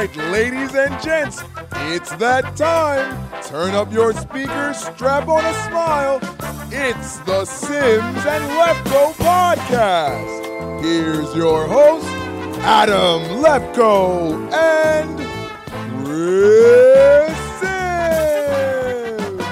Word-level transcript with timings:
right, 0.00 0.16
ladies 0.30 0.74
and 0.74 1.02
gents, 1.02 1.42
it's 1.92 2.10
that 2.16 2.56
time. 2.56 3.28
Turn 3.42 3.74
up 3.74 3.92
your 3.92 4.14
speakers, 4.14 4.78
strap 4.78 5.28
on 5.28 5.44
a 5.44 5.54
smile. 5.68 6.20
It's 6.72 7.18
the 7.18 7.44
Simms 7.44 8.24
and 8.24 8.44
Lefkoe 8.58 9.12
podcast. 9.14 10.82
Here's 10.82 11.34
your 11.36 11.66
host, 11.66 12.06
Adam 12.60 13.42
Lefkoe 13.42 14.50
and 14.52 15.18
Chris 16.06 17.36
Simms. 17.60 19.42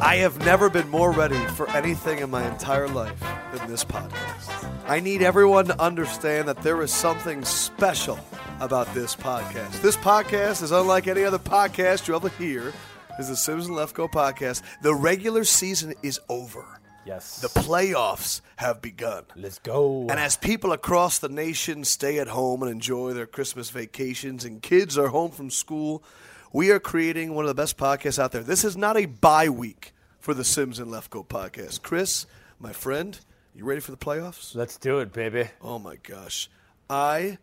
I 0.00 0.16
have 0.16 0.38
never 0.38 0.70
been 0.70 0.88
more 0.88 1.12
ready 1.12 1.38
for 1.48 1.68
anything 1.72 2.20
in 2.20 2.30
my 2.30 2.48
entire 2.50 2.88
life 2.88 3.22
than 3.54 3.68
this 3.68 3.84
podcast. 3.84 4.70
I 4.86 5.00
need 5.00 5.20
everyone 5.20 5.66
to 5.66 5.78
understand 5.82 6.48
that 6.48 6.62
there 6.62 6.80
is 6.80 6.90
something 6.90 7.44
special 7.44 8.18
about 8.62 8.94
this 8.94 9.16
podcast. 9.16 9.82
This 9.82 9.96
podcast 9.96 10.62
is 10.62 10.70
unlike 10.70 11.08
any 11.08 11.24
other 11.24 11.38
podcast 11.38 12.06
you 12.06 12.14
ever 12.14 12.28
hear. 12.28 12.72
Is 13.18 13.28
the 13.28 13.34
Simms 13.34 13.66
and 13.66 13.76
Lefkoe 13.76 14.08
podcast. 14.08 14.62
The 14.82 14.94
regular 14.94 15.42
season 15.42 15.94
is 16.04 16.20
over. 16.28 16.64
Yes. 17.04 17.40
The 17.40 17.48
playoffs 17.48 18.40
have 18.56 18.80
begun. 18.80 19.24
Let's 19.34 19.58
go. 19.58 20.02
And 20.02 20.12
as 20.12 20.36
people 20.36 20.70
across 20.70 21.18
the 21.18 21.28
nation 21.28 21.82
stay 21.82 22.20
at 22.20 22.28
home 22.28 22.62
and 22.62 22.70
enjoy 22.70 23.14
their 23.14 23.26
Christmas 23.26 23.68
vacations 23.70 24.44
and 24.44 24.62
kids 24.62 24.96
are 24.96 25.08
home 25.08 25.32
from 25.32 25.50
school, 25.50 26.04
we 26.52 26.70
are 26.70 26.78
creating 26.78 27.34
one 27.34 27.44
of 27.44 27.48
the 27.48 27.60
best 27.60 27.76
podcasts 27.76 28.20
out 28.20 28.30
there. 28.30 28.44
This 28.44 28.62
is 28.64 28.76
not 28.76 28.96
a 28.96 29.06
bye 29.06 29.48
week 29.48 29.92
for 30.20 30.34
the 30.34 30.44
Simms 30.44 30.78
and 30.78 30.88
Lefkoe 30.88 31.26
podcast. 31.26 31.82
Chris, 31.82 32.26
my 32.60 32.72
friend, 32.72 33.18
you 33.56 33.64
ready 33.64 33.80
for 33.80 33.90
the 33.90 33.96
playoffs? 33.96 34.54
Let's 34.54 34.76
do 34.76 35.00
it, 35.00 35.12
baby. 35.12 35.50
Oh 35.60 35.80
my 35.80 35.96
gosh. 35.96 36.48
I 36.88 37.38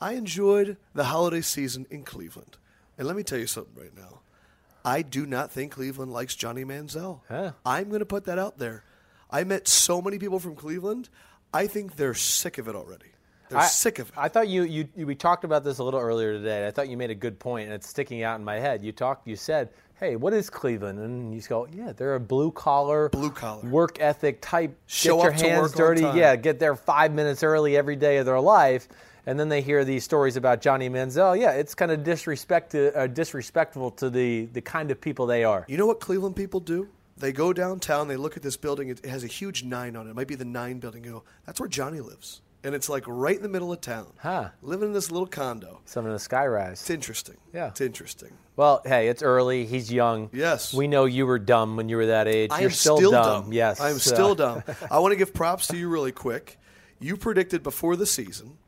I 0.00 0.12
enjoyed 0.12 0.76
the 0.94 1.04
holiday 1.04 1.40
season 1.40 1.86
in 1.90 2.04
Cleveland. 2.04 2.56
And 2.96 3.06
let 3.06 3.16
me 3.16 3.22
tell 3.22 3.38
you 3.38 3.46
something 3.46 3.74
right 3.80 3.96
now. 3.96 4.20
I 4.84 5.02
do 5.02 5.26
not 5.26 5.50
think 5.50 5.72
Cleveland 5.72 6.12
likes 6.12 6.34
Johnny 6.34 6.64
Manziel. 6.64 7.20
Huh. 7.28 7.52
I'm 7.66 7.88
going 7.88 8.00
to 8.00 8.06
put 8.06 8.24
that 8.24 8.38
out 8.38 8.58
there. 8.58 8.84
I 9.30 9.44
met 9.44 9.68
so 9.68 10.00
many 10.00 10.18
people 10.18 10.38
from 10.38 10.54
Cleveland. 10.56 11.08
I 11.52 11.66
think 11.66 11.96
they're 11.96 12.14
sick 12.14 12.58
of 12.58 12.68
it 12.68 12.74
already. 12.74 13.06
They're 13.48 13.58
I, 13.58 13.66
sick 13.66 13.98
of 13.98 14.08
it. 14.08 14.14
I 14.16 14.28
thought 14.28 14.48
you, 14.48 14.62
you, 14.62 14.88
you 14.94 15.06
we 15.06 15.14
talked 15.14 15.44
about 15.44 15.64
this 15.64 15.78
a 15.78 15.84
little 15.84 16.00
earlier 16.00 16.32
today. 16.32 16.66
I 16.66 16.70
thought 16.70 16.88
you 16.88 16.96
made 16.96 17.10
a 17.10 17.14
good 17.14 17.38
point, 17.38 17.66
and 17.66 17.74
it's 17.74 17.88
sticking 17.88 18.22
out 18.22 18.38
in 18.38 18.44
my 18.44 18.58
head. 18.58 18.84
You 18.84 18.92
talked, 18.92 19.26
you 19.26 19.36
said, 19.36 19.70
"Hey, 19.98 20.16
what 20.16 20.34
is 20.34 20.50
Cleveland?" 20.50 20.98
And 20.98 21.34
you 21.34 21.40
go, 21.40 21.66
"Yeah, 21.72 21.92
they're 21.92 22.14
a 22.14 22.20
blue 22.20 22.50
collar, 22.50 23.08
Blue 23.08 23.30
collar. 23.30 23.66
work 23.68 24.00
ethic 24.00 24.42
type. 24.42 24.76
Show 24.86 25.16
get 25.16 25.40
your 25.40 25.50
hands 25.50 25.72
dirty. 25.72 26.02
Yeah, 26.02 26.36
get 26.36 26.58
there 26.58 26.76
five 26.76 27.12
minutes 27.12 27.42
early 27.42 27.74
every 27.76 27.96
day 27.96 28.18
of 28.18 28.26
their 28.26 28.40
life." 28.40 28.88
And 29.28 29.38
then 29.38 29.50
they 29.50 29.60
hear 29.60 29.84
these 29.84 30.04
stories 30.04 30.36
about 30.38 30.62
Johnny 30.62 30.88
Manziel. 30.88 31.38
Yeah, 31.38 31.50
it's 31.50 31.74
kind 31.74 31.92
of 31.92 32.02
disrespect 32.02 32.74
uh, 32.74 33.06
disrespectful 33.08 33.90
to 33.90 34.08
the, 34.08 34.46
the 34.46 34.62
kind 34.62 34.90
of 34.90 35.02
people 35.02 35.26
they 35.26 35.44
are. 35.44 35.66
You 35.68 35.76
know 35.76 35.84
what 35.86 36.00
Cleveland 36.00 36.34
people 36.34 36.60
do? 36.60 36.88
They 37.18 37.32
go 37.32 37.52
downtown, 37.52 38.08
they 38.08 38.16
look 38.16 38.38
at 38.38 38.42
this 38.42 38.56
building, 38.56 38.88
it 38.88 39.04
has 39.04 39.24
a 39.24 39.26
huge 39.26 39.64
nine 39.64 39.96
on 39.96 40.06
it. 40.06 40.10
It 40.10 40.16
might 40.16 40.28
be 40.28 40.34
the 40.34 40.46
nine 40.46 40.78
building. 40.78 41.04
You 41.04 41.10
go, 41.10 41.24
that's 41.44 41.60
where 41.60 41.68
Johnny 41.68 42.00
lives. 42.00 42.40
And 42.64 42.74
it's 42.74 42.88
like 42.88 43.04
right 43.06 43.36
in 43.36 43.42
the 43.42 43.50
middle 43.50 43.70
of 43.70 43.82
town. 43.82 44.06
Huh. 44.18 44.48
Living 44.62 44.88
in 44.88 44.92
this 44.94 45.10
little 45.10 45.26
condo. 45.26 45.80
Some 45.84 46.06
of 46.06 46.12
the 46.12 46.18
skyrise. 46.18 46.72
It's 46.72 46.90
interesting. 46.90 47.36
Yeah. 47.52 47.68
It's 47.68 47.82
interesting. 47.82 48.30
Well, 48.56 48.80
hey, 48.86 49.08
it's 49.08 49.22
early. 49.22 49.66
He's 49.66 49.92
young. 49.92 50.30
Yes. 50.32 50.72
We 50.72 50.88
know 50.88 51.04
you 51.04 51.26
were 51.26 51.38
dumb 51.38 51.76
when 51.76 51.90
you 51.90 51.96
were 51.98 52.06
that 52.06 52.28
age. 52.28 52.50
I 52.50 52.60
You're 52.60 52.70
am 52.70 52.74
still, 52.74 53.10
dumb. 53.10 53.52
Yes. 53.52 53.78
I 53.78 53.90
am 53.90 53.98
so- 53.98 54.14
still 54.14 54.34
dumb. 54.46 54.62
I 54.90 54.98
want 55.00 55.12
to 55.12 55.16
give 55.16 55.34
props 55.34 55.66
to 55.68 55.76
you 55.76 55.88
really 55.88 56.12
quick. 56.12 56.58
You 56.98 57.16
predicted 57.16 57.62
before 57.62 57.94
the 57.94 58.06
season, 58.06 58.58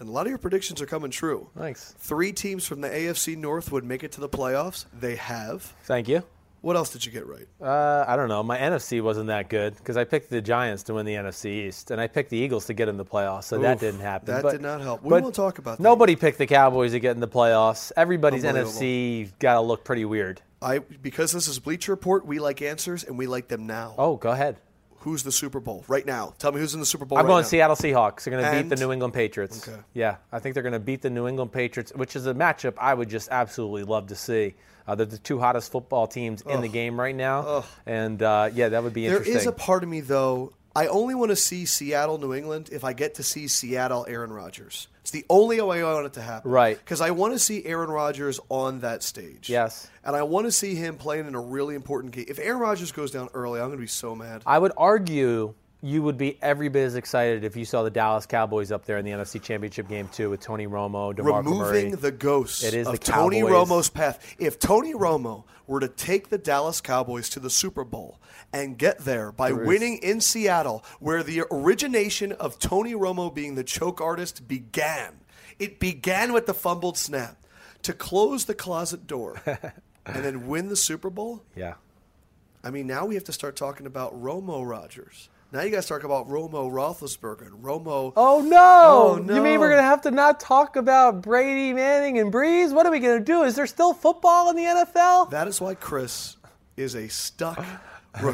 and 0.00 0.08
a 0.08 0.12
lot 0.12 0.26
of 0.26 0.28
your 0.30 0.38
predictions 0.38 0.80
are 0.82 0.86
coming 0.86 1.10
true. 1.10 1.48
Thanks. 1.56 1.94
Three 1.98 2.32
teams 2.32 2.66
from 2.66 2.80
the 2.80 2.88
AFC 2.88 3.36
North 3.36 3.72
would 3.72 3.84
make 3.84 4.04
it 4.04 4.12
to 4.12 4.20
the 4.20 4.28
playoffs. 4.28 4.84
They 4.98 5.16
have. 5.16 5.62
Thank 5.84 6.08
you. 6.08 6.22
What 6.62 6.74
else 6.74 6.90
did 6.90 7.06
you 7.06 7.12
get 7.12 7.26
right? 7.28 7.46
Uh, 7.62 8.04
I 8.08 8.16
don't 8.16 8.28
know. 8.28 8.42
My 8.42 8.58
NFC 8.58 9.00
wasn't 9.00 9.28
that 9.28 9.48
good 9.48 9.76
because 9.76 9.96
I 9.96 10.02
picked 10.04 10.30
the 10.30 10.40
Giants 10.42 10.82
to 10.84 10.94
win 10.94 11.06
the 11.06 11.14
NFC 11.14 11.66
East, 11.68 11.92
and 11.92 12.00
I 12.00 12.08
picked 12.08 12.30
the 12.30 12.36
Eagles 12.38 12.66
to 12.66 12.74
get 12.74 12.88
in 12.88 12.96
the 12.96 13.04
playoffs, 13.04 13.44
so 13.44 13.58
that 13.58 13.78
didn't 13.78 14.00
happen. 14.00 14.34
that 14.34 14.42
But- 14.42 14.52
did 14.52 14.62
not 14.62 14.80
help. 14.80 15.02
We 15.04 15.20
won't 15.20 15.34
talk 15.34 15.58
about 15.58 15.78
that. 15.78 15.82
Nobody 15.82 16.16
picked 16.16 16.38
the 16.38 16.46
Cowboys 16.46 16.90
to 16.92 16.98
get 16.98 17.12
in 17.14 17.20
the 17.20 17.28
playoffs. 17.28 17.92
Everybody's 17.96 18.42
NFC 18.42 19.30
got 19.38 19.54
to 19.54 19.60
look 19.60 19.84
pretty 19.84 20.04
weird. 20.04 20.40
I 20.60 20.78
because 20.78 21.32
this 21.32 21.46
is 21.46 21.58
Bleacher 21.60 21.92
Report, 21.92 22.26
we 22.26 22.40
like 22.40 22.62
answers 22.62 23.04
and 23.04 23.16
we 23.18 23.26
like 23.26 23.46
them 23.48 23.66
now. 23.66 23.94
Oh, 23.98 24.16
go 24.16 24.30
ahead. 24.30 24.56
Who's 25.06 25.22
the 25.22 25.30
Super 25.30 25.60
Bowl 25.60 25.84
right 25.86 26.04
now? 26.04 26.34
Tell 26.40 26.50
me 26.50 26.58
who's 26.58 26.74
in 26.74 26.80
the 26.80 26.86
Super 26.86 27.04
Bowl. 27.04 27.16
I'm 27.16 27.26
right 27.26 27.30
going 27.30 27.42
now. 27.42 27.48
Seattle 27.48 27.76
Seahawks. 27.76 28.24
They're 28.24 28.32
going 28.36 28.44
to 28.44 28.60
beat 28.60 28.68
the 28.68 28.74
New 28.84 28.90
England 28.90 29.14
Patriots. 29.14 29.68
Okay. 29.68 29.78
Yeah, 29.94 30.16
I 30.32 30.40
think 30.40 30.54
they're 30.54 30.64
going 30.64 30.72
to 30.72 30.80
beat 30.80 31.00
the 31.00 31.10
New 31.10 31.28
England 31.28 31.52
Patriots, 31.52 31.92
which 31.94 32.16
is 32.16 32.26
a 32.26 32.34
matchup 32.34 32.74
I 32.76 32.92
would 32.92 33.08
just 33.08 33.28
absolutely 33.30 33.84
love 33.84 34.08
to 34.08 34.16
see. 34.16 34.54
Uh, 34.84 34.96
they're 34.96 35.06
the 35.06 35.18
two 35.18 35.38
hottest 35.38 35.70
football 35.70 36.08
teams 36.08 36.42
in 36.42 36.60
the 36.60 36.66
game 36.68 36.98
right 36.98 37.14
now, 37.14 37.64
and 37.86 38.20
uh, 38.20 38.50
yeah, 38.52 38.70
that 38.70 38.82
would 38.82 38.94
be 38.94 39.06
There 39.06 39.18
interesting. 39.18 39.36
is 39.36 39.46
a 39.46 39.52
part 39.52 39.84
of 39.84 39.88
me 39.88 40.00
though. 40.00 40.52
I 40.74 40.88
only 40.88 41.14
want 41.14 41.30
to 41.30 41.36
see 41.36 41.66
Seattle, 41.66 42.18
New 42.18 42.34
England, 42.34 42.70
if 42.72 42.82
I 42.82 42.92
get 42.92 43.14
to 43.14 43.22
see 43.22 43.46
Seattle, 43.46 44.04
Aaron 44.08 44.32
Rodgers. 44.32 44.88
It's 45.06 45.12
the 45.12 45.24
only 45.30 45.60
way 45.60 45.84
I 45.84 45.94
want 45.94 46.06
it 46.06 46.14
to 46.14 46.20
happen. 46.20 46.50
Right. 46.50 46.76
Because 46.76 47.00
I 47.00 47.12
want 47.12 47.32
to 47.32 47.38
see 47.38 47.64
Aaron 47.64 47.90
Rodgers 47.90 48.40
on 48.48 48.80
that 48.80 49.04
stage. 49.04 49.48
Yes. 49.48 49.88
And 50.02 50.16
I 50.16 50.24
want 50.24 50.46
to 50.46 50.50
see 50.50 50.74
him 50.74 50.96
playing 50.96 51.28
in 51.28 51.36
a 51.36 51.40
really 51.40 51.76
important 51.76 52.12
game. 52.12 52.24
If 52.26 52.40
Aaron 52.40 52.58
Rodgers 52.58 52.90
goes 52.90 53.12
down 53.12 53.28
early, 53.32 53.60
I'm 53.60 53.68
going 53.68 53.78
to 53.78 53.80
be 53.80 53.86
so 53.86 54.16
mad. 54.16 54.42
I 54.44 54.58
would 54.58 54.72
argue 54.76 55.54
you 55.82 56.02
would 56.02 56.16
be 56.16 56.38
every 56.42 56.68
bit 56.68 56.84
as 56.84 56.96
excited 56.96 57.44
if 57.44 57.56
you 57.56 57.64
saw 57.64 57.82
the 57.82 57.90
Dallas 57.90 58.26
Cowboys 58.26 58.72
up 58.72 58.86
there 58.86 58.98
in 58.98 59.04
the 59.04 59.10
NFC 59.10 59.40
Championship 59.40 59.88
game 59.88 60.08
too 60.08 60.30
with 60.30 60.40
Tony 60.40 60.66
Romo, 60.66 61.14
DeMarco 61.14 61.38
Removing 61.38 61.90
Murray. 61.90 61.90
the 61.90 62.10
ghost 62.12 62.64
It 62.64 62.74
is 62.74 62.86
of 62.86 62.98
Tony 63.00 63.42
Romo's 63.42 63.88
path. 63.88 64.36
If 64.38 64.58
Tony 64.58 64.94
Romo 64.94 65.44
were 65.66 65.80
to 65.80 65.88
take 65.88 66.28
the 66.28 66.38
Dallas 66.38 66.80
Cowboys 66.80 67.28
to 67.30 67.40
the 67.40 67.50
Super 67.50 67.84
Bowl 67.84 68.20
and 68.52 68.78
get 68.78 68.98
there 69.00 69.32
by 69.32 69.52
winning 69.52 69.98
in 69.98 70.20
Seattle, 70.20 70.84
where 70.98 71.22
the 71.22 71.42
origination 71.50 72.32
of 72.32 72.58
Tony 72.58 72.94
Romo 72.94 73.32
being 73.32 73.54
the 73.54 73.64
choke 73.64 74.00
artist 74.00 74.48
began, 74.48 75.20
it 75.58 75.78
began 75.78 76.32
with 76.32 76.46
the 76.46 76.54
fumbled 76.54 76.96
snap 76.96 77.36
to 77.82 77.92
close 77.92 78.46
the 78.46 78.54
closet 78.54 79.06
door 79.06 79.40
and 80.06 80.24
then 80.24 80.46
win 80.46 80.68
the 80.68 80.76
Super 80.76 81.10
Bowl. 81.10 81.42
yeah. 81.54 81.74
I 82.64 82.70
mean, 82.70 82.88
now 82.88 83.06
we 83.06 83.14
have 83.14 83.24
to 83.24 83.32
start 83.32 83.54
talking 83.54 83.86
about 83.86 84.20
Romo 84.20 84.68
Rodgers. 84.68 85.28
Now 85.52 85.62
you 85.62 85.70
guys 85.70 85.86
talk 85.86 86.02
about 86.04 86.28
Romo 86.28 86.70
Roethlisberger 86.70 87.46
and 87.46 87.62
Romo. 87.62 88.12
Oh 88.16 88.40
no! 88.40 89.22
Oh, 89.30 89.34
You 89.34 89.40
mean 89.42 89.60
we're 89.60 89.70
gonna 89.70 89.82
have 89.82 90.02
to 90.02 90.10
not 90.10 90.40
talk 90.40 90.76
about 90.76 91.22
Brady, 91.22 91.72
Manning, 91.72 92.18
and 92.18 92.32
Brees? 92.32 92.74
What 92.74 92.84
are 92.84 92.90
we 92.90 92.98
gonna 92.98 93.20
do? 93.20 93.42
Is 93.42 93.54
there 93.54 93.66
still 93.66 93.94
football 93.94 94.50
in 94.50 94.56
the 94.56 94.64
NFL? 94.64 95.30
That 95.30 95.46
is 95.46 95.60
why 95.60 95.74
Chris 95.74 96.36
is 96.76 96.94
a 96.96 97.08
stuck 97.08 97.64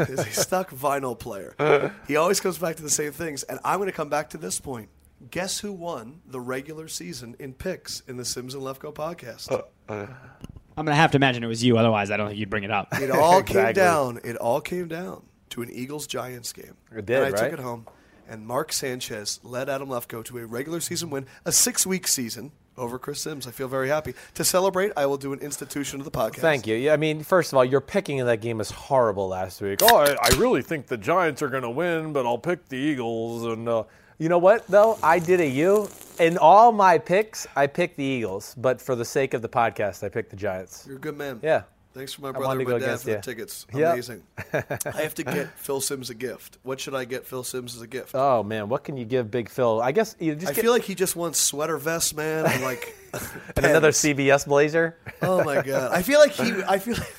is 0.00 0.18
a 0.18 0.30
stuck 0.30 0.70
vinyl 0.70 1.18
player. 1.18 1.92
He 2.08 2.16
always 2.16 2.40
comes 2.40 2.58
back 2.58 2.76
to 2.76 2.82
the 2.82 2.90
same 2.90 3.12
things, 3.12 3.44
and 3.44 3.60
I'm 3.64 3.78
going 3.78 3.88
to 3.90 3.96
come 3.96 4.08
back 4.08 4.30
to 4.30 4.38
this 4.38 4.58
point. 4.60 4.88
Guess 5.30 5.60
who 5.60 5.72
won 5.72 6.20
the 6.26 6.40
regular 6.40 6.88
season 6.88 7.36
in 7.38 7.52
picks 7.52 8.00
in 8.08 8.16
the 8.16 8.24
Simms 8.24 8.54
and 8.54 8.62
Lefkoe 8.62 8.94
podcast? 8.94 9.62
I'm 9.88 10.84
gonna 10.84 10.94
have 10.94 11.10
to 11.12 11.16
imagine 11.16 11.42
it 11.44 11.48
was 11.48 11.62
you, 11.64 11.76
otherwise 11.78 12.10
I 12.10 12.16
don't 12.16 12.28
think 12.28 12.38
you'd 12.38 12.50
bring 12.50 12.64
it 12.64 12.70
up. 12.70 12.88
It 13.00 13.10
all 13.10 13.42
came 13.44 13.72
down. 13.72 14.20
It 14.24 14.36
all 14.36 14.60
came 14.60 14.86
down 14.88 15.22
to 15.50 15.62
an 15.62 15.70
Eagles 15.70 16.06
Giants 16.06 16.52
game. 16.52 16.76
It 16.94 17.06
did, 17.06 17.16
and 17.16 17.26
I 17.26 17.30
right? 17.30 17.50
took 17.50 17.58
it 17.58 17.62
home. 17.62 17.86
And 18.28 18.46
Mark 18.46 18.72
Sanchez 18.72 19.40
led 19.42 19.70
Adam 19.70 19.88
Lefkoe 19.88 20.22
to 20.26 20.38
a 20.38 20.46
regular 20.46 20.80
season 20.80 21.08
win, 21.08 21.26
a 21.46 21.52
six 21.52 21.86
week 21.86 22.06
season 22.06 22.52
over 22.76 22.98
Chris 22.98 23.20
Simms. 23.20 23.46
I 23.46 23.50
feel 23.50 23.68
very 23.68 23.88
happy. 23.88 24.14
To 24.34 24.44
celebrate, 24.44 24.92
I 24.96 25.06
will 25.06 25.16
do 25.16 25.32
an 25.32 25.40
institution 25.40 25.98
of 25.98 26.04
the 26.04 26.10
podcast. 26.10 26.36
Thank 26.36 26.66
you. 26.66 26.76
Yeah, 26.76 26.92
I 26.92 26.96
mean, 26.96 27.22
first 27.22 27.52
of 27.52 27.56
all, 27.56 27.64
your 27.64 27.80
picking 27.80 28.18
in 28.18 28.26
that 28.26 28.40
game 28.40 28.58
was 28.58 28.70
horrible 28.70 29.28
last 29.28 29.60
week. 29.60 29.80
Oh, 29.82 29.96
I, 29.96 30.16
I 30.22 30.28
really 30.36 30.62
think 30.62 30.86
the 30.86 30.96
Giants 30.96 31.42
are 31.42 31.48
going 31.48 31.62
to 31.62 31.70
win, 31.70 32.12
but 32.12 32.26
I'll 32.26 32.38
pick 32.38 32.68
the 32.68 32.76
Eagles. 32.76 33.44
And 33.44 33.68
uh, 33.68 33.84
you 34.18 34.28
know 34.28 34.38
what, 34.38 34.66
though? 34.68 34.98
I 35.02 35.18
did 35.18 35.40
a 35.40 35.46
you. 35.46 35.88
In 36.20 36.38
all 36.38 36.72
my 36.72 36.98
picks, 36.98 37.46
I 37.56 37.66
picked 37.66 37.96
the 37.96 38.04
Eagles, 38.04 38.54
but 38.56 38.80
for 38.80 38.94
the 38.94 39.04
sake 39.04 39.34
of 39.34 39.42
the 39.42 39.48
podcast, 39.48 40.02
I 40.02 40.08
picked 40.08 40.30
the 40.30 40.36
Giants. 40.36 40.84
You're 40.86 40.96
a 40.96 41.00
good 41.00 41.16
man. 41.16 41.40
Yeah. 41.42 41.62
Thanks 41.98 42.14
for 42.14 42.22
my 42.22 42.30
brother 42.30 42.60
and 42.60 42.68
my 42.68 42.78
dad 42.78 43.00
for 43.00 43.06
the 43.06 43.12
you. 43.14 43.20
tickets. 43.20 43.66
Yep. 43.74 43.92
Amazing. 43.92 44.22
I 44.52 45.02
have 45.02 45.16
to 45.16 45.24
get 45.24 45.50
Phil 45.58 45.80
Simms 45.80 46.10
a 46.10 46.14
gift. 46.14 46.58
What 46.62 46.78
should 46.78 46.94
I 46.94 47.04
get 47.04 47.26
Phil 47.26 47.42
Simms 47.42 47.74
as 47.74 47.82
a 47.82 47.88
gift? 47.88 48.12
Oh 48.14 48.44
man, 48.44 48.68
what 48.68 48.84
can 48.84 48.96
you 48.96 49.04
give 49.04 49.32
Big 49.32 49.48
Phil? 49.48 49.82
I 49.82 49.90
guess 49.90 50.14
you 50.20 50.36
just 50.36 50.46
I 50.46 50.54
get 50.54 50.62
feel 50.62 50.70
like 50.70 50.84
he 50.84 50.94
just 50.94 51.16
wants 51.16 51.40
sweater 51.40 51.76
vests, 51.76 52.14
man, 52.14 52.46
and 52.46 52.62
like 52.62 52.96
and 53.56 53.66
another. 53.66 53.90
CBS 53.90 54.46
blazer. 54.46 54.96
Oh 55.22 55.42
my 55.42 55.60
god! 55.60 55.90
I 55.92 56.02
feel 56.02 56.20
like 56.20 56.30
he. 56.32 56.62
I 56.68 56.78
feel. 56.78 56.94
Like, 56.94 57.14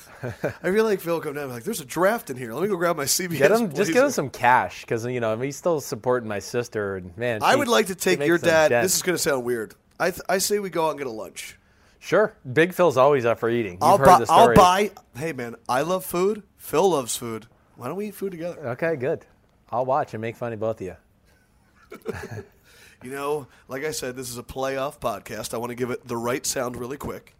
I 0.62 0.72
feel 0.72 0.84
like 0.84 1.00
Phil 1.00 1.20
come 1.20 1.34
down 1.34 1.44
and 1.44 1.50
be 1.50 1.54
like, 1.56 1.64
"There's 1.64 1.82
a 1.82 1.84
draft 1.84 2.30
in 2.30 2.38
here. 2.38 2.54
Let 2.54 2.62
me 2.62 2.68
go 2.68 2.76
grab 2.78 2.96
my 2.96 3.04
CBS." 3.04 3.36
Get 3.36 3.50
him, 3.50 3.70
just 3.74 3.92
give 3.92 4.04
him 4.04 4.10
some 4.10 4.30
cash 4.30 4.80
because 4.80 5.04
you 5.04 5.20
know 5.20 5.30
I 5.30 5.36
mean, 5.36 5.44
he's 5.44 5.56
still 5.56 5.80
supporting 5.82 6.26
my 6.26 6.38
sister 6.38 6.96
and 6.96 7.14
man. 7.18 7.42
I 7.42 7.52
she- 7.52 7.58
would 7.58 7.68
like 7.68 7.88
to 7.88 7.94
take 7.94 8.24
your 8.24 8.38
dad. 8.38 8.68
dent. 8.68 8.84
This 8.84 8.96
is 8.96 9.02
going 9.02 9.14
to 9.16 9.22
sound 9.22 9.44
weird. 9.44 9.74
I 9.98 10.10
th- 10.10 10.22
I 10.26 10.38
say 10.38 10.58
we 10.58 10.70
go 10.70 10.86
out 10.86 10.90
and 10.92 10.98
get 10.98 11.06
a 11.06 11.10
lunch. 11.10 11.58
Sure. 12.00 12.34
Big 12.52 12.74
Phil's 12.74 12.96
always 12.96 13.24
up 13.24 13.38
for 13.38 13.48
eating. 13.48 13.74
You've 13.74 13.82
I'll 13.82 13.98
heard 13.98 14.06
buy. 14.06 14.18
the 14.18 14.26
I'll 14.32 14.54
buy. 14.54 14.90
Hey 15.16 15.32
man, 15.32 15.54
I 15.68 15.82
love 15.82 16.04
food. 16.04 16.42
Phil 16.56 16.90
loves 16.90 17.16
food. 17.16 17.46
Why 17.76 17.86
don't 17.86 17.96
we 17.96 18.08
eat 18.08 18.14
food 18.14 18.32
together? 18.32 18.68
Okay, 18.70 18.96
good. 18.96 19.24
I'll 19.70 19.86
watch 19.86 20.12
and 20.14 20.20
make 20.20 20.36
fun 20.36 20.52
of 20.52 20.58
both 20.60 20.80
of 20.80 20.86
you. 20.86 20.96
You 23.02 23.10
know, 23.10 23.46
like 23.66 23.82
I 23.82 23.92
said, 23.92 24.14
this 24.14 24.28
is 24.28 24.36
a 24.36 24.42
playoff 24.42 25.00
podcast. 25.00 25.54
I 25.54 25.56
want 25.56 25.70
to 25.70 25.74
give 25.74 25.90
it 25.90 26.06
the 26.06 26.18
right 26.18 26.44
sound 26.44 26.76
really 26.76 26.98
quick. 26.98 27.34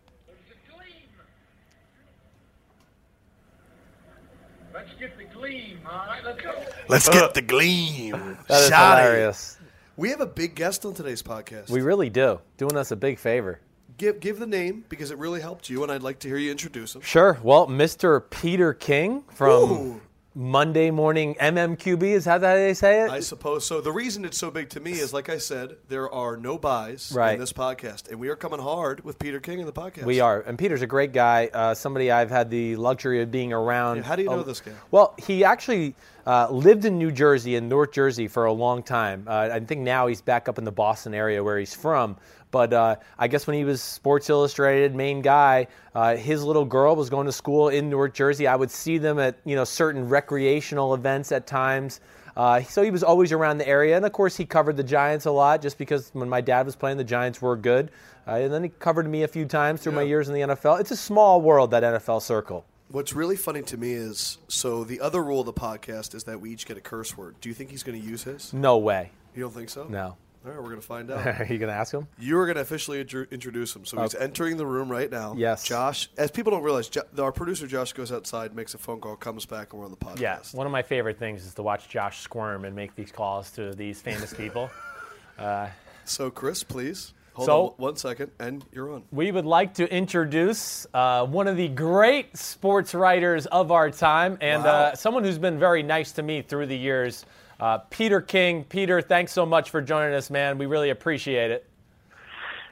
Let's 4.72 4.94
get 4.98 5.18
the 5.18 5.24
gleam. 5.24 5.80
All 5.86 6.06
right, 6.06 6.24
let's 6.24 6.40
go. 6.40 6.54
Let's 6.88 7.08
uh, 7.08 7.12
get 7.12 7.34
the 7.34 7.42
gleam. 7.42 8.38
That 8.48 8.62
is 8.62 8.68
Shoddy. 8.68 9.02
hilarious. 9.02 9.58
We 9.96 10.08
have 10.10 10.20
a 10.22 10.26
big 10.26 10.54
guest 10.54 10.86
on 10.86 10.94
today's 10.94 11.22
podcast. 11.22 11.68
We 11.68 11.82
really 11.82 12.08
do. 12.08 12.40
Doing 12.56 12.76
us 12.78 12.90
a 12.90 12.96
big 12.96 13.18
favor. 13.18 13.60
Give 14.00 14.18
give 14.18 14.38
the 14.38 14.46
name 14.46 14.86
because 14.88 15.10
it 15.10 15.18
really 15.18 15.42
helped 15.42 15.68
you, 15.68 15.82
and 15.82 15.92
I'd 15.92 16.02
like 16.02 16.20
to 16.20 16.28
hear 16.28 16.38
you 16.38 16.50
introduce 16.50 16.94
him. 16.94 17.02
Sure. 17.02 17.38
Well, 17.42 17.66
Mr. 17.66 18.22
Peter 18.30 18.72
King 18.72 19.24
from 19.34 19.70
Ooh. 19.70 20.00
Monday 20.34 20.90
Morning 20.90 21.34
MMQB, 21.38 22.02
is 22.04 22.24
that 22.24 22.40
how 22.40 22.54
they 22.54 22.72
say 22.72 23.02
it? 23.04 23.10
I 23.10 23.20
suppose 23.20 23.66
so. 23.66 23.82
The 23.82 23.92
reason 23.92 24.24
it's 24.24 24.38
so 24.38 24.50
big 24.50 24.70
to 24.70 24.80
me 24.80 24.92
is, 24.92 25.12
like 25.12 25.28
I 25.28 25.36
said, 25.36 25.76
there 25.88 26.08
are 26.10 26.38
no 26.38 26.56
byes 26.56 27.12
Right. 27.14 27.34
in 27.34 27.40
this 27.40 27.52
podcast, 27.52 28.08
and 28.10 28.18
we 28.18 28.30
are 28.30 28.36
coming 28.36 28.58
hard 28.60 29.04
with 29.04 29.18
Peter 29.18 29.38
King 29.38 29.58
in 29.60 29.66
the 29.66 29.72
podcast. 29.72 30.04
We 30.04 30.20
are, 30.20 30.40
and 30.40 30.58
Peter's 30.58 30.80
a 30.80 30.86
great 30.86 31.12
guy. 31.12 31.50
Uh, 31.52 31.74
somebody 31.74 32.10
I've 32.10 32.30
had 32.30 32.48
the 32.48 32.76
luxury 32.76 33.20
of 33.20 33.30
being 33.30 33.52
around. 33.52 33.96
Yeah, 33.98 34.02
how 34.04 34.16
do 34.16 34.22
you 34.22 34.30
know 34.30 34.40
a- 34.40 34.44
this 34.44 34.62
guy? 34.62 34.72
Well, 34.90 35.14
he 35.18 35.44
actually 35.44 35.94
uh, 36.26 36.48
lived 36.50 36.86
in 36.86 36.96
New 36.96 37.10
Jersey, 37.12 37.56
in 37.56 37.68
North 37.68 37.92
Jersey, 37.92 38.28
for 38.28 38.46
a 38.46 38.52
long 38.52 38.82
time. 38.82 39.24
Uh, 39.26 39.50
I 39.52 39.60
think 39.60 39.82
now 39.82 40.06
he's 40.06 40.22
back 40.22 40.48
up 40.48 40.56
in 40.58 40.64
the 40.64 40.72
Boston 40.72 41.12
area 41.12 41.44
where 41.44 41.58
he's 41.58 41.74
from. 41.74 42.16
But 42.50 42.72
uh, 42.72 42.96
I 43.18 43.28
guess 43.28 43.46
when 43.46 43.56
he 43.56 43.64
was 43.64 43.80
Sports 43.82 44.28
Illustrated 44.28 44.94
main 44.94 45.22
guy, 45.22 45.68
uh, 45.94 46.16
his 46.16 46.42
little 46.42 46.64
girl 46.64 46.96
was 46.96 47.10
going 47.10 47.26
to 47.26 47.32
school 47.32 47.68
in 47.68 47.90
North 47.90 48.12
Jersey. 48.12 48.46
I 48.46 48.56
would 48.56 48.70
see 48.70 48.98
them 48.98 49.18
at 49.18 49.38
you 49.44 49.56
know 49.56 49.64
certain 49.64 50.08
recreational 50.08 50.94
events 50.94 51.32
at 51.32 51.46
times. 51.46 52.00
Uh, 52.36 52.62
so 52.62 52.82
he 52.82 52.90
was 52.90 53.02
always 53.02 53.32
around 53.32 53.58
the 53.58 53.68
area, 53.68 53.96
and 53.96 54.06
of 54.06 54.12
course 54.12 54.36
he 54.36 54.44
covered 54.44 54.76
the 54.76 54.84
Giants 54.84 55.26
a 55.26 55.30
lot, 55.30 55.60
just 55.60 55.78
because 55.78 56.10
when 56.12 56.28
my 56.28 56.40
dad 56.40 56.64
was 56.64 56.76
playing, 56.76 56.96
the 56.96 57.04
Giants 57.04 57.42
were 57.42 57.56
good. 57.56 57.90
Uh, 58.26 58.32
and 58.32 58.52
then 58.52 58.62
he 58.62 58.68
covered 58.68 59.08
me 59.08 59.24
a 59.24 59.28
few 59.28 59.44
times 59.44 59.82
through 59.82 59.92
my 59.92 60.02
years 60.02 60.28
in 60.28 60.34
the 60.34 60.40
NFL. 60.40 60.80
It's 60.80 60.90
a 60.90 60.96
small 60.96 61.40
world 61.40 61.72
that 61.72 61.82
NFL 61.82 62.22
circle. 62.22 62.64
What's 62.88 63.12
really 63.12 63.36
funny 63.36 63.62
to 63.62 63.76
me 63.76 63.92
is 63.92 64.38
so 64.48 64.84
the 64.84 65.00
other 65.00 65.22
rule 65.22 65.40
of 65.40 65.46
the 65.46 65.52
podcast 65.52 66.14
is 66.14 66.24
that 66.24 66.40
we 66.40 66.50
each 66.50 66.66
get 66.66 66.76
a 66.76 66.80
curse 66.80 67.16
word. 67.16 67.36
Do 67.40 67.48
you 67.48 67.54
think 67.54 67.70
he's 67.70 67.82
going 67.82 68.00
to 68.00 68.06
use 68.06 68.24
his? 68.24 68.52
No 68.52 68.78
way. 68.78 69.10
You 69.34 69.42
don't 69.42 69.54
think 69.54 69.68
so? 69.70 69.84
No. 69.88 70.16
All 70.44 70.50
right, 70.52 70.56
we're 70.58 70.68
going 70.70 70.80
to 70.80 70.86
find 70.86 71.10
out. 71.10 71.26
Are 71.40 71.46
you 71.48 71.58
gonna 71.58 71.72
ask 71.72 71.92
him? 71.92 72.08
You 72.18 72.38
are 72.38 72.46
going 72.46 72.56
to 72.56 72.62
officially 72.62 73.00
intro- 73.00 73.26
introduce 73.30 73.76
him. 73.76 73.84
So 73.84 74.00
he's 74.00 74.14
entering 74.14 74.56
the 74.56 74.64
room 74.66 74.90
right 74.90 75.10
now. 75.10 75.34
Yes. 75.36 75.64
Josh, 75.64 76.08
as 76.16 76.30
people 76.30 76.50
don't 76.50 76.62
realize, 76.62 76.90
our 77.18 77.32
producer 77.32 77.66
Josh 77.66 77.92
goes 77.92 78.10
outside, 78.10 78.54
makes 78.54 78.72
a 78.74 78.78
phone 78.78 79.00
call, 79.00 79.16
comes 79.16 79.44
back, 79.44 79.72
and 79.72 79.80
we're 79.80 79.84
on 79.86 79.90
the 79.90 79.96
podcast. 79.98 80.20
Yeah, 80.20 80.38
one 80.52 80.66
of 80.66 80.72
my 80.72 80.82
favorite 80.82 81.18
things 81.18 81.44
is 81.44 81.52
to 81.54 81.62
watch 81.62 81.88
Josh 81.88 82.20
squirm 82.20 82.64
and 82.64 82.74
make 82.74 82.94
these 82.94 83.12
calls 83.12 83.50
to 83.52 83.72
these 83.74 84.00
famous 84.00 84.32
people. 84.34 84.70
So, 86.06 86.28
Chris, 86.30 86.62
please 86.64 87.14
hold 87.34 87.46
So- 87.46 87.66
on 87.68 87.72
one 87.76 87.96
second, 87.96 88.30
and 88.40 88.64
you're 88.72 88.92
on. 88.92 89.04
We 89.12 89.30
would 89.30 89.46
like 89.46 89.74
to 89.74 89.90
introduce 89.94 90.86
uh, 90.92 91.24
one 91.24 91.46
of 91.46 91.56
the 91.56 91.68
great 91.68 92.36
sports 92.36 92.94
writers 92.94 93.46
of 93.46 93.70
our 93.70 93.90
time 93.90 94.36
and 94.40 94.64
Wow. 94.64 94.70
uh, 94.70 94.94
someone 94.96 95.22
who's 95.24 95.38
been 95.38 95.58
very 95.58 95.82
nice 95.84 96.12
to 96.12 96.22
me 96.22 96.42
through 96.42 96.66
the 96.66 96.76
years, 96.76 97.24
uh, 97.60 97.78
Peter 97.90 98.20
King. 98.20 98.64
Peter, 98.64 99.00
thanks 99.02 99.32
so 99.32 99.44
much 99.46 99.70
for 99.70 99.80
joining 99.82 100.14
us, 100.14 100.30
man. 100.30 100.58
We 100.58 100.66
really 100.66 100.90
appreciate 100.90 101.50
it. 101.50 101.66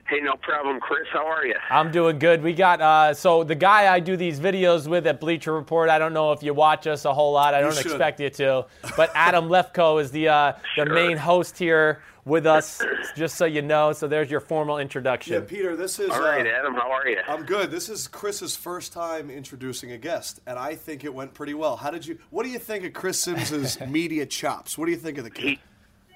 Hey, 0.08 0.20
no 0.22 0.36
problem, 0.40 0.80
Chris. 0.80 1.06
How 1.12 1.26
are 1.26 1.44
you? 1.44 1.54
I'm 1.70 1.90
doing 1.90 2.18
good. 2.18 2.42
We 2.42 2.54
got 2.54 2.80
uh, 2.80 3.12
so 3.12 3.44
the 3.44 3.54
guy 3.54 3.92
I 3.92 4.00
do 4.00 4.16
these 4.16 4.40
videos 4.40 4.86
with 4.88 5.06
at 5.06 5.20
Bleacher 5.20 5.52
Report. 5.52 5.90
I 5.90 5.98
don't 5.98 6.14
know 6.14 6.32
if 6.32 6.42
you 6.42 6.54
watch 6.54 6.86
us 6.86 7.04
a 7.04 7.12
whole 7.12 7.32
lot. 7.32 7.52
I 7.52 7.60
don't 7.60 7.74
should. 7.74 7.84
expect 7.84 8.18
you 8.18 8.30
to, 8.30 8.64
but 8.96 9.10
Adam 9.14 9.48
Lefkoe 9.50 10.00
is 10.00 10.10
the 10.10 10.28
uh, 10.28 10.52
the 10.78 10.86
Sure. 10.86 10.94
main 10.94 11.18
host 11.18 11.58
here 11.58 12.00
with 12.28 12.46
us. 12.46 12.80
Just 13.16 13.36
so 13.36 13.44
you 13.44 13.62
know. 13.62 13.92
So 13.92 14.06
there's 14.06 14.30
your 14.30 14.40
formal 14.40 14.78
introduction. 14.78 15.34
Yeah, 15.34 15.40
Peter, 15.40 15.76
this 15.76 15.98
is. 15.98 16.10
All 16.10 16.20
right, 16.20 16.46
uh, 16.46 16.50
Adam. 16.50 16.74
How 16.74 16.90
are 16.90 17.08
you? 17.08 17.18
I'm 17.26 17.44
good. 17.44 17.70
This 17.70 17.88
is 17.88 18.06
Chris's 18.06 18.54
first 18.54 18.92
time 18.92 19.30
introducing 19.30 19.92
a 19.92 19.98
guest, 19.98 20.40
and 20.46 20.58
I 20.58 20.74
think 20.74 21.04
it 21.04 21.12
went 21.12 21.34
pretty 21.34 21.54
well. 21.54 21.76
How 21.76 21.90
did 21.90 22.06
you? 22.06 22.18
What 22.30 22.44
do 22.44 22.50
you 22.50 22.58
think 22.58 22.84
of 22.84 22.92
Chris 22.92 23.18
Simms's 23.18 23.80
media 23.88 24.26
chops? 24.26 24.78
What 24.78 24.86
do 24.86 24.92
you 24.92 24.98
think 24.98 25.18
of 25.18 25.24
the 25.24 25.30
kid? 25.30 25.44
He 25.44 25.58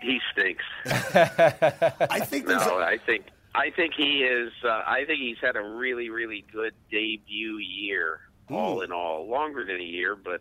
he 0.01 0.21
stinks. 0.33 0.65
I 0.87 2.21
think 2.21 2.47
there's. 2.47 2.67
No, 2.67 2.79
a, 2.79 2.85
I 2.85 2.99
think 2.99 3.25
I 3.55 3.71
think 3.71 3.95
he 3.95 4.25
is. 4.25 4.53
Uh, 4.65 4.83
I 4.87 5.05
think 5.07 5.21
he's 5.21 5.39
had 5.41 5.57
a 5.57 5.63
really, 5.63 6.11
really 6.11 6.45
good 6.53 6.75
debut 6.91 7.57
year, 7.59 8.21
all 8.51 8.83
in 8.83 8.93
all. 8.93 9.29
Longer 9.29 9.65
than 9.65 9.77
a 9.77 9.85
year, 9.85 10.17
but 10.17 10.41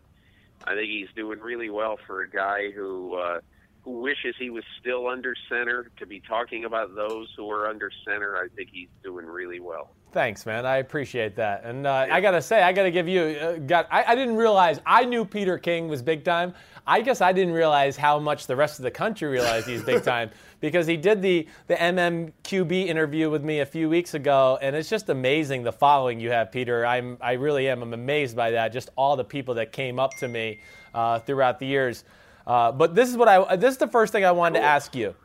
I 0.66 0.76
think 0.76 0.90
he's 0.90 1.10
doing 1.16 1.40
really 1.40 1.70
well 1.70 1.98
for 2.06 2.22
a 2.22 2.30
guy 2.30 2.72
who 2.72 3.16
uh, 3.16 3.40
who 3.84 4.02
wishes 4.02 4.36
he 4.38 4.50
was 4.50 4.64
still 4.80 5.08
under 5.08 5.36
center. 5.50 5.90
To 5.98 6.06
be 6.06 6.20
talking 6.20 6.66
about 6.66 6.96
those 6.96 7.30
who 7.36 7.50
are 7.50 7.68
under 7.68 7.92
center, 8.06 8.38
I 8.38 8.48
think 8.56 8.70
he's 8.72 8.90
doing 9.04 9.26
really 9.26 9.60
well. 9.60 9.92
Thanks, 10.12 10.46
man. 10.46 10.66
I 10.66 10.78
appreciate 10.78 11.38
that. 11.38 11.64
And 11.64 11.88
uh, 11.88 12.08
I 12.12 12.20
gotta 12.20 12.42
say, 12.42 12.62
I 12.62 12.74
gotta 12.74 12.92
give 12.92 13.08
you. 13.08 13.22
Uh, 13.22 13.58
got. 13.60 13.88
I, 13.90 14.04
I 14.04 14.16
didn't 14.16 14.36
realize. 14.36 14.82
I 14.86 15.06
knew 15.06 15.24
Peter 15.24 15.58
King 15.58 15.88
was 15.88 16.02
big 16.02 16.26
time. 16.26 16.54
I 16.86 17.02
guess 17.02 17.22
I 17.22 17.32
didn't 17.32 17.54
realize 17.54 17.96
how 17.96 18.20
much 18.20 18.48
the 18.48 18.56
rest 18.56 18.80
of 18.80 18.84
the 18.84 18.92
country 18.92 19.30
realized 19.30 19.68
he's 19.68 19.84
big 19.84 20.04
time 20.04 20.32
because 20.60 20.86
he 20.86 20.98
did 20.98 21.22
the 21.22 21.48
the 21.68 21.76
MMQB 21.76 22.88
interview 22.88 23.30
with 23.30 23.44
me 23.44 23.62
a 23.62 23.66
few 23.66 23.88
weeks 23.88 24.14
ago, 24.14 24.60
and 24.62 24.76
it's 24.76 24.90
just 24.90 25.08
amazing 25.08 25.64
the 25.64 25.72
following 25.72 26.20
you 26.20 26.30
have, 26.30 26.52
Peter. 26.52 26.86
I'm. 26.86 27.18
I 27.22 27.34
really 27.34 27.70
am. 27.70 27.82
I'm 27.82 27.94
amazed 27.94 28.36
by 28.36 28.52
that. 28.52 28.74
Just 28.74 28.90
all 28.98 29.16
the 29.16 29.24
people 29.24 29.54
that 29.56 29.72
came 29.72 29.98
up 29.98 30.18
to 30.18 30.28
me 30.28 30.60
uh, 30.94 31.20
throughout 31.20 31.58
the 31.60 31.68
years. 31.68 32.04
Uh, 32.46 32.72
but 32.72 32.96
this 32.96 33.10
is 33.10 33.18
what 33.18 33.28
I. 33.28 33.56
This 33.56 33.74
is 33.74 33.78
the 33.78 33.88
first 33.88 34.12
thing 34.12 34.26
I 34.26 34.32
wanted 34.32 34.60
to 34.60 34.66
ask 34.66 34.96
you. 34.96 35.16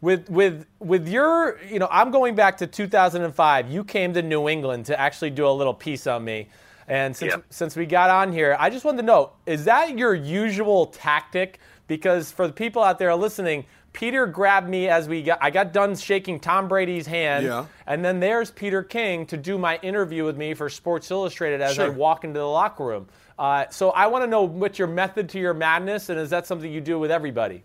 With 0.00 0.28
with 0.28 0.66
with 0.80 1.06
your 1.08 1.60
you 1.70 1.78
know 1.78 1.86
i'm 1.88 2.10
going 2.10 2.34
back 2.34 2.56
to 2.56 2.66
2005 2.66 3.70
you 3.70 3.84
came 3.84 4.12
to 4.14 4.20
new 4.22 4.48
england 4.48 4.86
to 4.86 4.98
actually 4.98 5.30
do 5.30 5.46
a 5.46 5.50
little 5.52 5.74
piece 5.74 6.08
on 6.08 6.24
me. 6.24 6.48
And 6.88 7.16
since 7.16 7.34
since 7.50 7.76
we 7.76 7.86
got 7.86 8.10
on 8.10 8.32
here 8.32 8.56
i 8.58 8.68
just 8.68 8.84
wanted 8.84 8.96
to 9.02 9.04
know 9.04 9.30
is 9.46 9.64
that 9.66 9.96
your 9.96 10.14
usual 10.14 10.86
tactic? 10.86 11.60
Because 11.86 12.32
for 12.32 12.48
the 12.48 12.52
people 12.52 12.82
out 12.82 12.98
there 12.98 13.14
listening 13.14 13.64
peter 13.92 14.26
grabbed 14.26 14.68
me 14.68 14.88
as 14.88 15.06
we 15.06 15.22
got 15.22 15.38
i 15.40 15.50
got 15.50 15.72
done 15.72 15.94
shaking 15.94 16.40
tom 16.40 16.66
brady's 16.66 17.06
hand. 17.06 17.44
Yeah. 17.46 17.66
and 17.86 18.04
then 18.04 18.18
there's 18.18 18.50
peter 18.50 18.82
king 18.82 19.24
to 19.26 19.36
do 19.36 19.56
my 19.58 19.78
interview 19.82 20.24
with 20.24 20.36
me 20.36 20.54
for 20.54 20.68
sports 20.68 21.10
illustrated 21.10 21.60
as 21.60 21.78
i 21.78 21.88
walk 21.88 22.24
into 22.24 22.40
the 22.40 22.46
locker 22.46 22.84
room 22.84 23.06
uh, 23.42 23.68
so 23.70 23.90
i 23.90 24.06
want 24.06 24.22
to 24.22 24.30
know 24.30 24.42
what's 24.42 24.78
your 24.78 24.88
method 24.88 25.28
to 25.28 25.38
your 25.38 25.52
madness 25.52 26.08
and 26.08 26.18
is 26.18 26.30
that 26.30 26.46
something 26.46 26.72
you 26.72 26.80
do 26.80 26.98
with 26.98 27.10
everybody? 27.10 27.64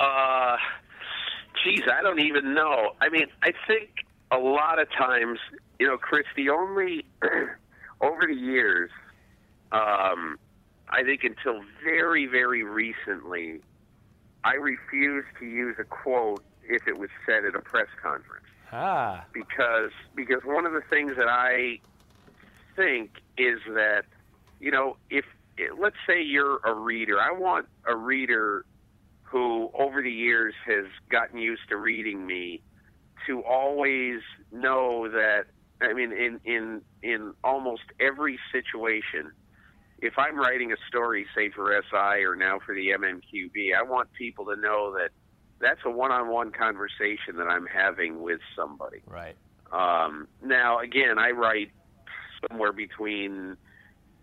Uh, 0.00 0.56
geez, 1.64 1.82
I 1.92 2.02
don't 2.02 2.20
even 2.20 2.54
know. 2.54 2.92
I 3.00 3.08
mean, 3.08 3.26
I 3.42 3.52
think 3.66 3.90
a 4.30 4.38
lot 4.38 4.78
of 4.78 4.90
times, 4.92 5.38
you 5.78 5.86
know, 5.86 5.96
Chris, 5.96 6.26
the 6.36 6.50
only 6.50 7.04
over 8.00 8.26
the 8.26 8.34
years, 8.34 8.90
um, 9.72 10.38
I 10.88 11.02
think 11.02 11.24
until 11.24 11.62
very, 11.84 12.26
very 12.26 12.62
recently, 12.62 13.60
I 14.44 14.54
refused 14.54 15.28
to 15.40 15.46
use 15.46 15.76
a 15.78 15.84
quote 15.84 16.44
if 16.68 16.86
it 16.86 16.98
was 16.98 17.10
said 17.26 17.44
at 17.44 17.54
a 17.54 17.60
press 17.60 17.88
conference. 18.00 18.46
Ah. 18.70 19.24
Because 19.32 19.90
because 20.14 20.44
one 20.44 20.66
of 20.66 20.72
the 20.72 20.82
things 20.90 21.16
that 21.16 21.28
I 21.28 21.80
think 22.76 23.10
is 23.38 23.58
that 23.68 24.04
you 24.60 24.70
know 24.70 24.96
if 25.10 25.24
let's 25.78 25.96
say 26.06 26.22
you're 26.22 26.58
a 26.64 26.72
reader, 26.72 27.20
I 27.20 27.32
want 27.32 27.66
a 27.86 27.96
reader 27.96 28.64
who 29.22 29.70
over 29.78 30.02
the 30.02 30.10
years 30.10 30.54
has 30.66 30.86
gotten 31.10 31.38
used 31.38 31.68
to 31.68 31.76
reading 31.76 32.26
me 32.26 32.62
to 33.26 33.42
always 33.42 34.20
know 34.52 35.08
that 35.08 35.44
I 35.80 35.92
mean 35.92 36.12
in 36.12 36.40
in 36.44 36.82
in 37.02 37.34
almost 37.44 37.82
every 38.00 38.38
situation 38.52 39.32
if 40.00 40.14
I'm 40.16 40.38
writing 40.38 40.72
a 40.72 40.76
story 40.86 41.26
say 41.34 41.50
for 41.50 41.72
SI 41.90 42.24
or 42.24 42.36
now 42.36 42.60
for 42.64 42.74
the 42.74 42.88
MMQB 42.90 43.74
I 43.76 43.82
want 43.82 44.12
people 44.12 44.46
to 44.46 44.56
know 44.56 44.94
that 44.94 45.10
that's 45.60 45.80
a 45.84 45.90
one-on-one 45.90 46.52
conversation 46.52 47.36
that 47.36 47.48
I'm 47.48 47.66
having 47.66 48.20
with 48.20 48.40
somebody. 48.56 49.02
Right. 49.06 49.36
Um, 49.72 50.28
now, 50.42 50.78
again, 50.78 51.18
I 51.18 51.30
write 51.30 51.70
somewhere 52.48 52.72
between, 52.72 53.56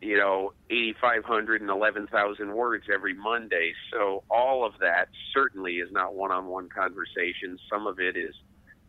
you 0.02 0.18
know, 0.18 0.54
8,500 0.70 1.62
and 1.62 1.70
11,000 1.70 2.54
words 2.54 2.86
every 2.94 3.14
Monday. 3.14 3.74
So 3.92 4.24
all 4.30 4.66
of 4.66 4.74
that 4.82 5.08
certainly 5.34 5.76
is 5.76 5.92
not 5.92 6.14
one-on-one 6.14 6.70
conversation. 6.70 7.58
Some 7.70 7.88
of 7.88 8.00
it 8.00 8.16
is 8.16 8.36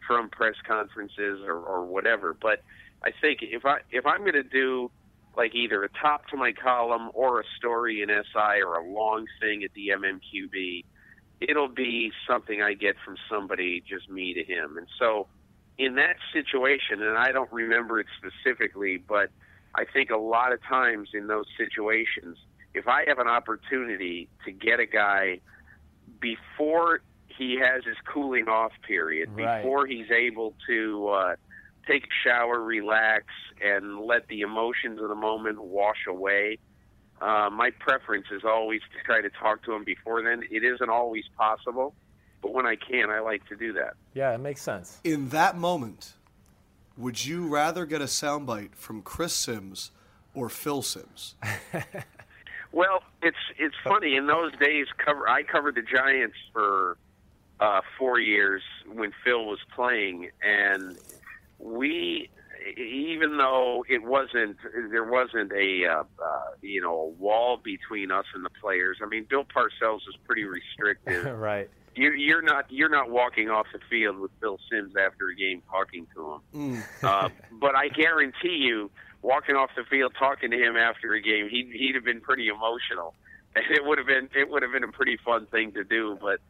from 0.06 0.28
press 0.30 0.54
conferences 0.66 1.40
or, 1.46 1.58
or 1.58 1.84
whatever. 1.84 2.36
But 2.40 2.62
I 3.04 3.10
think 3.20 3.40
if 3.42 3.64
I 3.64 3.78
if 3.90 4.06
I'm 4.06 4.20
going 4.20 4.34
to 4.34 4.42
do 4.42 4.90
like 5.36 5.54
either 5.54 5.84
a 5.84 5.88
top 5.88 6.26
to 6.28 6.36
my 6.36 6.52
column 6.52 7.10
or 7.12 7.40
a 7.40 7.44
story 7.58 8.02
in 8.02 8.08
SI 8.08 8.62
or 8.62 8.76
a 8.76 8.90
long 8.90 9.26
thing 9.40 9.62
at 9.64 9.70
the 9.74 9.88
MMQB, 9.88 10.84
it'll 11.40 11.68
be 11.68 12.10
something 12.26 12.62
I 12.62 12.72
get 12.72 12.96
from 13.04 13.16
somebody, 13.30 13.82
just 13.86 14.08
me 14.08 14.32
to 14.34 14.42
him. 14.42 14.78
And 14.78 14.86
so 14.98 15.26
in 15.78 15.96
that 15.96 16.16
situation, 16.32 17.02
and 17.02 17.18
I 17.18 17.32
don't 17.32 17.52
remember 17.52 18.00
it 18.00 18.06
specifically, 18.16 18.96
but 18.96 19.30
I 19.76 19.84
think 19.84 20.10
a 20.10 20.16
lot 20.16 20.52
of 20.52 20.62
times 20.62 21.10
in 21.14 21.26
those 21.26 21.46
situations, 21.58 22.38
if 22.74 22.88
I 22.88 23.04
have 23.06 23.18
an 23.18 23.28
opportunity 23.28 24.28
to 24.46 24.50
get 24.50 24.80
a 24.80 24.86
guy 24.86 25.40
before 26.20 27.00
he 27.28 27.58
has 27.60 27.84
his 27.84 27.96
cooling 28.10 28.48
off 28.48 28.72
period 28.86 29.28
Right. 29.32 29.62
before 29.62 29.86
he's 29.86 30.10
able 30.10 30.54
to 30.66 31.08
uh, 31.08 31.36
take 31.86 32.04
a 32.04 32.14
shower, 32.24 32.60
relax, 32.62 33.26
and 33.62 34.00
let 34.00 34.26
the 34.28 34.40
emotions 34.40 35.00
of 35.00 35.08
the 35.08 35.14
moment 35.14 35.62
wash 35.62 36.06
away. 36.08 36.58
Uh, 37.20 37.50
my 37.50 37.70
preference 37.78 38.26
is 38.30 38.42
always 38.44 38.80
to 38.96 39.04
try 39.04 39.20
to 39.20 39.30
talk 39.30 39.62
to 39.64 39.72
him 39.72 39.84
before 39.84 40.22
then. 40.22 40.42
It 40.50 40.64
isn't 40.64 40.88
always 40.90 41.24
possible, 41.36 41.94
but 42.42 42.52
when 42.52 42.66
I 42.66 42.76
can, 42.76 43.10
I 43.10 43.20
like 43.20 43.46
to 43.48 43.56
do 43.56 43.72
that. 43.74 43.94
Yeah, 44.14 44.34
it 44.34 44.38
makes 44.38 44.62
sense. 44.62 45.00
In 45.04 45.28
that 45.30 45.56
moment, 45.56 46.14
would 46.96 47.24
you 47.24 47.46
rather 47.46 47.86
get 47.86 48.00
a 48.00 48.06
soundbite 48.06 48.74
from 48.74 49.02
Chris 49.02 49.32
Simms 49.32 49.90
or 50.34 50.48
Phil 50.48 50.82
Simms? 50.82 51.34
Well, 52.76 53.02
it's 53.22 53.38
it's 53.58 53.74
funny. 53.82 54.16
In 54.16 54.26
those 54.26 54.52
days, 54.60 54.86
cover 55.02 55.26
I 55.26 55.42
covered 55.44 55.76
the 55.76 55.82
Giants 55.82 56.36
for 56.52 56.98
uh, 57.58 57.80
four 57.98 58.20
years 58.20 58.62
when 58.92 59.12
Phil 59.24 59.46
was 59.46 59.60
playing, 59.74 60.28
and 60.42 60.98
we, 61.58 62.28
even 62.76 63.38
though 63.38 63.82
it 63.88 64.02
wasn't, 64.02 64.58
there 64.90 65.04
wasn't 65.04 65.52
a 65.52 65.86
uh, 65.86 66.04
uh, 66.22 66.40
you 66.60 66.82
know 66.82 66.94
a 66.94 67.08
wall 67.08 67.56
between 67.56 68.10
us 68.10 68.26
and 68.34 68.44
the 68.44 68.50
players. 68.60 68.98
I 69.02 69.06
mean, 69.06 69.24
Bill 69.26 69.44
Parcells 69.44 70.04
was 70.06 70.16
pretty 70.26 70.44
restrictive. 70.44 71.24
right. 71.38 71.70
You, 71.96 72.12
you're 72.12 72.42
not 72.42 72.70
you're 72.70 72.90
not 72.90 73.10
walking 73.10 73.48
off 73.48 73.66
the 73.72 73.80
field 73.90 74.18
with 74.18 74.38
Bill 74.40 74.58
Simms 74.70 74.94
after 74.96 75.28
a 75.28 75.34
game 75.34 75.62
talking 75.70 76.06
to 76.14 76.40
him. 76.52 76.82
uh, 77.02 77.28
but 77.52 77.74
I 77.74 77.88
guarantee 77.88 78.58
you, 78.60 78.90
walking 79.22 79.56
off 79.56 79.70
the 79.76 79.84
field 79.84 80.12
talking 80.18 80.50
to 80.50 80.56
him 80.56 80.76
after 80.76 81.14
a 81.14 81.20
game, 81.20 81.48
he'd 81.48 81.70
he'd 81.72 81.94
have 81.94 82.04
been 82.04 82.20
pretty 82.20 82.48
emotional, 82.48 83.14
and 83.56 83.64
it 83.70 83.84
would 83.84 83.98
have 83.98 84.06
been 84.06 84.28
it 84.34 84.50
would 84.50 84.62
have 84.62 84.72
been 84.72 84.84
a 84.84 84.92
pretty 84.92 85.16
fun 85.24 85.46
thing 85.46 85.72
to 85.72 85.84
do. 85.84 86.18
But 86.20 86.40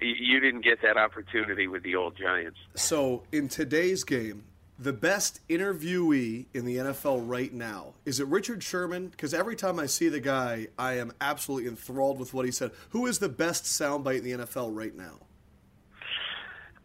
you 0.00 0.40
didn't 0.40 0.62
get 0.62 0.82
that 0.82 0.96
opportunity 0.96 1.66
with 1.66 1.82
the 1.82 1.96
old 1.96 2.16
Giants. 2.16 2.58
So, 2.74 3.24
in 3.32 3.48
today's 3.48 4.04
game, 4.04 4.44
the 4.78 4.92
best 4.92 5.40
interviewee 5.48 6.46
in 6.54 6.64
the 6.64 6.76
NFL 6.76 7.28
right 7.28 7.52
now 7.52 7.94
is 8.04 8.20
it 8.20 8.26
Richard 8.28 8.62
Sherman? 8.62 9.08
Because 9.08 9.34
every 9.34 9.56
time 9.56 9.78
I 9.78 9.86
see 9.86 10.08
the 10.08 10.20
guy, 10.20 10.68
I 10.78 10.98
am 10.98 11.12
absolutely 11.20 11.68
enthralled 11.68 12.18
with 12.18 12.32
what 12.32 12.44
he 12.44 12.52
said. 12.52 12.70
Who 12.90 13.06
is 13.06 13.18
the 13.18 13.28
best 13.28 13.64
soundbite 13.64 14.18
in 14.18 14.24
the 14.24 14.44
NFL 14.44 14.74
right 14.74 14.94
now? 14.94 15.18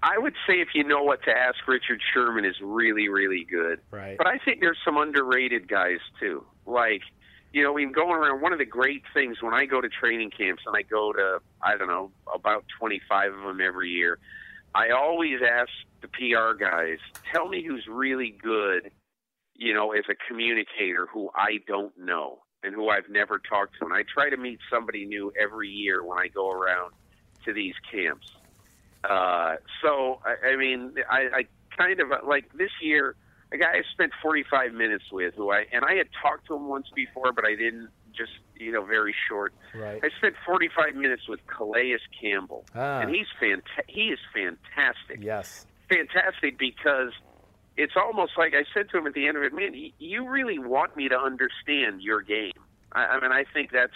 I 0.02 0.18
would 0.18 0.34
say 0.46 0.56
if 0.56 0.70
you 0.74 0.84
know 0.84 1.04
what 1.04 1.24
to 1.24 1.32
ask, 1.32 1.66
Richard 1.66 2.02
Sherman 2.14 2.44
is 2.44 2.56
really, 2.62 3.08
really 3.08 3.46
good. 3.50 3.80
Right. 3.90 4.18
But 4.18 4.28
I 4.28 4.38
think 4.38 4.60
there's 4.60 4.80
some 4.84 4.98
underrated 4.98 5.70
guys 5.70 6.00
too. 6.20 6.44
Like, 6.66 7.04
you 7.54 7.64
know, 7.64 7.78
in 7.78 7.94
going 7.94 8.12
around, 8.12 8.42
one 8.42 8.52
of 8.52 8.60
the 8.60 8.66
great 8.66 9.04
things 9.14 9.42
when 9.42 9.54
I 9.54 9.66
go 9.66 9.80
to 9.80 9.88
training 9.88 10.32
camps 10.32 10.64
and 10.66 10.76
I 10.76 10.82
go 10.82 11.14
to, 11.14 11.40
I 11.62 11.78
don't 11.78 11.88
know, 11.88 12.12
about 12.34 12.66
25 12.80 13.34
of 13.34 13.44
them 13.44 13.62
every 13.62 13.92
year, 13.92 14.20
I 14.76 14.90
always 14.90 15.40
ask 15.42 15.70
the 16.04 16.08
PR 16.10 16.54
guys, 16.62 17.00
tell 17.34 17.48
me 17.48 17.64
who's 17.66 17.88
really 17.90 18.36
good, 18.44 18.92
you 19.56 19.74
know, 19.74 19.94
as 19.94 20.04
a 20.10 20.16
communicator 20.28 21.08
who 21.12 21.30
I 21.34 21.58
don't 21.68 21.98
know 21.98 22.40
and 22.64 22.76
who 22.76 22.90
I've 22.90 23.10
never 23.10 23.40
talked 23.40 23.80
to. 23.80 23.86
And 23.86 23.94
I 23.94 24.04
try 24.14 24.30
to 24.30 24.38
meet 24.38 24.60
somebody 24.72 25.06
new 25.06 25.32
every 25.42 25.70
year 25.70 26.04
when 26.04 26.20
I 26.20 26.28
go 26.28 26.52
around 26.52 26.94
to 27.46 27.54
these 27.54 27.74
camps. 27.92 28.32
Uh, 29.04 29.56
so 29.82 30.20
I, 30.26 30.50
I 30.52 30.56
mean, 30.58 30.94
I, 31.10 31.20
I 31.34 31.44
kind 31.76 32.00
of 32.00 32.08
like 32.28 32.46
this 32.54 32.72
year. 32.82 33.16
A 33.52 33.58
guy 33.58 33.66
I 33.74 33.82
spent 33.92 34.12
45 34.20 34.74
minutes 34.74 35.04
with, 35.12 35.36
who 35.36 35.52
I 35.52 35.66
and 35.72 35.86
I 35.86 35.94
had 35.94 36.08
talked 36.24 36.48
to 36.48 36.56
him 36.56 36.68
once 36.68 36.88
before, 36.96 37.32
but 37.34 37.46
I 37.46 37.56
didn't. 37.56 37.90
Just 38.16 38.32
you 38.56 38.72
know, 38.72 38.84
very 38.86 39.14
short. 39.28 39.54
Right. 39.76 40.00
I 40.04 40.10
spent 40.18 40.36
45 40.46 40.96
minutes 40.96 41.28
with 41.28 41.40
Calais 41.48 41.98
Campbell, 42.20 42.64
Ah. 42.76 43.00
and 43.02 43.10
he's 43.14 43.26
fanta- 43.42 43.86
He 43.88 44.10
is 44.10 44.20
fantastic 44.34 45.18
Yes. 45.20 45.66
Fantastic 45.98 46.58
because 46.58 47.12
it's 47.78 47.94
almost 47.96 48.34
like 48.38 48.54
I 48.54 48.64
said 48.74 48.90
to 48.92 48.98
him 48.98 49.08
at 49.08 49.14
the 49.14 49.28
end 49.28 49.38
of 49.38 49.44
it, 49.44 49.54
man, 49.54 49.74
you 50.00 50.28
really 50.28 50.60
want 50.60 50.96
me 50.96 51.10
to 51.10 51.18
understand 51.18 52.02
your 52.02 52.22
game. 52.22 52.54
I, 52.92 53.06
I 53.06 53.20
mean, 53.20 53.32
I 53.32 53.46
think 53.54 53.72
that's, 53.72 53.94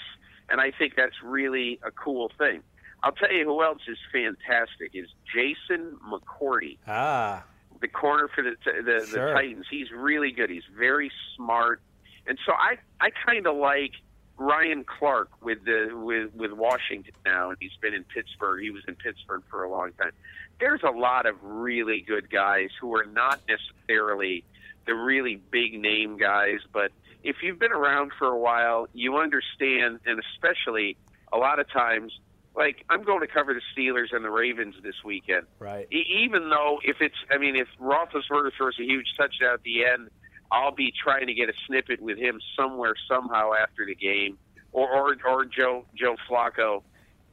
and 0.49 0.59
I 0.61 0.71
think 0.71 0.93
that's 0.95 1.15
really 1.23 1.79
a 1.83 1.91
cool 1.91 2.31
thing. 2.37 2.61
I'll 3.03 3.11
tell 3.11 3.31
you 3.31 3.45
who 3.45 3.61
else 3.63 3.81
is 3.87 3.97
fantastic 4.11 4.91
is 4.93 5.07
Jason 5.31 5.97
McCourty, 6.09 6.77
Ah. 6.87 7.43
the 7.79 7.87
corner 7.87 8.27
for 8.33 8.41
the 8.43 8.55
the, 8.65 9.05
Sure. 9.07 9.27
the 9.29 9.33
Titans. 9.33 9.65
He's 9.69 9.91
really 9.91 10.31
good. 10.31 10.49
He's 10.49 10.63
very 10.75 11.11
smart, 11.35 11.79
and 12.25 12.39
so 12.43 12.53
I 12.53 12.77
I 12.99 13.11
kind 13.11 13.45
of 13.45 13.55
like 13.55 13.91
Ryan 14.39 14.83
Clark 14.83 15.29
with 15.43 15.63
the 15.65 15.91
with 15.93 16.33
with 16.33 16.51
Washington 16.53 17.13
now, 17.23 17.49
and 17.49 17.57
he's 17.61 17.77
been 17.79 17.93
in 17.93 18.03
Pittsburgh. 18.03 18.63
He 18.63 18.71
was 18.71 18.81
in 18.87 18.95
Pittsburgh 18.95 19.43
for 19.51 19.63
a 19.63 19.69
long 19.69 19.91
time. 20.01 20.11
There's 20.59 20.81
a 20.83 20.91
lot 20.91 21.25
of 21.25 21.35
really 21.41 22.01
good 22.01 22.29
guys 22.29 22.69
who 22.81 22.95
are 22.95 23.05
not 23.05 23.41
necessarily 23.47 24.43
the 24.85 24.95
really 24.95 25.35
big 25.51 25.79
name 25.79 26.17
guys, 26.17 26.59
but 26.73 26.91
if 27.23 27.37
you've 27.43 27.59
been 27.59 27.73
around 27.73 28.11
for 28.17 28.27
a 28.27 28.37
while, 28.37 28.87
you 28.93 29.17
understand, 29.17 29.99
and 30.05 30.19
especially 30.33 30.97
a 31.33 31.37
lot 31.37 31.59
of 31.59 31.69
times, 31.71 32.17
like 32.55 32.83
I'm 32.89 33.03
going 33.03 33.19
to 33.21 33.27
cover 33.27 33.53
the 33.53 33.61
Steelers 33.75 34.13
and 34.15 34.23
the 34.23 34.29
Ravens 34.31 34.75
this 34.81 34.95
weekend 35.05 35.45
Right. 35.59 35.87
e- 35.91 36.23
even 36.23 36.49
though 36.49 36.79
if 36.83 36.97
it's, 37.01 37.15
I 37.29 37.37
mean, 37.37 37.55
if 37.55 37.67
Roethlisberger 37.79 38.51
throws 38.57 38.79
a 38.79 38.83
huge 38.83 39.13
touchdown 39.17 39.53
at 39.55 39.63
the 39.63 39.85
end, 39.85 40.09
I'll 40.51 40.71
be 40.73 40.91
trying 41.03 41.27
to 41.27 41.33
get 41.33 41.49
a 41.49 41.53
snippet 41.67 42.01
with 42.01 42.17
him 42.17 42.39
somewhere 42.57 42.95
somehow 43.07 43.51
after 43.53 43.85
the 43.85 43.93
game, 43.95 44.37
or 44.71 44.89
or, 44.89 45.15
or 45.27 45.45
Joe 45.45 45.85
Joe 45.93 46.15
Flacco. 46.29 46.81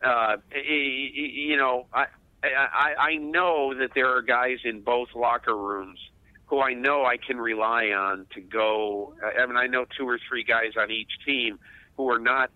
Uh, 0.03 0.37
you 0.53 1.57
know, 1.57 1.87
I, 1.95 2.07
I 2.73 2.95
I 2.99 3.17
know 3.17 3.75
that 3.75 3.91
there 3.95 4.17
are 4.17 4.23
guys 4.23 4.59
in 4.65 4.81
both 4.81 5.09
locker 5.15 5.57
rooms 5.57 5.99
who 6.47 6.61
I 6.61 6.75
know 6.75 7.05
I 7.05 7.17
can 7.17 7.39
rely 7.39 7.87
on 7.87 8.27
to 8.35 8.41
go. 8.41 9.15
Uh, 9.23 9.41
I 9.43 9.47
mean, 9.47 9.57
I 9.57 9.67
know 9.67 9.87
two 9.97 10.09
or 10.09 10.19
three 10.29 10.45
guys 10.45 10.73
on 10.79 10.91
each 10.91 11.11
team 11.25 11.59
who 11.97 12.11
are 12.11 12.19
not 12.19 12.51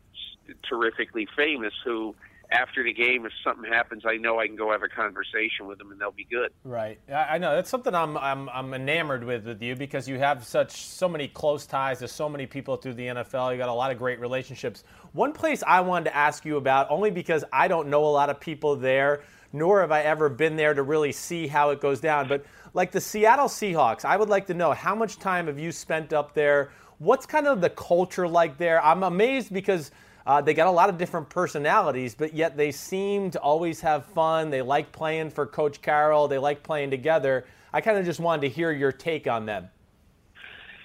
terrifically 0.68 1.26
famous 1.36 1.72
who 1.84 2.14
after 2.50 2.82
the 2.82 2.92
game, 2.92 3.26
if 3.26 3.32
something 3.44 3.70
happens, 3.70 4.04
I 4.06 4.16
know 4.16 4.38
I 4.38 4.46
can 4.46 4.56
go 4.56 4.72
have 4.72 4.82
a 4.82 4.88
conversation 4.88 5.66
with 5.66 5.78
them 5.78 5.90
and 5.92 6.00
they'll 6.00 6.10
be 6.10 6.24
good. 6.24 6.50
Right. 6.64 6.98
I 7.08 7.34
I 7.34 7.38
know 7.38 7.54
that's 7.54 7.68
something 7.68 7.94
I'm, 7.94 8.16
I'm 8.16 8.48
I'm 8.48 8.72
enamored 8.74 9.24
with 9.24 9.46
with 9.46 9.62
you 9.62 9.76
because 9.76 10.08
you 10.08 10.18
have 10.18 10.44
such 10.44 10.72
so 10.72 11.08
many 11.08 11.28
close 11.28 11.66
ties 11.66 11.98
to 11.98 12.08
so 12.08 12.28
many 12.28 12.46
people 12.46 12.76
through 12.76 12.94
the 12.94 13.06
NFL. 13.06 13.52
You 13.52 13.58
got 13.58 13.68
a 13.68 13.72
lot 13.72 13.90
of 13.90 13.98
great 13.98 14.18
relationships. 14.20 14.84
One 15.12 15.32
place 15.32 15.62
I 15.66 15.80
wanted 15.82 16.06
to 16.06 16.16
ask 16.16 16.44
you 16.44 16.56
about 16.56 16.90
only 16.90 17.10
because 17.10 17.44
I 17.52 17.68
don't 17.68 17.88
know 17.88 18.04
a 18.04 18.08
lot 18.08 18.30
of 18.30 18.40
people 18.40 18.76
there, 18.76 19.22
nor 19.52 19.80
have 19.80 19.92
I 19.92 20.02
ever 20.02 20.28
been 20.28 20.56
there 20.56 20.74
to 20.74 20.82
really 20.82 21.12
see 21.12 21.46
how 21.46 21.70
it 21.70 21.80
goes 21.80 22.00
down. 22.00 22.28
But 22.28 22.44
like 22.74 22.90
the 22.90 23.00
Seattle 23.00 23.48
Seahawks, 23.48 24.04
I 24.04 24.16
would 24.16 24.28
like 24.28 24.46
to 24.48 24.54
know 24.54 24.72
how 24.72 24.94
much 24.94 25.18
time 25.18 25.46
have 25.46 25.58
you 25.58 25.72
spent 25.72 26.12
up 26.12 26.34
there? 26.34 26.70
What's 26.98 27.26
kind 27.26 27.46
of 27.46 27.60
the 27.60 27.70
culture 27.70 28.26
like 28.28 28.58
there? 28.58 28.84
I'm 28.84 29.02
amazed 29.02 29.52
because. 29.52 29.90
Uh, 30.26 30.42
they 30.42 30.52
got 30.52 30.66
a 30.66 30.70
lot 30.70 30.90
of 30.90 30.98
different 30.98 31.26
personalities, 31.30 32.14
but 32.14 32.34
yet 32.34 32.54
they 32.54 32.70
seem 32.70 33.30
to 33.30 33.40
always 33.40 33.80
have 33.80 34.04
fun. 34.04 34.50
They 34.50 34.60
like 34.60 34.92
playing 34.92 35.30
for 35.30 35.46
Coach 35.46 35.80
Carroll. 35.80 36.28
They 36.28 36.36
like 36.36 36.62
playing 36.62 36.90
together. 36.90 37.46
I 37.72 37.80
kind 37.80 37.96
of 37.96 38.04
just 38.04 38.20
wanted 38.20 38.42
to 38.42 38.48
hear 38.50 38.70
your 38.70 38.92
take 38.92 39.26
on 39.26 39.46
them. 39.46 39.70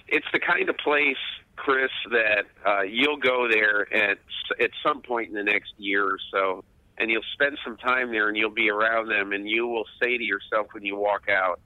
It's 0.08 0.26
the 0.32 0.38
kind 0.38 0.68
of 0.70 0.78
place, 0.78 1.16
Chris, 1.56 1.90
that 2.10 2.44
uh, 2.66 2.82
you'll 2.82 3.18
go 3.18 3.46
there 3.46 3.92
at 3.92 4.18
at 4.60 4.70
some 4.82 5.02
point 5.02 5.28
in 5.28 5.34
the 5.34 5.42
next 5.42 5.74
year 5.78 6.04
or 6.04 6.18
so, 6.30 6.64
and 6.98 7.10
you'll 7.10 7.22
spend 7.32 7.58
some 7.64 7.76
time 7.76 8.12
there, 8.12 8.28
and 8.28 8.36
you'll 8.36 8.50
be 8.50 8.70
around 8.70 9.08
them, 9.08 9.32
and 9.32 9.48
you 9.48 9.66
will 9.66 9.86
say 10.02 10.16
to 10.16 10.24
yourself 10.24 10.68
when 10.72 10.84
you 10.84 10.96
walk 10.96 11.28
out, 11.28 11.60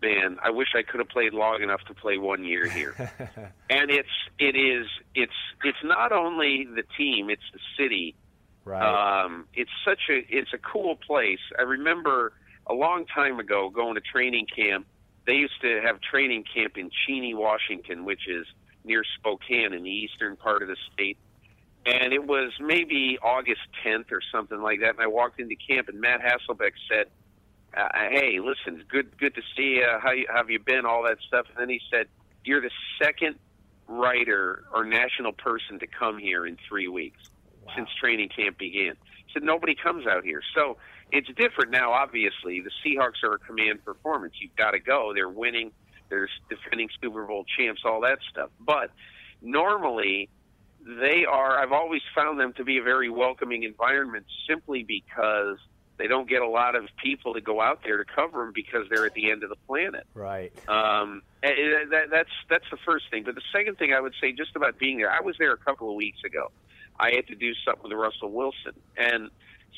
"Man, 0.00 0.38
I 0.42 0.50
wish 0.50 0.68
I 0.74 0.82
could 0.82 1.00
have 1.00 1.08
played 1.08 1.34
long 1.34 1.62
enough 1.62 1.82
to 1.88 1.94
play 1.94 2.18
one 2.18 2.44
year 2.44 2.68
here." 2.68 2.94
and 3.70 3.90
it's 3.90 4.08
it 4.38 4.56
is 4.56 4.86
it's 5.14 5.32
it's 5.62 5.82
not 5.84 6.12
only 6.12 6.64
the 6.64 6.84
team, 6.96 7.30
it's 7.30 7.42
the 7.52 7.60
city. 7.78 8.16
Right. 8.64 9.24
Um, 9.24 9.46
it's 9.54 9.70
such 9.84 10.00
a 10.10 10.24
it's 10.28 10.52
a 10.54 10.58
cool 10.58 10.96
place. 10.96 11.40
I 11.58 11.62
remember 11.62 12.32
a 12.66 12.74
long 12.74 13.04
time 13.06 13.38
ago 13.38 13.68
going 13.68 13.94
to 13.94 14.00
training 14.00 14.46
camp. 14.54 14.86
They 15.26 15.34
used 15.34 15.60
to 15.62 15.80
have 15.84 16.00
training 16.00 16.44
camp 16.54 16.76
in 16.76 16.90
Cheney, 17.06 17.34
Washington, 17.34 18.04
which 18.04 18.28
is 18.28 18.46
near 18.84 19.02
Spokane 19.18 19.72
in 19.72 19.82
the 19.82 19.90
eastern 19.90 20.36
part 20.36 20.62
of 20.62 20.68
the 20.68 20.76
state. 20.92 21.18
And 21.86 22.12
it 22.12 22.26
was 22.26 22.52
maybe 22.60 23.18
August 23.22 23.60
10th 23.84 24.10
or 24.10 24.20
something 24.32 24.60
like 24.60 24.80
that. 24.80 24.90
And 24.90 25.00
I 25.00 25.06
walked 25.06 25.38
into 25.38 25.54
camp, 25.54 25.88
and 25.88 26.00
Matt 26.00 26.20
Hasselbeck 26.20 26.72
said, 26.88 27.06
uh, 27.76 27.88
"Hey, 28.10 28.40
listen, 28.40 28.82
good 28.88 29.16
good 29.18 29.34
to 29.34 29.42
see 29.56 29.76
you. 29.76 29.86
How 30.00 30.12
you, 30.12 30.26
how 30.28 30.38
have 30.38 30.50
you 30.50 30.58
been? 30.58 30.86
All 30.86 31.02
that 31.02 31.18
stuff." 31.26 31.46
And 31.50 31.58
then 31.58 31.68
he 31.68 31.80
said, 31.90 32.06
"You're 32.44 32.62
the 32.62 32.70
second 33.02 33.36
writer 33.86 34.64
or 34.72 34.84
national 34.84 35.32
person 35.32 35.78
to 35.80 35.86
come 35.86 36.16
here 36.18 36.46
in 36.46 36.56
three 36.68 36.88
weeks 36.88 37.20
since 37.76 37.88
training 38.00 38.30
camp 38.30 38.56
began." 38.56 38.96
He 39.26 39.32
said 39.34 39.42
nobody 39.42 39.74
comes 39.74 40.06
out 40.06 40.24
here, 40.24 40.40
so 40.54 40.78
it's 41.12 41.28
different 41.36 41.70
now. 41.70 41.92
Obviously, 41.92 42.62
the 42.62 42.70
Seahawks 42.82 43.22
are 43.22 43.34
a 43.34 43.38
command 43.38 43.84
performance. 43.84 44.34
You've 44.40 44.56
got 44.56 44.70
to 44.70 44.78
go. 44.78 45.12
They're 45.14 45.28
winning. 45.28 45.70
They're 46.08 46.30
defending 46.48 46.88
Super 47.02 47.26
Bowl 47.26 47.44
champs. 47.58 47.82
All 47.84 48.00
that 48.02 48.20
stuff, 48.30 48.48
but 48.58 48.90
normally 49.42 50.30
they 50.84 51.24
are 51.24 51.58
I've 51.58 51.72
always 51.72 52.02
found 52.14 52.38
them 52.38 52.52
to 52.54 52.64
be 52.64 52.78
a 52.78 52.82
very 52.82 53.08
welcoming 53.10 53.62
environment 53.62 54.26
simply 54.48 54.82
because 54.82 55.58
they 55.96 56.06
don't 56.06 56.28
get 56.28 56.42
a 56.42 56.48
lot 56.48 56.74
of 56.74 56.84
people 57.02 57.34
to 57.34 57.40
go 57.40 57.60
out 57.60 57.80
there 57.84 57.98
to 57.98 58.04
cover 58.04 58.44
them 58.44 58.52
because 58.54 58.86
they're 58.90 59.06
at 59.06 59.14
the 59.14 59.30
end 59.30 59.44
of 59.44 59.48
the 59.48 59.56
planet. 59.66 60.06
Right. 60.12 60.52
Um, 60.68 61.22
and 61.42 61.92
that, 61.92 62.10
that's 62.10 62.30
that's 62.50 62.64
the 62.70 62.78
first 62.84 63.06
thing. 63.10 63.22
But 63.24 63.34
the 63.34 63.42
second 63.52 63.78
thing 63.78 63.92
I 63.92 64.00
would 64.00 64.14
say, 64.20 64.32
just 64.32 64.56
about 64.56 64.78
being 64.78 64.98
there, 64.98 65.10
I 65.10 65.20
was 65.20 65.36
there 65.38 65.52
a 65.52 65.56
couple 65.56 65.88
of 65.88 65.94
weeks 65.94 66.18
ago. 66.24 66.50
I 66.98 67.12
had 67.12 67.26
to 67.28 67.34
do 67.34 67.52
something 67.64 67.90
with 67.90 67.98
Russell 67.98 68.30
Wilson, 68.30 68.72
and 68.96 69.30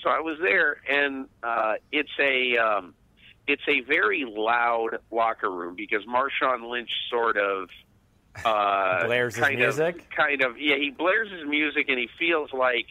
so 0.03 0.11
I 0.11 0.21
was 0.21 0.39
there, 0.41 0.77
and 0.89 1.27
uh, 1.43 1.75
it's 1.91 2.11
a 2.21 2.57
um, 2.59 2.95
it's 3.47 3.63
a 3.69 3.81
very 3.83 4.25
loud 4.27 4.99
locker 5.11 5.51
room 5.51 5.77
because 5.77 6.05
Marshawn 6.05 6.71
Lynch 6.71 6.91
sort 7.11 7.37
of 7.37 7.69
uh, 8.45 9.05
Blares 9.07 9.35
his 9.35 9.45
kind 9.45 9.59
music? 9.59 10.01
Of, 10.01 10.11
kind 10.11 10.43
of, 10.43 10.59
yeah. 10.59 10.77
He 10.77 10.91
blares 10.91 11.31
his 11.31 11.45
music, 11.49 11.89
and 11.89 11.99
he 11.99 12.09
feels 12.19 12.53
like 12.53 12.87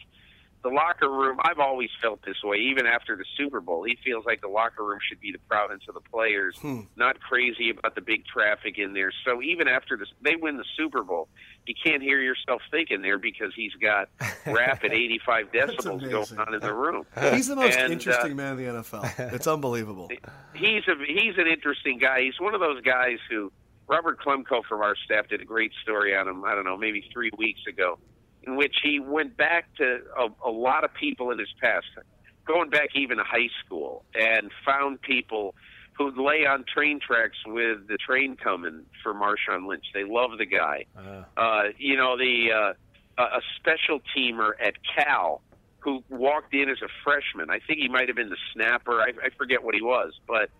the 0.62 0.70
locker 0.70 1.08
room. 1.08 1.38
I've 1.44 1.60
always 1.60 1.90
felt 2.02 2.24
this 2.24 2.42
way, 2.42 2.56
even 2.56 2.86
after 2.86 3.14
the 3.14 3.24
Super 3.36 3.60
Bowl. 3.60 3.84
He 3.84 3.96
feels 4.04 4.24
like 4.26 4.40
the 4.40 4.48
locker 4.48 4.82
room 4.84 4.98
should 5.06 5.20
be 5.20 5.30
the 5.30 5.38
province 5.48 5.84
of 5.88 5.94
the 5.94 6.00
players, 6.00 6.58
not 6.96 7.20
crazy 7.20 7.70
about 7.70 7.94
the 7.94 8.00
big 8.00 8.24
traffic 8.26 8.76
in 8.78 8.92
there. 8.92 9.12
So 9.24 9.40
even 9.42 9.68
after 9.68 9.96
this, 9.96 10.08
they 10.22 10.34
win 10.34 10.56
the 10.56 10.64
Super 10.76 11.04
Bowl, 11.04 11.28
you 11.66 11.74
can't 11.84 12.02
hear 12.02 12.20
yourself 12.20 12.62
thinking 12.70 13.02
there 13.02 13.18
because 13.18 13.52
he's 13.54 13.74
got 13.74 14.08
rap 14.46 14.82
at 14.84 14.92
85 14.92 15.52
decibels 15.52 15.86
amazing. 16.02 16.10
going 16.10 16.38
on 16.48 16.54
in 16.54 16.60
the 16.60 16.74
room. 16.74 17.04
He's 17.30 17.46
the 17.48 17.56
most 17.56 17.76
And, 17.76 17.90
uh, 17.90 17.92
interesting 17.92 18.34
man 18.36 18.58
in 18.58 18.64
the 18.64 18.82
NFL. 18.82 19.34
It's 19.34 19.46
unbelievable. 19.46 20.08
he's 20.54 20.88
a 20.88 20.94
he's 21.06 21.36
an 21.38 21.46
interesting 21.46 21.98
guy. 21.98 22.22
He's 22.22 22.40
one 22.40 22.54
of 22.54 22.60
those 22.60 22.80
guys 22.82 23.18
who 23.30 23.52
Robert 23.88 24.18
Klemko 24.20 24.64
from 24.68 24.80
our 24.80 24.96
staff 25.04 25.28
did 25.28 25.40
a 25.40 25.44
great 25.44 25.72
story 25.82 26.16
on 26.16 26.26
him. 26.28 26.44
I 26.44 26.54
don't 26.54 26.64
know, 26.64 26.76
maybe 26.76 27.08
three 27.12 27.30
weeks 27.38 27.60
ago, 27.68 27.98
in 28.42 28.56
which 28.56 28.74
he 28.82 28.98
went 29.00 29.36
back 29.36 29.74
to 29.76 30.00
a, 30.18 30.48
a 30.48 30.50
lot 30.50 30.84
of 30.84 30.92
people 30.94 31.30
in 31.30 31.38
his 31.38 31.52
past, 31.60 31.86
going 32.46 32.70
back 32.70 32.90
even 32.94 33.18
to 33.18 33.24
high 33.24 33.48
school, 33.64 34.04
and 34.14 34.50
found 34.64 35.00
people 35.02 35.54
who'd 35.92 36.18
lay 36.18 36.44
on 36.46 36.64
train 36.64 37.00
tracks 37.00 37.38
with 37.46 37.86
the 37.88 37.96
train 37.96 38.36
coming 38.36 38.84
for 39.02 39.14
Marshawn 39.14 39.66
Lynch. 39.66 39.86
They 39.94 40.04
love 40.04 40.30
the 40.38 40.46
guy. 40.46 40.84
Uh, 41.36 41.62
you 41.78 41.96
know, 41.96 42.16
the 42.16 42.48
uh, 42.52 43.22
a 43.22 43.22
a 43.22 43.40
special 43.56 44.00
teamer 44.14 44.50
at 44.60 44.74
Cal 44.94 45.42
who 45.78 46.02
walked 46.10 46.52
in 46.52 46.68
as 46.68 46.78
a 46.82 46.88
freshman. 47.04 47.48
I 47.48 47.60
think 47.60 47.78
he 47.78 47.88
might 47.88 48.08
have 48.08 48.16
been 48.16 48.28
the 48.28 48.36
snapper. 48.52 49.00
I, 49.00 49.12
I 49.24 49.30
forget 49.38 49.62
what 49.62 49.74
he 49.74 49.82
was, 49.82 50.12
but 50.26 50.50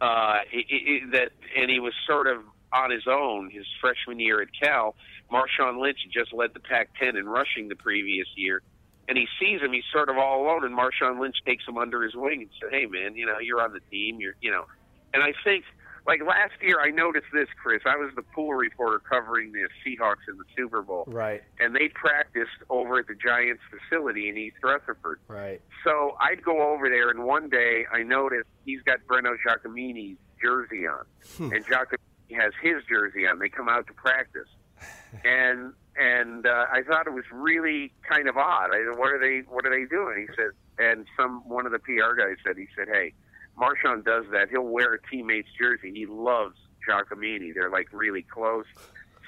uh, 0.00 0.40
it, 0.52 0.66
it, 0.68 1.12
that 1.12 1.30
and 1.56 1.70
he 1.70 1.78
was 1.78 1.94
sort 2.06 2.26
of 2.26 2.42
on 2.72 2.90
his 2.90 3.06
own 3.06 3.50
his 3.50 3.66
freshman 3.80 4.20
year 4.20 4.40
at 4.42 4.48
Cal. 4.60 4.94
Marshawn 5.30 5.80
Lynch 5.80 5.98
had 6.04 6.12
just 6.12 6.32
led 6.32 6.54
the 6.54 6.60
Pac-10 6.60 7.18
in 7.18 7.28
rushing 7.28 7.68
the 7.68 7.76
previous 7.76 8.28
year, 8.36 8.62
and 9.08 9.18
he 9.18 9.26
sees 9.40 9.60
him. 9.60 9.72
He's 9.72 9.84
sort 9.92 10.08
of 10.08 10.16
all 10.18 10.42
alone, 10.44 10.64
and 10.64 10.76
Marshawn 10.76 11.20
Lynch 11.20 11.36
takes 11.44 11.66
him 11.66 11.78
under 11.78 12.02
his 12.02 12.14
wing 12.14 12.42
and 12.42 12.50
says, 12.60 12.70
"Hey, 12.70 12.86
man, 12.86 13.16
you 13.16 13.26
know 13.26 13.38
you're 13.40 13.60
on 13.60 13.72
the 13.72 13.80
team. 13.90 14.20
You're 14.20 14.34
you 14.40 14.50
know." 14.50 14.66
And 15.14 15.22
I 15.22 15.32
think 15.44 15.64
like 16.06 16.22
last 16.24 16.52
year, 16.60 16.80
I 16.80 16.90
noticed 16.90 17.26
this, 17.32 17.48
Chris. 17.60 17.82
I 17.84 17.96
was 17.96 18.10
the 18.14 18.22
pool 18.22 18.54
reporter 18.54 19.00
covering 19.00 19.52
the 19.52 19.66
Seahawks 19.84 20.28
in 20.28 20.38
the 20.38 20.44
Super 20.56 20.82
Bowl, 20.82 21.04
Right. 21.08 21.42
and 21.58 21.74
they 21.74 21.88
practiced 21.88 22.62
over 22.70 22.98
at 22.98 23.08
the 23.08 23.14
Giants 23.14 23.62
facility 23.70 24.28
in 24.28 24.36
East 24.36 24.56
Rutherford. 24.62 25.18
Right. 25.26 25.60
So 25.84 26.16
I'd 26.20 26.44
go 26.44 26.72
over 26.72 26.88
there, 26.88 27.10
and 27.10 27.24
one 27.24 27.48
day 27.48 27.86
I 27.92 28.02
noticed 28.04 28.48
he's 28.64 28.82
got 28.82 28.98
Breno 29.08 29.36
Giacomini's 29.44 30.18
jersey 30.40 30.86
on, 30.86 31.04
hmm. 31.36 31.52
and 31.52 31.66
Giacomini 31.66 31.98
has 32.34 32.52
his 32.62 32.82
jersey 32.88 33.26
on. 33.26 33.38
They 33.38 33.48
come 33.48 33.68
out 33.68 33.86
to 33.86 33.92
practice, 33.92 34.48
and 35.24 35.72
and 35.98 36.46
uh, 36.46 36.66
I 36.70 36.82
thought 36.82 37.06
it 37.06 37.12
was 37.12 37.24
really 37.32 37.92
kind 38.08 38.28
of 38.28 38.36
odd. 38.36 38.70
I 38.72 38.84
said, 38.90 38.98
"What 38.98 39.12
are 39.12 39.20
they? 39.20 39.42
What 39.48 39.66
are 39.66 39.70
they 39.70 39.86
doing?" 39.86 40.26
He 40.28 40.34
said, 40.36 40.50
and 40.78 41.06
some 41.16 41.48
one 41.48 41.66
of 41.66 41.72
the 41.72 41.78
PR 41.78 42.14
guys 42.16 42.36
said, 42.44 42.56
he 42.56 42.66
said, 42.76 42.88
"Hey, 42.92 43.14
Marshawn 43.58 44.04
does 44.04 44.24
that. 44.32 44.50
He'll 44.50 44.62
wear 44.62 44.94
a 44.94 45.02
teammate's 45.10 45.48
jersey. 45.58 45.92
He 45.94 46.06
loves 46.06 46.56
Giacomini. 46.88 47.54
They're 47.54 47.70
like 47.70 47.88
really 47.92 48.22
close." 48.22 48.66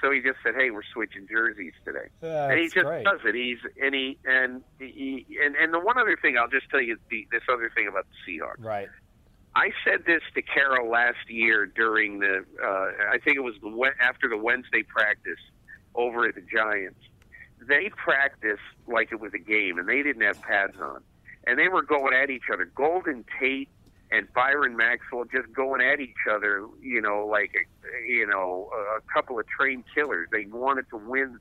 So 0.01 0.11
he 0.11 0.21
just 0.21 0.37
said, 0.43 0.55
"Hey, 0.55 0.69
we're 0.71 0.83
switching 0.93 1.27
jerseys 1.27 1.73
today." 1.83 2.07
And 2.49 2.59
he 2.59 2.67
just 2.67 2.85
great. 2.85 3.03
does 3.03 3.19
it. 3.25 3.35
He's 3.35 3.57
and 3.81 3.93
he 3.93 4.17
and 4.25 4.61
he 4.79 5.25
and 5.43 5.55
and 5.55 5.73
the 5.73 5.79
one 5.79 5.97
other 5.97 6.17
thing 6.21 6.37
I'll 6.37 6.47
just 6.47 6.69
tell 6.69 6.81
you 6.81 6.97
the, 7.09 7.27
this 7.31 7.43
other 7.51 7.71
thing 7.73 7.87
about 7.87 8.05
the 8.07 8.31
Seahawks. 8.31 8.63
Right. 8.63 8.87
I 9.59 9.71
said 9.83 10.05
this 10.05 10.21
to 10.35 10.41
Carroll 10.41 10.89
last 10.89 11.29
year 11.29 11.65
during 11.65 12.19
the 12.19 12.45
uh, 12.63 12.91
I 13.11 13.17
think 13.17 13.35
it 13.35 13.43
was 13.43 13.55
the 13.61 13.91
after 13.99 14.29
the 14.29 14.37
Wednesday 14.37 14.83
practice 14.83 15.39
over 15.95 16.25
at 16.25 16.35
the 16.35 16.41
Giants. 16.41 16.99
They 17.67 17.89
practiced 17.89 18.61
like 18.87 19.11
it 19.11 19.19
was 19.19 19.33
a 19.33 19.39
game, 19.39 19.77
and 19.77 19.87
they 19.87 20.01
didn't 20.01 20.21
have 20.21 20.41
pads 20.41 20.77
on, 20.79 21.01
and 21.45 21.59
they 21.59 21.67
were 21.67 21.81
going 21.81 22.13
at 22.13 22.29
each 22.29 22.49
other. 22.53 22.71
Golden 22.73 23.25
Tate 23.37 23.67
and 24.11 24.31
Byron 24.33 24.77
Maxwell 24.77 25.25
just 25.25 25.51
going 25.51 25.81
at 25.81 25.99
each 25.99 26.23
other, 26.31 26.65
you 26.81 27.01
know, 27.01 27.27
like 27.29 27.51
a, 27.53 28.07
you 28.09 28.25
know 28.25 28.69
a 28.95 29.01
couple 29.13 29.37
of 29.39 29.47
trained 29.47 29.83
killers. 29.93 30.29
They 30.31 30.45
wanted 30.45 30.89
to 30.91 30.97
win 30.97 31.37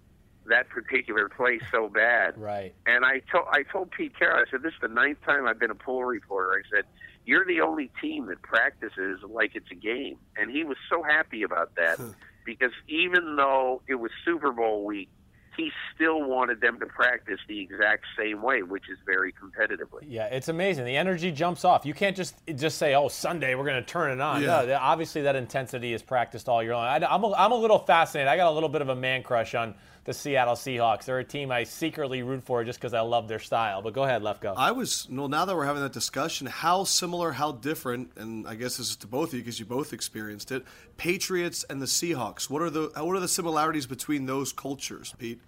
that 0.46 0.68
particular 0.70 1.28
play 1.28 1.60
so 1.70 1.88
bad. 1.88 2.36
Right. 2.36 2.74
And 2.84 3.04
I 3.04 3.20
told 3.30 3.46
I 3.52 3.62
told 3.62 3.92
Pete 3.92 4.18
Carroll, 4.18 4.44
I 4.44 4.50
said, 4.50 4.62
"This 4.64 4.72
is 4.72 4.80
the 4.82 4.88
ninth 4.88 5.18
time 5.24 5.46
I've 5.46 5.60
been 5.60 5.70
a 5.70 5.76
pool 5.76 6.04
reporter." 6.04 6.50
I 6.52 6.68
said, 6.74 6.84
"You're 7.24 7.44
the 7.44 7.60
only 7.60 7.90
team 8.00 8.26
that 8.26 8.42
practices 8.42 9.20
like 9.28 9.52
it's 9.54 9.70
a 9.70 9.74
game," 9.74 10.18
and 10.36 10.50
he 10.50 10.64
was 10.64 10.76
so 10.90 11.02
happy 11.02 11.42
about 11.42 11.74
that 11.76 12.00
because 12.44 12.72
even 12.88 13.36
though 13.36 13.82
it 13.86 13.96
was 13.96 14.10
Super 14.24 14.52
Bowl 14.52 14.84
week, 14.84 15.10
he 15.58 15.72
still 15.94 16.22
wanted 16.22 16.60
them 16.60 16.78
to 16.78 16.86
practice 16.86 17.40
the 17.48 17.60
exact 17.60 18.04
same 18.16 18.40
way, 18.42 18.62
which 18.62 18.84
is 18.88 18.96
very 19.04 19.32
competitively. 19.32 20.04
Yeah, 20.06 20.26
it's 20.26 20.48
amazing. 20.48 20.84
The 20.84 20.96
energy 20.96 21.32
jumps 21.32 21.64
off. 21.64 21.84
You 21.84 21.94
can't 21.94 22.16
just 22.16 22.34
just 22.54 22.78
say, 22.78 22.94
"Oh, 22.94 23.08
Sunday 23.08 23.54
we're 23.56 23.64
going 23.64 23.82
to 23.82 23.86
turn 23.86 24.12
it 24.12 24.20
on." 24.20 24.40
Yeah. 24.40 24.62
No, 24.62 24.78
obviously 24.80 25.22
that 25.22 25.36
intensity 25.36 25.92
is 25.92 26.00
practiced 26.00 26.48
all 26.48 26.62
year 26.62 26.74
long. 26.74 26.86
I, 26.86 27.14
am 27.14 27.24
a, 27.24 27.34
I'm 27.34 27.52
a 27.52 27.56
little 27.56 27.80
fascinated. 27.80 28.28
I 28.28 28.36
got 28.36 28.50
a 28.50 28.54
little 28.54 28.68
bit 28.68 28.82
of 28.82 28.88
a 28.88 28.96
man 28.96 29.22
crush 29.22 29.54
on 29.54 29.74
the 30.08 30.14
Seattle 30.14 30.54
Seahawks. 30.54 31.04
They're 31.04 31.18
a 31.18 31.24
team 31.24 31.52
I 31.52 31.64
secretly 31.64 32.22
root 32.22 32.42
for 32.42 32.64
just 32.64 32.80
because 32.80 32.94
I 32.94 33.00
love 33.00 33.28
their 33.28 33.38
style. 33.38 33.82
But 33.82 33.92
go 33.92 34.04
ahead, 34.04 34.22
Lefkoe. 34.22 34.54
I 34.56 34.72
was 34.72 35.06
well. 35.10 35.28
Now 35.28 35.44
that 35.44 35.54
we're 35.54 35.66
having 35.66 35.82
that 35.82 35.92
discussion, 35.92 36.46
how 36.46 36.84
similar, 36.84 37.30
how 37.30 37.52
different, 37.52 38.12
and 38.16 38.48
I 38.48 38.54
guess 38.54 38.78
this 38.78 38.88
is 38.88 38.96
to 38.96 39.06
both 39.06 39.28
of 39.28 39.34
you 39.34 39.40
because 39.40 39.60
you 39.60 39.66
both 39.66 39.92
experienced 39.92 40.50
it. 40.50 40.64
Patriots 40.96 41.62
and 41.68 41.82
the 41.82 41.86
Seahawks. 41.86 42.48
What 42.48 42.62
are 42.62 42.70
the 42.70 42.90
what 42.96 43.16
are 43.16 43.20
the 43.20 43.28
similarities 43.28 43.86
between 43.86 44.24
those 44.24 44.50
cultures, 44.50 45.14
Pete? 45.18 45.42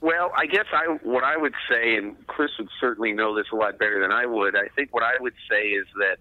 Well, 0.00 0.32
I 0.34 0.46
guess 0.46 0.64
I 0.72 0.96
what 1.02 1.22
I 1.22 1.36
would 1.36 1.54
say, 1.68 1.96
and 1.96 2.26
Chris 2.28 2.52
would 2.58 2.70
certainly 2.80 3.12
know 3.12 3.36
this 3.36 3.46
a 3.52 3.56
lot 3.56 3.78
better 3.78 4.00
than 4.00 4.10
I 4.10 4.24
would. 4.24 4.56
I 4.56 4.68
think 4.74 4.94
what 4.94 5.02
I 5.02 5.20
would 5.20 5.34
say 5.50 5.68
is 5.68 5.86
that, 5.98 6.16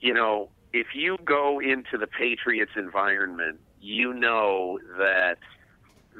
you 0.00 0.14
know, 0.14 0.48
if 0.72 0.96
you 0.96 1.16
go 1.24 1.60
into 1.60 1.96
the 1.96 2.08
Patriots 2.08 2.72
environment, 2.74 3.60
you 3.80 4.12
know 4.12 4.80
that 4.98 5.38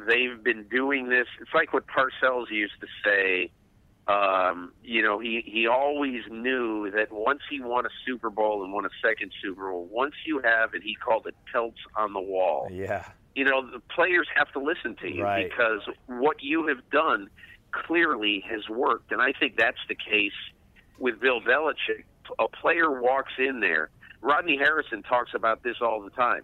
they've 0.07 0.43
been 0.43 0.65
doing 0.65 1.09
this. 1.09 1.27
It's 1.41 1.53
like 1.55 1.73
what 1.73 1.85
Parcells 1.87 2.51
used 2.51 2.75
to 2.81 2.87
say. 3.05 3.51
Um, 4.09 4.73
you 4.83 5.01
know, 5.01 5.21
he 5.21 5.43
he 5.47 5.67
always 5.69 6.23
knew 6.29 6.91
that 6.91 7.13
once 7.13 7.41
he 7.49 7.61
won 7.61 7.87
a 7.87 7.91
Super 8.05 8.31
Bowl 8.31 8.65
and 8.65 8.73
won 8.73 8.85
a 8.85 8.91
second 9.01 9.33
Super 9.41 9.71
Bowl, 9.71 9.87
once 9.91 10.15
you 10.27 10.41
have 10.41 10.75
it, 10.75 10.83
he 10.83 10.95
called 10.97 11.27
it 11.27 11.37
pelts 11.53 11.79
on 11.97 12.13
the 12.13 12.21
wall 12.21 12.67
yeah. 12.73 13.07
you 13.37 13.45
know 13.45 13.65
the 13.71 13.79
players 13.95 14.27
have 14.35 14.51
to 14.53 14.59
listen 14.59 14.97
to 14.97 15.09
you 15.09 15.23
Right. 15.23 15.49
because 15.49 15.83
what 16.07 16.43
you 16.43 16.67
have 16.67 16.89
done 16.91 17.31
clearly 17.71 18.45
has 18.51 18.69
worked, 18.69 19.13
and 19.13 19.23
I 19.23 19.33
think 19.39 19.57
that's 19.57 19.79
the 19.89 19.95
case 19.95 20.33
with 20.99 21.21
Bill 21.21 21.41
Belichick. 21.41 22.05
A 22.39 22.49
player 22.49 23.01
walks 23.01 23.33
in 23.39 23.61
there. 23.61 23.91
Rodney 24.21 24.57
Harrison 24.57 25.03
talks 25.03 25.31
about 25.35 25.63
this 25.63 25.77
all 25.81 26.01
the 26.03 26.11
time. 26.11 26.43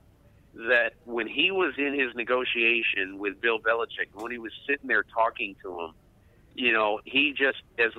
That 0.55 0.95
when 1.05 1.27
he 1.27 1.51
was 1.51 1.75
in 1.77 1.99
his 1.99 2.15
negotiation 2.15 3.19
with 3.19 3.41
Bill 3.41 3.59
Belichick, 3.61 4.09
when 4.15 4.33
he 4.33 4.39
was 4.39 4.53
sitting 4.67 4.89
there 4.89 5.05
talking 5.05 5.55
to 5.63 5.81
him, 5.81 5.91
you 6.55 6.73
know, 6.73 7.01
he 7.05 7.33
just 7.37 7.63
as 7.79 7.93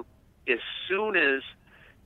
as 0.48 0.60
soon 0.88 1.16
as 1.16 1.42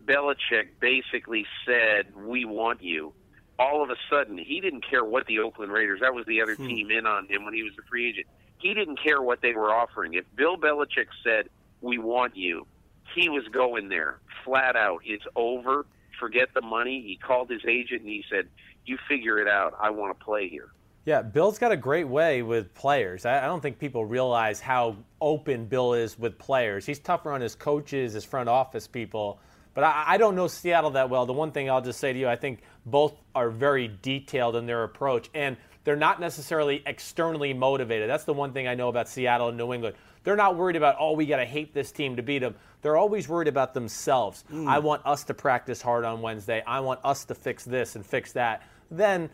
Belichick 0.05 0.79
basically 0.79 1.45
said, 1.65 2.13
"We 2.15 2.45
want 2.45 2.83
you," 2.83 3.13
all 3.57 3.83
of 3.83 3.89
a 3.89 3.95
sudden 4.09 4.37
he 4.37 4.59
didn't 4.61 4.87
care 4.87 5.03
what 5.03 5.25
the 5.25 5.39
Oakland 5.39 5.71
Raiders. 5.71 6.01
That 6.01 6.13
was 6.13 6.25
the 6.25 6.41
other 6.41 6.55
hmm. 6.55 6.67
team 6.67 6.91
in 6.91 7.05
on 7.07 7.27
him 7.27 7.45
when 7.45 7.53
he 7.53 7.63
was 7.63 7.73
a 7.79 7.87
free 7.89 8.09
agent. 8.09 8.27
He 8.59 8.73
didn't 8.73 9.01
care 9.01 9.21
what 9.21 9.41
they 9.41 9.53
were 9.53 9.73
offering. 9.73 10.13
If 10.13 10.25
Bill 10.35 10.57
Belichick 10.57 11.07
said, 11.23 11.49
"We 11.81 11.97
want 11.97 12.35
you," 12.35 12.67
he 13.15 13.29
was 13.29 13.47
going 13.47 13.89
there 13.89 14.19
flat 14.43 14.75
out. 14.75 15.01
It's 15.05 15.25
over. 15.35 15.85
Forget 16.19 16.49
the 16.53 16.61
money. 16.61 17.01
He 17.01 17.17
called 17.17 17.49
his 17.49 17.61
agent 17.67 18.01
and 18.01 18.09
he 18.09 18.23
said, 18.29 18.47
"You 18.85 18.97
figure 19.07 19.39
it 19.39 19.47
out. 19.47 19.75
I 19.79 19.89
want 19.89 20.17
to 20.17 20.25
play 20.25 20.47
here." 20.47 20.69
Yeah, 21.05 21.21
Bill's 21.21 21.59
got 21.59 21.73
a 21.73 21.77
great 21.77 22.07
way 22.07 22.43
with 22.43 22.73
players. 22.73 23.25
I, 23.25 23.43
I 23.43 23.45
don't 23.45 23.61
think 23.61 23.77
people 23.77 24.05
realize 24.05 24.61
how 24.61 24.95
open 25.19 25.65
Bill 25.65 25.93
is 25.93 26.17
with 26.17 26.37
players. 26.37 26.85
He's 26.85 26.99
tougher 26.99 27.31
on 27.31 27.41
his 27.41 27.55
coaches, 27.55 28.13
his 28.13 28.23
front 28.23 28.47
office 28.47 28.87
people. 28.87 29.39
But 29.73 29.83
I, 29.83 30.03
I 30.07 30.17
don't 30.17 30.35
know 30.35 30.47
Seattle 30.47 30.91
that 30.91 31.09
well. 31.09 31.25
The 31.25 31.33
one 31.33 31.51
thing 31.51 31.69
I'll 31.69 31.81
just 31.81 31.99
say 31.99 32.13
to 32.13 32.19
you, 32.19 32.29
I 32.29 32.37
think 32.37 32.61
both 32.85 33.15
are 33.35 33.49
very 33.49 33.89
detailed 34.01 34.55
in 34.55 34.65
their 34.65 34.83
approach. 34.83 35.29
And 35.33 35.57
they're 35.83 35.95
not 35.97 36.21
necessarily 36.21 36.81
externally 36.85 37.53
motivated. 37.53 38.09
That's 38.09 38.23
the 38.23 38.33
one 38.33 38.53
thing 38.53 38.67
I 38.67 38.75
know 38.75 38.87
about 38.87 39.09
Seattle 39.09 39.49
and 39.49 39.57
New 39.57 39.73
England. 39.73 39.97
They're 40.23 40.37
not 40.37 40.55
worried 40.55 40.77
about, 40.77 40.95
oh, 40.99 41.13
we 41.13 41.25
got 41.25 41.37
to 41.37 41.45
hate 41.45 41.73
this 41.73 41.91
team 41.91 42.15
to 42.15 42.23
beat 42.23 42.39
them. 42.39 42.55
They're 42.81 42.95
always 42.95 43.27
worried 43.27 43.49
about 43.49 43.73
themselves. 43.73 44.45
Hmm. 44.49 44.69
I 44.69 44.79
want 44.79 45.05
us 45.05 45.25
to 45.25 45.33
practice 45.33 45.81
hard 45.81 46.05
on 46.05 46.21
Wednesday. 46.21 46.63
I 46.65 46.79
want 46.79 47.01
us 47.03 47.25
to 47.25 47.35
fix 47.35 47.65
this 47.65 47.97
and 47.97 48.05
fix 48.05 48.31
that. 48.33 48.61
Then 48.93 49.29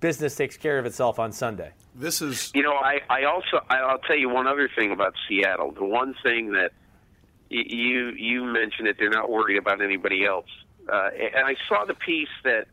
business 0.00 0.34
takes 0.34 0.56
care 0.56 0.78
of 0.78 0.86
itself 0.86 1.18
on 1.18 1.32
Sunday. 1.32 1.70
This 1.94 2.22
is 2.22 2.50
You 2.54 2.62
know, 2.62 2.72
I, 2.74 3.00
I 3.10 3.24
also 3.24 3.60
I- 3.68 3.78
I'll 3.78 3.98
tell 3.98 4.16
you 4.16 4.28
one 4.28 4.46
other 4.46 4.68
thing 4.74 4.90
about 4.92 5.14
Seattle. 5.28 5.72
The 5.72 5.84
one 5.84 6.14
thing 6.22 6.52
that 6.52 6.72
you 7.50 8.10
you 8.16 8.44
mentioned 8.44 8.86
that 8.88 8.96
they're 8.98 9.10
not 9.10 9.30
worried 9.30 9.58
about 9.58 9.82
anybody 9.82 10.24
else, 10.24 10.48
uh, 10.90 11.10
and 11.14 11.46
I 11.46 11.54
saw 11.68 11.84
the 11.84 11.94
piece 11.94 12.28
that 12.44 12.66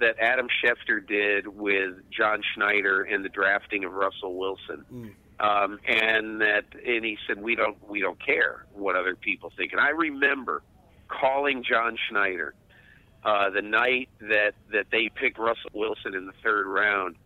that 0.00 0.18
Adam 0.18 0.48
Schefter 0.64 1.06
did 1.06 1.46
with 1.46 1.94
John 2.10 2.42
Schneider 2.54 3.02
and 3.02 3.24
the 3.24 3.28
drafting 3.28 3.84
of 3.84 3.92
Russell 3.92 4.36
Wilson, 4.38 5.14
um, 5.38 5.78
and 5.86 6.40
that 6.40 6.64
and 6.86 7.04
he 7.04 7.18
said 7.26 7.42
we 7.42 7.54
don't 7.54 7.76
we 7.88 8.00
don't 8.00 8.18
care 8.24 8.64
what 8.72 8.96
other 8.96 9.14
people 9.14 9.52
think. 9.56 9.72
And 9.72 9.80
I 9.82 9.90
remember 9.90 10.62
calling 11.08 11.62
John 11.62 11.98
Schneider 12.08 12.54
uh, 13.24 13.50
the 13.50 13.62
night 13.62 14.08
that 14.20 14.54
that 14.72 14.86
they 14.90 15.08
picked 15.14 15.38
Russell 15.38 15.70
Wilson 15.72 16.14
in 16.14 16.26
the 16.26 16.34
third 16.42 16.66
round 16.66 17.16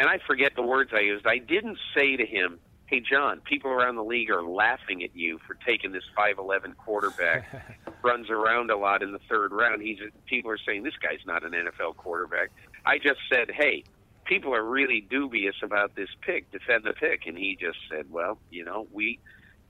and 0.00 0.08
I 0.08 0.18
forget 0.26 0.52
the 0.56 0.62
words 0.62 0.92
I 0.94 1.00
used. 1.00 1.26
I 1.26 1.36
didn't 1.36 1.76
say 1.94 2.16
to 2.16 2.24
him, 2.24 2.58
"Hey, 2.86 3.00
John, 3.00 3.42
people 3.42 3.70
around 3.70 3.96
the 3.96 4.02
league 4.02 4.30
are 4.30 4.42
laughing 4.42 5.04
at 5.04 5.14
you 5.14 5.38
for 5.46 5.54
taking 5.54 5.92
this 5.92 6.04
5'11 6.16 6.74
quarterback, 6.78 7.46
runs 8.02 8.30
around 8.30 8.70
a 8.70 8.78
lot 8.78 9.02
in 9.02 9.12
the 9.12 9.20
third 9.28 9.52
round." 9.52 9.82
He's 9.82 9.98
people 10.24 10.50
are 10.50 10.58
saying 10.58 10.84
this 10.84 10.96
guy's 11.02 11.20
not 11.26 11.44
an 11.44 11.52
NFL 11.52 11.96
quarterback. 11.98 12.50
I 12.86 12.96
just 12.96 13.20
said, 13.30 13.50
"Hey, 13.50 13.84
people 14.24 14.54
are 14.54 14.64
really 14.64 15.02
dubious 15.02 15.56
about 15.62 15.94
this 15.96 16.08
pick. 16.22 16.50
Defend 16.50 16.84
the 16.84 16.94
pick." 16.94 17.26
And 17.26 17.36
he 17.36 17.58
just 17.60 17.78
said, 17.90 18.10
"Well, 18.10 18.38
you 18.50 18.64
know, 18.64 18.86
we 18.90 19.18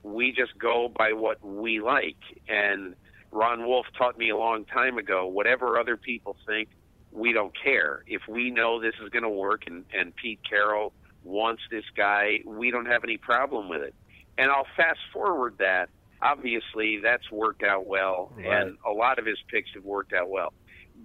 we 0.01 0.31
just 0.31 0.57
go 0.57 0.87
by 0.87 1.11
what 1.11 1.45
we 1.45 1.81
like." 1.81 2.23
And 2.47 2.95
Ron 3.31 3.65
Wolf 3.65 3.85
taught 3.97 4.17
me 4.17 4.29
a 4.29 4.37
long 4.37 4.65
time 4.65 4.97
ago, 4.97 5.27
whatever 5.27 5.79
other 5.79 5.97
people 5.97 6.35
think, 6.45 6.69
we 7.11 7.33
don't 7.33 7.53
care. 7.57 8.03
If 8.07 8.21
we 8.27 8.51
know 8.51 8.81
this 8.81 8.95
is 9.03 9.09
going 9.09 9.23
to 9.23 9.29
work 9.29 9.63
and, 9.67 9.85
and 9.93 10.15
Pete 10.15 10.39
Carroll 10.47 10.93
wants 11.23 11.61
this 11.69 11.83
guy, 11.95 12.39
we 12.45 12.71
don't 12.71 12.85
have 12.85 13.03
any 13.03 13.17
problem 13.17 13.69
with 13.69 13.81
it. 13.81 13.93
And 14.37 14.49
I'll 14.49 14.67
fast 14.75 14.99
forward 15.11 15.55
that. 15.59 15.89
Obviously, 16.21 16.99
that's 16.99 17.31
worked 17.31 17.63
out 17.63 17.87
well, 17.87 18.31
and 18.37 18.77
a 18.85 18.91
lot 18.91 19.17
of 19.17 19.25
his 19.25 19.39
picks 19.47 19.71
have 19.73 19.83
worked 19.83 20.13
out 20.13 20.29
well. 20.29 20.53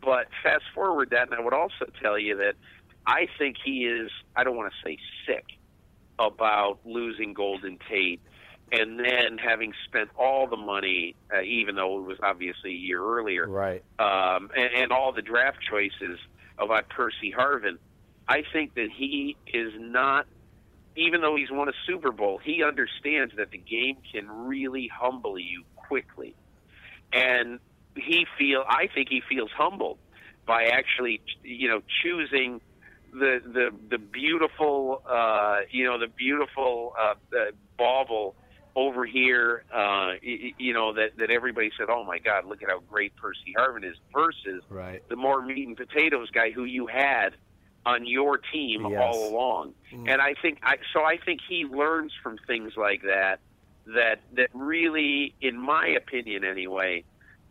But 0.03 0.27
fast 0.43 0.65
forward 0.75 1.09
that, 1.11 1.29
and 1.29 1.35
I 1.35 1.41
would 1.41 1.55
also 1.55 1.87
tell 2.03 2.19
you 2.19 2.37
that 2.37 2.55
I 3.07 3.27
think 3.39 3.57
he 3.65 3.87
is, 3.87 4.11
I 4.35 4.45
don't 4.45 4.57
want 4.57 4.73
to 4.73 4.89
say 4.89 4.99
sick 5.27 5.45
about 6.19 6.81
losing 6.85 7.33
Golden 7.33 7.79
Tate 7.89 8.21
and 8.73 8.99
then 8.99 9.39
having 9.39 9.73
spent 9.87 10.11
all 10.19 10.49
the 10.49 10.57
money, 10.57 11.15
uh, 11.35 11.43
even 11.43 11.77
though 11.77 11.99
it 11.99 12.07
was 12.07 12.19
obviously 12.23 12.71
a 12.71 12.75
year 12.75 13.03
earlier, 13.03 13.49
Right. 13.49 13.83
um, 13.99 14.51
and, 14.57 14.71
and 14.75 14.93
all 14.93 15.13
the 15.13 15.23
draft 15.23 15.59
choices 15.71 16.19
about 16.59 16.89
Percy 16.89 17.33
Harvin, 17.37 17.79
I 18.29 18.43
think 18.53 18.75
that 18.75 18.89
he 18.97 19.37
is 19.53 19.73
not, 19.79 20.27
even 20.97 21.21
though 21.21 21.37
he's 21.37 21.51
won 21.51 21.69
a 21.69 21.73
Super 21.87 22.11
Bowl, 22.11 22.41
he 22.43 22.65
understands 22.65 23.35
that 23.37 23.51
the 23.53 23.59
game 23.59 23.99
can 24.13 24.29
really 24.29 24.91
humble 24.93 25.39
you 25.39 25.63
quickly, 25.77 26.35
and 27.13 27.61
he 27.95 28.27
feel 28.39 28.65
I 28.69 28.89
think 28.93 29.09
he 29.09 29.23
feels 29.29 29.51
humbled 29.57 29.99
by 30.47 30.65
actually, 30.65 31.21
you 31.43 31.69
know, 31.69 31.81
choosing 32.03 32.61
the 33.13 33.41
the 33.45 33.71
the 33.91 33.99
beautiful, 33.99 35.03
uh, 35.09 35.59
you 35.71 35.85
know, 35.85 35.99
the 35.99 36.09
beautiful 36.09 36.93
uh, 37.01 37.15
uh, 37.35 37.45
bauble 37.79 38.35
over 38.77 39.07
here, 39.07 39.65
uh, 39.73 40.15
y- 40.23 40.53
you 40.59 40.73
know, 40.73 40.93
that, 40.93 41.17
that 41.19 41.31
everybody 41.31 41.71
said, 41.77 41.87
oh 41.91 42.05
my 42.05 42.19
God, 42.19 42.45
look 42.45 42.62
at 42.62 42.69
how 42.69 42.79
great 42.81 43.12
Percy 43.17 43.55
Harvin 43.59 43.85
is, 43.85 43.97
versus 44.15 44.62
Right. 44.69 45.03
the 45.09 45.17
more 45.17 45.43
meat 45.43 45.67
and 45.67 45.77
potatoes 45.77 46.29
guy 46.31 46.51
who 46.51 46.65
you 46.65 46.87
had 46.87 47.31
on 47.87 48.07
your 48.07 48.39
team 48.53 48.87
Yes. 48.87 49.01
all 49.03 49.31
along. 49.31 49.75
And 50.07 50.21
I 50.21 50.35
think, 50.41 50.59
I, 50.62 50.77
so 50.93 51.01
I 51.05 51.17
think 51.25 51.41
he 51.49 51.65
learns 51.65 52.12
from 52.23 52.37
things 52.47 52.73
like 52.77 53.03
that, 53.03 53.41
that, 53.87 54.21
that 54.35 54.51
really, 54.53 55.35
in 55.41 55.59
my 55.59 55.87
opinion 55.89 56.45
anyway, 56.45 57.05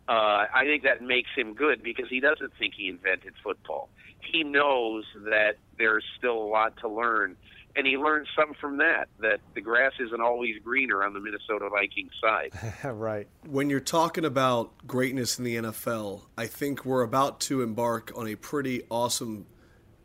uh, 0.08 0.46
I 0.54 0.64
think 0.64 0.84
that 0.84 1.02
makes 1.02 1.30
him 1.36 1.54
good 1.54 1.82
because 1.82 2.06
he 2.08 2.20
doesn't 2.20 2.52
think 2.58 2.74
he 2.76 2.88
invented 2.88 3.34
football. 3.42 3.90
He 4.20 4.44
knows 4.44 5.04
that 5.24 5.56
there's 5.78 6.04
still 6.16 6.38
a 6.40 6.48
lot 6.48 6.74
to 6.82 6.88
learn, 6.88 7.36
and 7.76 7.86
he 7.86 7.96
learned 7.96 8.26
some 8.34 8.54
from 8.54 8.78
that. 8.78 9.08
That 9.20 9.40
the 9.54 9.60
grass 9.60 9.92
isn't 10.00 10.20
always 10.20 10.56
greener 10.64 11.04
on 11.04 11.12
the 11.12 11.20
Minnesota 11.20 11.68
Vikings 11.68 12.12
side. 12.20 12.52
right. 12.84 13.28
when 13.46 13.70
you're 13.70 13.80
talking 13.80 14.24
about 14.24 14.72
greatness 14.86 15.38
in 15.38 15.44
the 15.44 15.56
NFL, 15.56 16.22
I 16.36 16.46
think 16.46 16.84
we're 16.84 17.02
about 17.02 17.40
to 17.40 17.62
embark 17.62 18.12
on 18.16 18.26
a 18.26 18.34
pretty 18.34 18.82
awesome 18.90 19.46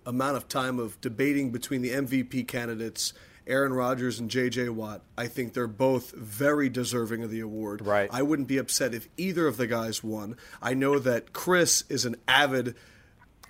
amount 0.06 0.38
of 0.38 0.48
time 0.48 0.80
of 0.80 1.00
debating 1.00 1.52
between 1.52 1.82
the 1.82 1.92
MVP 1.92 2.48
candidates, 2.48 3.14
Aaron 3.48 3.74
Rodgers 3.74 4.20
and 4.20 4.30
J.J. 4.30 4.70
Watt. 4.70 5.02
I 5.18 5.28
think 5.28 5.54
they're 5.54 5.68
both 5.68 6.12
very 6.12 6.70
deserving 6.70 7.24
of 7.24 7.32
the 7.32 7.40
award. 7.40 7.86
Right. 7.86 8.10
I 8.12 8.22
wouldn't 8.22 8.48
be 8.48 8.58
upset 8.58 8.94
if 8.94 9.08
either 9.18 9.48
of 9.48 9.58
the 9.58 9.68
guys 9.68 10.04
won. 10.04 10.38
I 10.62 10.74
know 10.74 11.00
that 11.00 11.34
Chris 11.34 11.84
is 11.90 12.06
an 12.06 12.18
avid 12.28 12.76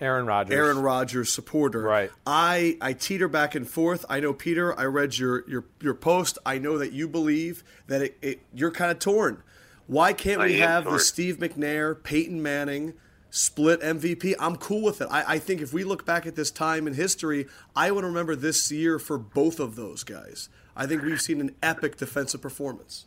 Aaron 0.01 0.25
Rodgers. 0.25 0.55
Aaron 0.55 0.79
Rodgers 0.79 1.31
supporter. 1.31 1.81
Right. 1.81 2.11
I 2.25 2.77
I 2.81 2.93
teeter 2.93 3.27
back 3.27 3.53
and 3.53 3.67
forth. 3.67 4.03
I 4.09 4.19
know 4.19 4.33
Peter. 4.33 4.77
I 4.77 4.85
read 4.85 5.17
your 5.17 5.47
your 5.47 5.65
your 5.79 5.93
post. 5.93 6.39
I 6.45 6.57
know 6.57 6.79
that 6.79 6.91
you 6.91 7.07
believe 7.07 7.63
that 7.87 8.01
it, 8.01 8.17
it 8.21 8.39
you're 8.53 8.71
kind 8.71 8.91
of 8.91 8.99
torn. 8.99 9.43
Why 9.85 10.13
can't 10.13 10.41
I 10.41 10.47
we 10.47 10.61
am 10.61 10.67
have 10.67 10.83
the. 10.85 10.99
Steve 10.99 11.37
McNair, 11.37 12.01
Peyton 12.01 12.41
Manning 12.41 12.93
split 13.29 13.81
MVP? 13.81 14.33
I'm 14.39 14.55
cool 14.55 14.81
with 14.81 15.01
it. 15.01 15.07
I, 15.11 15.35
I 15.35 15.39
think 15.39 15.61
if 15.61 15.71
we 15.71 15.83
look 15.83 16.05
back 16.05 16.25
at 16.25 16.35
this 16.35 16.49
time 16.49 16.87
in 16.87 16.93
history, 16.93 17.47
I 17.75 17.91
want 17.91 18.03
to 18.03 18.07
remember 18.07 18.35
this 18.35 18.71
year 18.71 18.99
for 18.99 19.17
both 19.17 19.59
of 19.59 19.75
those 19.75 20.03
guys. 20.03 20.49
I 20.75 20.87
think 20.87 21.03
we've 21.03 21.21
seen 21.21 21.41
an 21.41 21.55
epic 21.61 21.97
defensive 21.97 22.41
performance. 22.41 23.05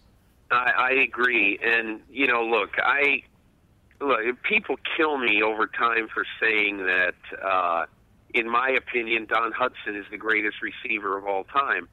I, 0.50 0.72
I 0.76 0.90
agree, 0.90 1.58
and 1.64 2.00
you 2.10 2.26
know, 2.26 2.44
look, 2.44 2.76
I 2.78 3.22
look. 4.00 4.20
People 4.42 4.76
kill 4.96 5.18
me 5.18 5.42
over 5.42 5.66
time 5.66 6.08
for 6.12 6.24
saying 6.40 6.78
that. 6.78 7.14
Uh, 7.42 7.86
in 8.34 8.50
my 8.50 8.70
opinion, 8.70 9.26
Don 9.26 9.52
Hutson 9.52 9.96
is 9.96 10.04
the 10.10 10.18
greatest 10.18 10.56
receiver 10.60 11.16
of 11.16 11.24
all 11.24 11.44
time. 11.44 11.88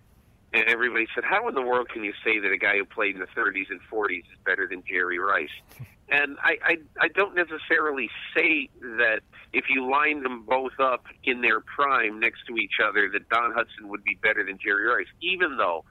And 0.53 0.65
everybody 0.67 1.07
said, 1.13 1.23
"How 1.23 1.47
in 1.47 1.55
the 1.55 1.61
world 1.61 1.87
can 1.89 2.03
you 2.03 2.13
say 2.25 2.39
that 2.39 2.51
a 2.51 2.57
guy 2.57 2.77
who 2.77 2.83
played 2.83 3.15
in 3.15 3.21
the 3.21 3.27
30s 3.27 3.69
and 3.69 3.79
40s 3.91 4.19
is 4.19 4.39
better 4.43 4.67
than 4.67 4.83
Jerry 4.85 5.19
Rice?" 5.19 5.49
And 6.13 6.37
I, 6.43 6.57
I, 6.61 6.77
I 6.99 7.07
don't 7.07 7.35
necessarily 7.35 8.09
say 8.35 8.67
that 8.81 9.21
if 9.53 9.65
you 9.69 9.89
line 9.89 10.23
them 10.23 10.43
both 10.43 10.77
up 10.77 11.05
in 11.23 11.39
their 11.39 11.61
prime 11.61 12.19
next 12.19 12.45
to 12.47 12.57
each 12.57 12.79
other, 12.85 13.09
that 13.13 13.29
Don 13.29 13.53
Hutson 13.53 13.87
would 13.87 14.03
be 14.03 14.17
better 14.21 14.43
than 14.43 14.57
Jerry 14.61 14.87
Rice, 14.87 15.07
even 15.21 15.55
though 15.55 15.85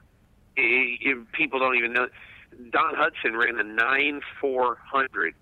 eh, 0.59 0.97
eh, 1.03 1.13
people 1.33 1.57
don't 1.57 1.75
even 1.75 1.93
know. 1.93 2.07
Don 2.69 2.93
Hutson 2.93 3.35
ran 3.35 3.57
a 3.57 3.63
nine 3.63 4.21
four 4.39 4.77
hundred 4.85 5.33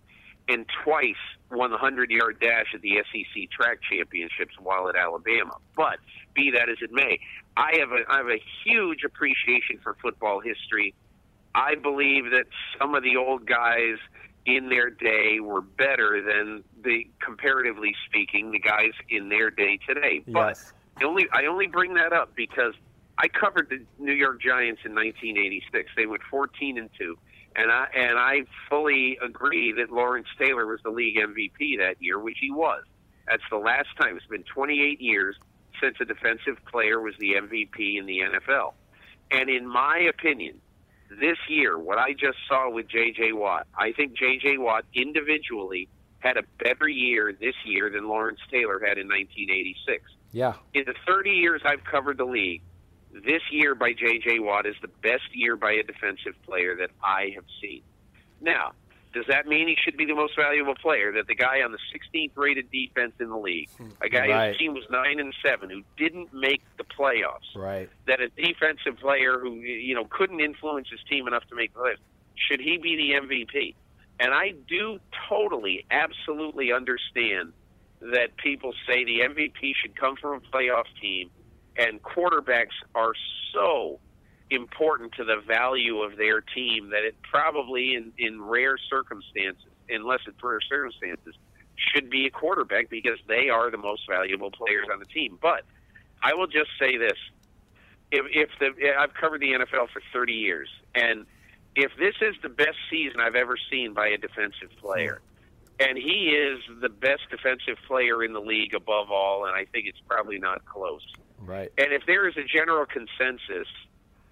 and 0.50 0.66
twice 0.84 1.16
won 1.52 1.72
the 1.72 1.78
hundred 1.78 2.10
yard 2.12 2.40
dash 2.42 2.68
at 2.74 2.82
the 2.82 2.98
SEC 3.12 3.50
track 3.52 3.80
championships 3.90 4.56
while 4.60 4.90
at 4.90 4.96
Alabama. 4.96 5.56
But 5.76 6.00
be 6.36 6.52
that 6.52 6.70
as 6.70 6.78
it 6.82 6.92
may, 6.92 7.20
I 7.56 7.78
have 7.80 7.92
a 7.92 8.04
I 8.10 8.18
have 8.18 8.28
a 8.28 8.42
huge 8.66 9.04
appreciation 9.06 9.80
for 9.82 9.96
football 10.02 10.40
history. 10.40 10.94
I 11.56 11.76
believe 11.76 12.32
that 12.32 12.46
some 12.78 12.96
of 12.96 13.04
the 13.04 13.16
old 13.16 13.46
guys 13.46 13.98
in 14.46 14.70
their 14.70 14.90
day 14.90 15.40
were 15.40 15.62
better 15.62 16.22
than 16.22 16.64
the 16.84 17.08
comparatively 17.20 17.94
speaking 18.08 18.52
the 18.52 18.60
guys 18.60 18.92
in 19.10 19.30
their 19.30 19.50
day 19.52 19.80
today. 19.88 20.24
But 20.28 20.50
Yes. 20.50 20.74
I 21.02 21.04
only 21.06 21.28
I 21.32 21.46
only 21.46 21.68
bring 21.68 21.94
that 21.96 22.14
up 22.14 22.36
because 22.36 22.74
I 23.18 23.28
covered 23.28 23.70
the 23.70 23.82
New 24.04 24.14
York 24.14 24.42
Giants 24.42 24.82
in 24.86 24.96
1986. 24.96 25.92
They 25.96 26.06
went 26.06 26.22
14 26.30 26.78
and 26.78 26.90
two, 26.98 27.18
and 27.56 27.72
I 27.72 27.88
and 27.96 28.18
I 28.18 28.42
fully 28.70 29.18
agree 29.24 29.72
that 29.74 29.92
Lawrence 29.92 30.28
Taylor 30.38 30.66
was 30.66 30.80
the 30.84 30.90
league 30.92 31.18
MVP 31.18 31.78
that 31.80 31.96
year, 32.02 32.20
which 32.20 32.38
he 32.40 32.52
was. 32.52 32.84
That's 33.28 33.44
the 33.52 33.58
last 33.58 33.90
time. 34.00 34.18
It's 34.18 34.26
been 34.26 34.44
28 34.44 35.00
years 35.02 35.36
since 35.82 35.96
a 36.02 36.06
defensive 36.06 36.58
player 36.72 37.00
was 37.00 37.14
the 37.20 37.34
MVP 37.34 37.98
in 37.98 38.06
the 38.06 38.20
NFL. 38.20 38.74
And 39.32 39.50
in 39.50 39.68
my 39.68 40.00
opinion, 40.00 40.60
this 41.20 41.38
year, 41.48 41.78
what 41.78 41.98
I 42.00 42.14
just 42.14 42.38
saw 42.48 42.70
with 42.70 42.88
J.J. 42.88 43.34
Watt, 43.34 43.68
I 43.78 43.92
think 43.92 44.14
J.J. 44.18 44.58
Watt 44.58 44.86
individually 44.94 45.88
had 46.20 46.38
a 46.38 46.44
better 46.64 46.88
year 46.90 47.32
this 47.40 47.56
year 47.66 47.90
than 47.90 48.08
Lawrence 48.08 48.40
Taylor 48.52 48.80
had 48.80 48.98
in 48.98 49.08
1986 49.08 50.04
Yeah. 50.32 50.54
in 50.74 50.84
the 50.86 50.94
30 51.08 51.30
years 51.30 51.62
I've 51.64 51.84
covered 51.84 52.18
the 52.18 52.26
league, 52.26 52.62
this 53.14 53.42
year 53.52 53.76
by 53.76 53.94
J.J. 53.94 54.40
Watt 54.40 54.66
is 54.66 54.76
the 54.82 54.88
best 54.88 55.34
year 55.34 55.56
by 55.56 55.72
a 55.74 55.84
defensive 55.84 56.36
player 56.46 56.76
that 56.78 56.92
I 57.04 57.32
have 57.36 57.46
seen. 57.62 57.82
Now, 58.42 58.72
Does 59.12 59.26
that 59.28 59.48
mean 59.48 59.68
he 59.68 59.76
should 59.84 59.98
be 59.98 60.06
the 60.06 60.14
most 60.14 60.36
valuable 60.36 60.76
player? 60.76 61.12
That 61.12 61.26
the 61.26 61.34
guy 61.34 61.64
on 61.64 61.72
the 61.72 61.80
16th 61.92 62.30
rated 62.36 62.70
defense 62.70 63.14
in 63.20 63.30
the 63.30 63.38
league, 63.40 63.68
a 64.02 64.08
guy 64.08 64.28
Right. 64.28 64.48
whose 64.50 64.58
team 64.60 64.74
was 64.76 64.84
nine 64.92 65.20
and 65.20 65.34
seven, 65.44 65.72
who 65.72 65.82
didn't 65.98 66.32
make 66.32 66.62
the 66.78 66.84
playoffs, 66.84 67.56
Right. 67.56 67.90
that 68.06 68.22
a 68.22 68.30
defensive 68.30 68.98
player 69.00 69.40
who 69.40 69.56
you 69.56 69.96
know 69.96 70.06
couldn't 70.06 70.40
influence 70.42 70.90
his 70.92 71.00
team 71.10 71.28
enough 71.28 71.44
to 71.48 71.56
make 71.56 71.74
the 71.74 71.80
playoffs, 71.80 71.98
should 72.36 72.60
he 72.60 72.78
be 72.78 72.96
the 72.98 73.14
MVP? 73.16 73.74
And 74.20 74.32
I 74.32 74.52
do 74.68 75.00
totally, 75.28 75.86
absolutely 75.90 76.72
understand 76.72 77.54
that 78.02 78.38
people 78.38 78.74
say 78.86 79.06
the 79.06 79.22
MVP 79.22 79.74
should 79.74 79.96
come 79.96 80.18
from 80.18 80.36
a 80.36 80.56
playoff 80.56 80.86
team, 81.02 81.32
and 81.78 82.02
quarterbacks 82.02 82.76
are 82.96 83.14
so 83.54 84.00
important 84.50 85.14
to 85.14 85.24
the 85.24 85.38
value 85.48 86.02
of 86.02 86.18
their 86.18 86.42
team 86.42 86.90
that 86.90 87.04
it 87.04 87.16
probably, 87.22 87.96
in, 87.96 88.12
in 88.18 88.42
rare 88.42 88.78
circumstances, 88.90 89.70
unless 89.90 90.20
it's 90.28 90.42
rare 90.44 90.60
circumstances, 90.62 91.36
should 91.76 92.10
be 92.10 92.26
a 92.26 92.30
quarterback 92.30 92.90
because 92.90 93.18
they 93.28 93.50
are 93.50 93.72
the 93.72 93.78
most 93.78 94.02
valuable 94.10 94.52
players 94.52 94.88
on 94.92 95.00
the 95.00 95.06
team. 95.06 95.38
But 95.42 95.64
I 96.22 96.34
will 96.34 96.48
just 96.48 96.70
say 96.80 96.98
this: 96.98 97.18
if, 98.12 98.26
if 98.32 98.50
the 98.60 98.94
I've 98.98 99.14
covered 99.14 99.42
the 99.42 99.54
NFL 99.54 99.90
for 99.94 100.02
30 100.12 100.34
years, 100.34 100.70
and 100.96 101.26
if 101.76 101.92
this 101.98 102.16
is 102.22 102.36
the 102.42 102.50
best 102.50 102.78
season 102.90 103.20
I've 103.22 103.36
ever 103.36 103.56
seen 103.72 103.94
by 103.94 104.08
a 104.08 104.18
defensive 104.18 104.70
player, 104.82 105.22
and 105.80 105.98
he 105.98 106.30
is 106.30 106.60
the 106.82 106.90
best 106.90 107.22
defensive 107.32 107.78
player 107.88 108.24
in 108.24 108.34
the 108.34 108.42
league 108.42 108.74
above 108.74 109.12
all, 109.12 109.46
and 109.46 109.56
I 109.56 109.66
think 109.66 109.86
it's 109.88 110.02
probably 110.08 110.40
not 110.40 110.66
close. 110.66 111.06
Right. 111.42 111.72
And 111.78 111.94
if 111.94 112.06
there 112.06 112.28
is 112.28 112.36
a 112.38 112.44
general 112.44 112.86
consensus 112.86 113.68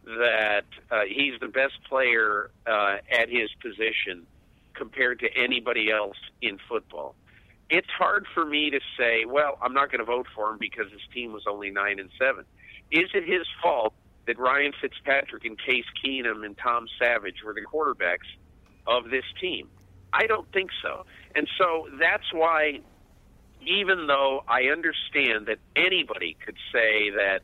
that 0.06 0.65
uh, 0.91 1.02
he's 1.08 1.39
the 1.39 1.48
best 1.48 1.74
player 1.89 2.50
uh, 2.65 2.98
at 3.12 3.30
his 3.30 3.50
position 3.62 4.26
compared 4.74 5.20
to 5.20 5.28
anybody 5.36 5.91
else 5.91 6.17
in 6.41 6.58
football, 6.70 7.15
it's 7.70 7.89
hard 7.98 8.26
for 8.34 8.46
me 8.46 8.70
to 8.70 8.80
say, 8.98 9.26
well, 9.26 9.58
I'm 9.62 9.74
not 9.74 9.91
going 9.91 10.00
to 10.00 10.06
vote 10.06 10.28
for 10.34 10.52
him 10.52 10.58
because 10.60 10.91
his 10.91 11.02
team 11.13 11.34
was 11.34 11.43
only 11.50 11.70
nine 11.70 12.00
and 12.00 12.10
seven. 12.17 12.46
Is 12.91 13.10
it 13.13 13.26
his 13.26 13.46
fault 13.62 13.93
that 14.26 14.39
Ryan 14.39 14.72
Fitzpatrick 14.80 15.43
and 15.46 15.58
Case 15.58 15.86
Keenum 16.04 16.46
and 16.46 16.58
Tom 16.58 16.88
Savage 17.00 17.43
were 17.46 17.54
the 17.54 17.62
quarterbacks 17.62 18.28
of 18.86 19.10
this 19.10 19.26
team? 19.41 19.67
I 20.13 20.26
don't 20.28 20.50
think 20.54 20.70
so. 20.82 21.06
And 21.36 21.48
so 21.58 21.88
that's 22.00 22.32
why 22.32 22.80
even 23.67 24.08
though 24.08 24.43
I 24.47 24.63
understand 24.63 25.47
that 25.47 25.60
anybody 25.75 26.38
could 26.45 26.58
say 26.71 27.12
that, 27.12 27.41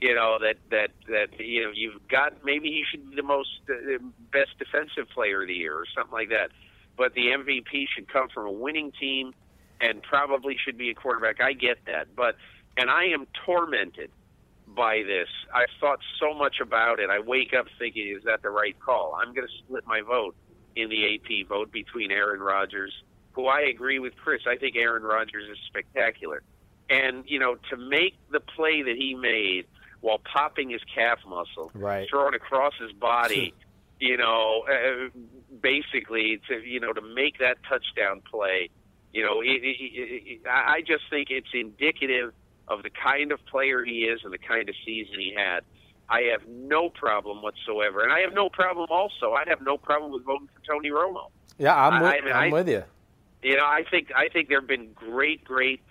you 0.00 0.14
know, 0.14 0.38
that 0.40 0.56
that 0.70 0.90
that 1.08 1.40
you 1.40 1.64
know 1.64 1.70
you've 1.74 2.06
got 2.08 2.44
maybe 2.44 2.68
he 2.68 2.84
should 2.90 3.10
be 3.10 3.16
the 3.16 3.22
most 3.22 3.60
uh, 3.68 3.98
best 4.32 4.58
defensive 4.58 5.08
player 5.14 5.42
of 5.42 5.48
the 5.48 5.54
year 5.54 5.74
or 5.74 5.86
something 5.94 6.12
like 6.12 6.30
that, 6.30 6.50
but 6.96 7.14
the 7.14 7.28
MVP 7.28 7.86
should 7.94 8.12
come 8.12 8.28
from 8.28 8.46
a 8.46 8.52
winning 8.52 8.92
team 8.98 9.34
and 9.80 10.02
probably 10.02 10.56
should 10.64 10.78
be 10.78 10.90
a 10.90 10.94
quarterback. 10.94 11.40
I 11.40 11.52
get 11.52 11.78
that, 11.86 12.14
but 12.14 12.36
and 12.76 12.90
I 12.90 13.04
am 13.06 13.26
tormented 13.46 14.10
by 14.66 15.02
this. 15.06 15.28
I've 15.54 15.68
thought 15.80 16.00
so 16.18 16.34
much 16.34 16.56
about 16.60 16.98
it. 16.98 17.10
I 17.10 17.20
wake 17.20 17.54
up 17.54 17.66
thinking, 17.78 18.14
is 18.16 18.24
that 18.24 18.42
the 18.42 18.50
right 18.50 18.78
call? 18.80 19.18
I'm 19.20 19.34
going 19.34 19.46
to 19.46 19.52
split 19.64 19.86
my 19.86 20.00
vote 20.00 20.34
in 20.76 20.88
the 20.88 21.14
AP 21.14 21.48
vote 21.48 21.70
between 21.70 22.10
Aaron 22.10 22.40
Rodgers, 22.40 22.92
who 23.34 23.46
I 23.46 23.60
agree 23.62 23.98
with 23.98 24.16
Chris. 24.16 24.42
I 24.48 24.56
think 24.56 24.76
Aaron 24.76 25.02
Rodgers 25.02 25.48
is 25.50 25.58
spectacular. 25.66 26.42
And, 26.90 27.24
you 27.26 27.38
know, 27.38 27.56
to 27.70 27.76
make 27.76 28.14
the 28.30 28.40
play 28.40 28.82
that 28.82 28.96
he 28.96 29.14
made 29.14 29.66
while 30.00 30.18
popping 30.18 30.70
his 30.70 30.82
calf 30.94 31.18
muscle, 31.26 31.70
Right. 31.74 32.08
throwing 32.08 32.34
across 32.34 32.74
his 32.80 32.92
body, 32.92 33.54
you 34.00 34.16
know, 34.16 34.64
uh, 34.70 35.08
basically 35.60 36.40
to, 36.48 36.60
you 36.62 36.80
know, 36.80 36.92
to 36.92 37.00
make 37.00 37.38
that 37.38 37.58
touchdown 37.68 38.20
play, 38.30 38.70
you 39.12 39.22
know, 39.24 39.40
it, 39.40 39.62
it, 39.62 39.76
it, 39.80 40.40
I 40.46 40.74
I 40.76 40.80
just 40.80 41.04
think 41.08 41.28
it's 41.30 41.48
indicative 41.54 42.32
of 42.68 42.82
the 42.82 42.90
kind 42.90 43.32
of 43.32 43.44
player 43.46 43.84
he 43.84 44.00
is 44.04 44.20
and 44.24 44.32
the 44.32 44.38
kind 44.38 44.68
of 44.68 44.74
season 44.84 45.14
he 45.18 45.32
had. 45.36 45.60
I 46.08 46.22
have 46.32 46.46
no 46.48 46.90
problem 46.90 47.40
whatsoever, 47.42 48.02
and 48.02 48.12
I 48.12 48.20
have 48.20 48.34
no 48.34 48.48
problem 48.50 48.88
also. 48.90 49.32
I'd 49.32 49.48
have 49.48 49.62
no 49.62 49.78
problem 49.78 50.12
with 50.12 50.24
voting 50.24 50.48
for 50.54 50.60
Tony 50.70 50.90
Romo. 50.90 51.30
Yeah, 51.58 51.74
I'm 51.74 51.94
I- 51.94 52.02
with, 52.02 52.10
I 52.10 52.20
mean, 52.24 52.32
I'm 52.34 52.50
I- 52.50 52.52
with 52.52 52.68
you. 52.68 52.82
You 53.44 53.56
know, 53.56 53.64
I 53.64 53.84
think 53.90 54.10
I 54.16 54.28
think 54.28 54.48
there 54.48 54.58
have 54.60 54.68
been 54.68 54.92
great, 54.94 55.44
great 55.44 55.82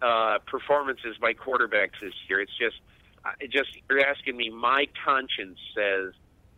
uh, 0.00 0.38
performances 0.46 1.16
by 1.20 1.34
quarterbacks 1.34 1.98
this 2.00 2.14
year. 2.28 2.40
It's 2.40 2.56
just, 2.58 2.76
I- 3.24 3.46
just 3.50 3.70
you're 3.90 4.00
asking 4.00 4.36
me. 4.36 4.50
My 4.50 4.86
conscience 5.04 5.58
says 5.76 6.14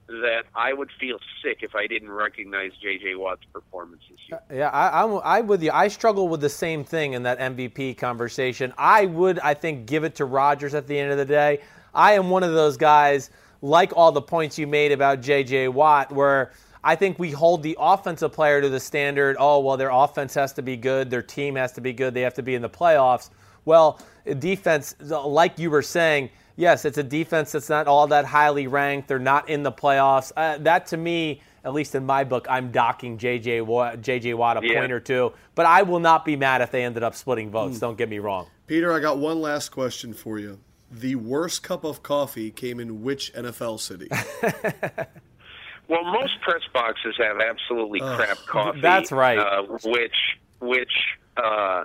that 0.06 0.42
I 0.54 0.74
would 0.74 0.90
feel 1.00 1.18
sick 1.42 1.58
if 1.62 1.74
I 1.74 1.86
didn't 1.86 2.10
recognize 2.10 2.72
J.J. 2.82 3.14
Watt's 3.14 3.44
performance 3.54 4.02
this 4.10 4.18
year. 4.28 4.40
Yeah, 4.52 4.68
I, 4.68 5.02
I'm, 5.02 5.18
I'm 5.24 5.46
with 5.46 5.62
you. 5.62 5.70
I 5.72 5.88
struggle 5.88 6.28
with 6.28 6.42
the 6.42 6.50
same 6.50 6.84
thing 6.84 7.14
in 7.14 7.22
that 7.22 7.38
MVP 7.38 7.96
conversation. 7.96 8.74
I 8.76 9.06
would, 9.06 9.38
I 9.38 9.54
think, 9.54 9.86
give 9.86 10.04
it 10.04 10.14
to 10.16 10.26
Rodgers 10.26 10.74
at 10.74 10.86
the 10.86 10.98
end 10.98 11.10
of 11.10 11.16
the 11.16 11.24
day. 11.24 11.60
I 11.94 12.12
am 12.12 12.28
one 12.28 12.42
of 12.42 12.52
those 12.52 12.76
guys, 12.76 13.30
like 13.62 13.94
all 13.96 14.12
the 14.12 14.20
points 14.20 14.58
you 14.58 14.66
made 14.66 14.92
about 14.92 15.22
J.J. 15.22 15.68
Watt, 15.68 16.12
where 16.12 16.52
I 16.84 16.96
think 16.96 17.18
we 17.18 17.30
hold 17.30 17.62
the 17.62 17.76
offensive 17.80 18.32
player 18.32 18.60
to 18.60 18.68
the 18.68 18.78
standard. 18.80 19.36
Oh, 19.38 19.58
well, 19.60 19.76
their 19.76 19.90
offense 19.90 20.34
has 20.34 20.52
to 20.54 20.62
be 20.62 20.76
good, 20.76 21.10
their 21.10 21.22
team 21.22 21.56
has 21.56 21.72
to 21.72 21.80
be 21.80 21.92
good, 21.92 22.12
they 22.14 22.20
have 22.20 22.34
to 22.34 22.42
be 22.42 22.54
in 22.54 22.62
the 22.62 22.68
playoffs. 22.68 23.30
Well, 23.64 23.98
defense, 24.38 24.94
like 25.00 25.58
you 25.58 25.70
were 25.70 25.80
saying, 25.82 26.28
yes, 26.56 26.84
it's 26.84 26.98
a 26.98 27.02
defense 27.02 27.52
that's 27.52 27.70
not 27.70 27.86
all 27.86 28.06
that 28.08 28.26
highly 28.26 28.66
ranked. 28.66 29.08
They're 29.08 29.18
not 29.18 29.48
in 29.48 29.62
the 29.62 29.72
playoffs. 29.72 30.30
Uh, 30.36 30.58
that 30.58 30.86
to 30.88 30.98
me, 30.98 31.40
at 31.64 31.72
least 31.72 31.94
in 31.94 32.04
my 32.04 32.24
book, 32.24 32.46
I'm 32.50 32.70
docking 32.70 33.16
JJ 33.16 33.62
Watt, 33.64 34.02
JJ 34.02 34.34
Watt 34.34 34.62
a 34.62 34.66
Yeah. 34.66 34.80
point 34.80 34.92
or 34.92 35.00
two. 35.00 35.32
But 35.54 35.64
I 35.64 35.82
will 35.82 36.00
not 36.00 36.26
be 36.26 36.36
mad 36.36 36.60
if 36.60 36.70
they 36.70 36.84
ended 36.84 37.02
up 37.02 37.14
splitting 37.14 37.50
votes. 37.50 37.78
Don't 37.78 37.96
get 37.96 38.10
me 38.10 38.18
wrong. 38.18 38.48
Peter, 38.66 38.92
I 38.92 39.00
got 39.00 39.16
one 39.16 39.40
last 39.40 39.70
question 39.70 40.12
for 40.12 40.38
you. 40.38 40.60
The 40.90 41.14
worst 41.14 41.62
cup 41.62 41.84
of 41.84 42.02
coffee 42.02 42.50
came 42.50 42.78
in 42.78 43.02
which 43.02 43.32
NFL 43.32 43.80
city? 43.80 44.08
Well, 45.88 46.04
most 46.04 46.40
press 46.40 46.62
boxes 46.72 47.14
have 47.18 47.40
absolutely 47.40 48.00
crap 48.00 48.38
coffee. 48.46 48.80
That's 48.80 49.12
right. 49.12 49.38
Uh, 49.38 49.62
which, 49.84 50.16
which, 50.60 50.92
uh, 51.36 51.84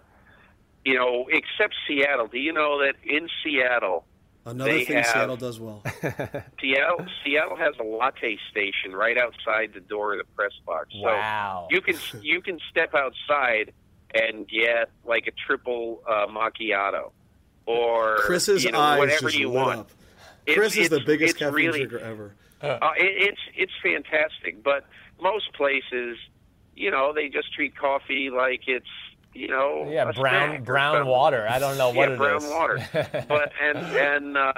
you 0.85 0.95
know, 0.95 1.27
except 1.29 1.75
Seattle. 1.87 2.27
Do 2.27 2.37
you 2.39 2.53
know 2.53 2.79
that 2.85 2.95
in 3.03 3.27
Seattle, 3.43 4.05
Another 4.45 4.71
They 4.71 4.85
thing 4.85 4.95
have- 4.95 5.05
Seattle 5.05 5.35
does 5.37 5.59
well. 5.59 5.83
Seattle, 6.61 7.05
Seattle 7.23 7.57
has 7.57 7.75
a 7.79 7.83
latte 7.83 8.37
station 8.49 8.95
right 8.95 9.17
outside 9.17 9.71
the 9.73 9.81
door 9.81 10.13
of 10.13 10.19
the 10.19 10.23
press 10.33 10.53
box. 10.65 10.87
So 10.93 11.01
Wow. 11.03 11.67
you 11.69 11.81
can 11.81 11.95
you 12.21 12.41
can 12.41 12.57
step 12.71 12.95
outside 12.95 13.73
and 14.15 14.47
get 14.47 14.89
like 15.05 15.27
a 15.27 15.31
triple 15.45 16.01
uh, 16.09 16.25
macchiato, 16.27 17.11
or 17.65 18.15
Chris's 18.19 18.63
you 18.63 18.71
know, 18.71 18.79
eyes 18.79 18.97
whatever 18.99 19.27
just 19.27 19.37
you 19.37 19.49
lit 19.49 19.55
want. 19.55 19.79
up. 19.81 19.91
It's- 20.45 20.57
Chris 20.57 20.77
is 20.77 20.89
the 20.89 21.01
biggest 21.01 21.31
it's 21.31 21.39
caffeine 21.39 21.53
really, 21.67 21.79
drinker 21.85 21.99
ever. 21.99 22.33
Uh, 22.61 22.91
it, 22.97 23.29
it's 23.29 23.41
it's 23.55 23.71
fantastic, 23.81 24.63
but 24.63 24.85
most 25.21 25.53
places, 25.53 26.17
you 26.75 26.91
know, 26.91 27.13
they 27.13 27.29
just 27.29 27.53
treat 27.53 27.75
coffee 27.75 28.29
like 28.29 28.61
it's 28.67 28.85
you 29.33 29.47
know 29.47 29.87
Yeah, 29.89 30.11
brown 30.11 30.63
brown 30.63 31.05
water. 31.07 31.47
I 31.47 31.59
don't 31.59 31.77
know 31.77 31.89
what 31.89 32.09
yeah, 32.09 32.15
it 32.15 32.17
brown 32.17 32.43
is. 32.43 32.49
water. 32.49 32.79
but 33.27 33.51
and 33.61 33.77
and 33.77 34.37
uh, 34.37 34.53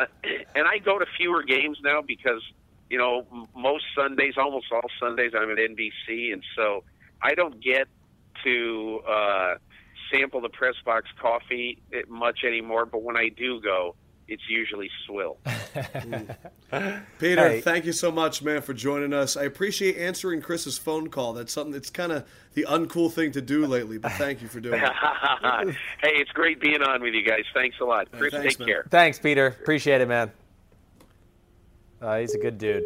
and 0.55 0.67
I 0.67 0.77
go 0.79 0.97
to 0.99 1.05
fewer 1.17 1.43
games 1.43 1.77
now 1.83 2.01
because 2.01 2.41
you 2.89 2.97
know 2.97 3.25
most 3.55 3.85
Sundays, 3.95 4.33
almost 4.37 4.67
all 4.71 4.81
Sundays, 4.99 5.31
I'm 5.35 5.51
at 5.51 5.57
NBC, 5.57 6.33
and 6.33 6.43
so 6.55 6.83
I 7.21 7.33
don't 7.35 7.61
get 7.63 7.87
to 8.43 9.01
uh, 9.07 9.55
sample 10.11 10.41
the 10.41 10.49
press 10.49 10.75
box 10.85 11.07
coffee 11.21 11.81
eh, 11.93 12.01
much 12.07 12.39
anymore. 12.45 12.85
But 12.85 13.03
when 13.03 13.17
I 13.17 13.29
do 13.29 13.61
go, 13.61 13.95
it's 14.31 14.49
usually 14.49 14.89
swill. 15.05 15.37
Peter, 17.19 17.49
Hey. 17.49 17.61
thank 17.61 17.85
you 17.85 17.91
so 17.91 18.11
much, 18.11 18.41
man, 18.41 18.61
for 18.61 18.73
joining 18.73 19.13
us. 19.13 19.35
I 19.35 19.43
appreciate 19.43 19.97
answering 19.97 20.41
Chris's 20.41 20.77
phone 20.77 21.09
call. 21.09 21.33
That's 21.33 21.51
something. 21.51 21.73
that's 21.73 21.89
kind 21.89 22.11
of 22.11 22.25
the 22.53 22.65
uncool 22.69 23.11
thing 23.11 23.31
to 23.33 23.41
do 23.41 23.65
lately, 23.65 23.97
but 23.97 24.13
thank 24.13 24.41
you 24.41 24.47
for 24.47 24.59
doing 24.59 24.81
it. 24.81 24.89
hey, 26.01 26.09
it's 26.15 26.31
great 26.31 26.59
being 26.61 26.81
on 26.81 27.01
with 27.01 27.13
you 27.13 27.23
guys. 27.23 27.43
Thanks 27.53 27.77
a 27.81 27.85
lot. 27.85 28.07
Chris, 28.11 28.33
thanks, 28.33 28.53
take 28.55 28.59
man. 28.59 28.67
care. 28.67 28.85
Thanks, 28.89 29.19
Peter. 29.19 29.47
Appreciate 29.47 30.01
it, 30.01 30.07
man. 30.07 30.31
Uh, 32.01 32.17
he's 32.19 32.33
a 32.33 32.39
good 32.39 32.57
dude. 32.57 32.85